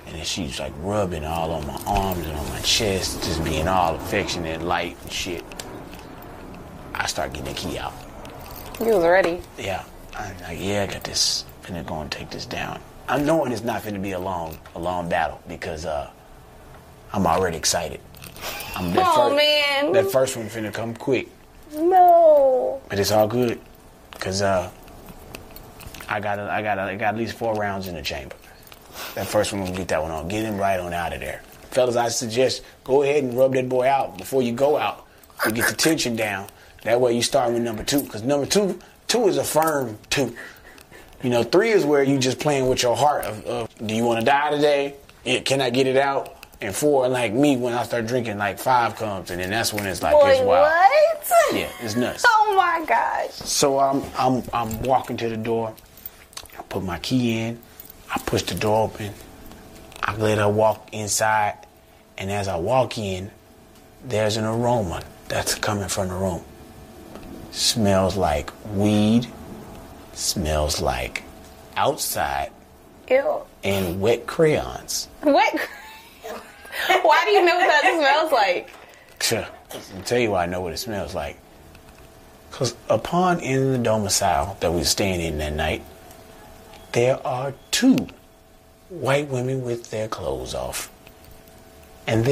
And 0.06 0.16
then 0.16 0.26
she's 0.26 0.60
like 0.60 0.74
rubbing 0.80 1.24
all 1.26 1.52
on 1.52 1.66
my 1.66 1.82
arms 1.88 2.26
and 2.28 2.36
on 2.38 2.50
my 2.50 2.60
chest, 2.62 3.24
just 3.24 3.44
being 3.44 3.68
all 3.68 3.96
affectionate, 3.96 4.62
light 4.62 4.98
and 5.02 5.12
shit. 5.12 5.44
I 6.94 7.08
start 7.08 7.34
getting 7.34 7.54
the 7.54 7.60
key 7.60 7.78
out. 7.78 7.94
You 8.80 8.88
was 8.88 9.04
ready. 9.04 9.42
Yeah. 9.58 9.84
I'm 10.16 10.38
like, 10.42 10.60
yeah, 10.60 10.84
I 10.88 10.94
got 10.94 11.04
this. 11.04 11.46
I'm 11.68 11.74
finna 11.76 11.86
go 11.86 12.02
and 12.02 12.12
take 12.12 12.30
this 12.30 12.46
down. 12.46 12.80
I'm 13.08 13.26
knowing 13.26 13.52
it's 13.52 13.64
not 13.64 13.84
gonna 13.84 14.00
be 14.00 14.12
a 14.12 14.20
long, 14.20 14.58
a 14.76 14.80
long 14.80 15.10
battle 15.10 15.42
because 15.48 15.86
uh, 15.86 16.10
I'm 17.12 17.26
already 17.26 17.58
excited. 17.58 18.00
I'm 18.76 18.94
that 18.94 19.06
Oh, 19.18 19.36
man. 19.36 19.94
That 19.94 20.12
first 20.12 20.38
one 20.38 20.48
finna 20.48 20.74
come 20.74 20.94
quick, 20.96 21.28
No. 21.74 22.82
but 22.90 23.00
it's 23.00 23.12
all 23.12 23.28
good 23.28 23.60
because 24.12 24.42
uh, 24.42 24.70
I 26.08 26.20
got, 26.20 26.40
I 26.40 26.62
got, 26.62 26.78
I 26.80 26.96
got 26.96 27.16
at 27.16 27.18
least 27.18 27.34
four 27.34 27.56
rounds 27.56 27.88
in 27.88 27.96
the 27.96 28.02
chamber. 28.02 28.36
That 29.16 29.28
first 29.28 29.54
one, 29.54 29.64
we'll 29.64 29.74
get 29.74 29.88
that 29.90 30.02
one 30.02 30.12
on. 30.12 30.28
Get 30.28 30.46
him 30.46 30.58
right 30.58 30.80
on 30.80 30.94
out 30.94 31.14
of 31.14 31.20
there, 31.20 31.42
fellas. 31.72 31.96
I 31.96 32.10
suggest 32.10 32.64
go 32.84 33.04
ahead 33.04 33.24
and 33.24 33.38
rub 33.38 33.54
that 33.54 33.70
boy 33.70 33.88
out 33.88 34.18
before 34.18 34.42
you 34.42 34.54
go 34.54 34.78
out 34.78 35.06
to 35.44 35.52
get 35.52 35.68
the 35.68 35.76
tension 35.76 36.16
down. 36.16 36.48
That 36.84 37.00
way 37.00 37.14
you 37.14 37.22
start 37.22 37.54
with 37.54 37.62
number 37.62 37.84
two 37.84 38.02
because 38.04 38.24
number 38.24 38.46
two, 38.46 38.80
two 39.08 39.28
is 39.28 39.38
a 39.38 39.44
firm 39.44 39.98
two. 40.10 40.36
You 41.22 41.30
know, 41.30 41.44
three 41.44 41.70
is 41.70 41.86
where 41.86 42.04
you 42.04 42.20
just 42.20 42.40
playing 42.40 42.68
with 42.68 42.84
your 42.84 42.98
heart 42.98 43.24
of, 43.26 43.46
of 43.46 43.88
do 43.88 43.96
you 43.96 44.04
want 44.04 44.20
to 44.20 44.26
die 44.26 44.52
today? 44.52 44.96
Yeah, 45.24 45.40
can 45.40 45.62
I 45.62 45.70
get 45.70 45.88
it 45.88 45.96
out? 45.96 46.36
And 46.60 46.76
four, 46.76 47.08
like 47.08 47.34
me, 47.34 47.58
when 47.58 47.74
I 47.74 47.84
start 47.84 48.08
drinking, 48.08 48.38
like 48.38 48.58
five 48.60 48.96
comes, 48.96 49.32
and 49.32 49.40
then 49.40 49.50
that's 49.50 49.74
when 49.74 49.86
it's 49.86 50.02
like 50.02 50.16
it's 50.18 50.40
wild. 50.40 50.48
what? 50.48 50.94
Yeah, 51.54 51.70
it's 51.82 51.96
nuts. 51.96 52.24
Oh 52.26 52.54
my 52.56 52.86
gosh. 52.86 53.32
So 53.32 53.80
I'm 53.80 54.04
I'm 54.18 54.44
I'm 54.54 54.82
walking 54.84 55.18
to 55.18 55.30
the 55.30 55.38
door. 55.38 55.74
I 56.58 56.62
put 56.64 56.84
my 56.84 57.00
key 57.00 57.40
in. 57.40 57.60
I 58.14 58.20
push 58.20 58.44
the 58.44 58.56
door 58.56 58.84
open. 58.86 59.12
I 60.02 60.16
let 60.16 60.38
her 60.38 60.50
walk 60.50 60.90
inside, 60.92 61.58
and 62.18 62.30
as 62.30 62.48
I 62.48 62.58
walk 62.58 62.98
in, 62.98 63.32
there's 64.06 64.38
an 64.38 64.44
aroma 64.46 65.02
that's 65.30 65.56
coming 65.56 65.88
from 65.88 66.10
the 66.10 66.14
room. 66.14 66.44
Smells 67.52 68.16
like 68.16 68.52
weed. 68.74 69.28
Smells 70.14 70.80
like 70.80 71.24
outside 71.76 72.52
Ew. 73.10 73.42
and 73.64 74.00
wet 74.00 74.28
crayons. 74.28 75.08
What? 75.22 75.54
Why 76.88 77.24
do 77.26 77.32
you 77.32 77.46
know 77.46 77.56
what 77.56 77.68
that 77.68 77.82
smells 77.98 78.32
like? 78.32 78.70
I'll 79.96 80.02
tell 80.04 80.20
you 80.20 80.32
why 80.32 80.44
I 80.44 80.46
know 80.48 80.62
what 80.62 80.74
it 80.74 80.78
smells 80.78 81.16
like. 81.16 81.38
Because 82.52 82.76
upon 82.90 83.40
in 83.40 83.72
the 83.72 83.78
domicile 83.78 84.58
that 84.60 84.72
we 84.72 84.80
were 84.80 84.84
staying 84.84 85.22
in 85.22 85.38
that 85.38 85.54
night, 85.54 85.84
there 86.94 87.26
are 87.26 87.54
two 87.72 88.08
white 88.90 89.28
women 89.28 89.64
with 89.64 89.90
their 89.92 90.08
clothes 90.08 90.54
off. 90.54 90.90
And 92.08 92.26
then 92.26 92.32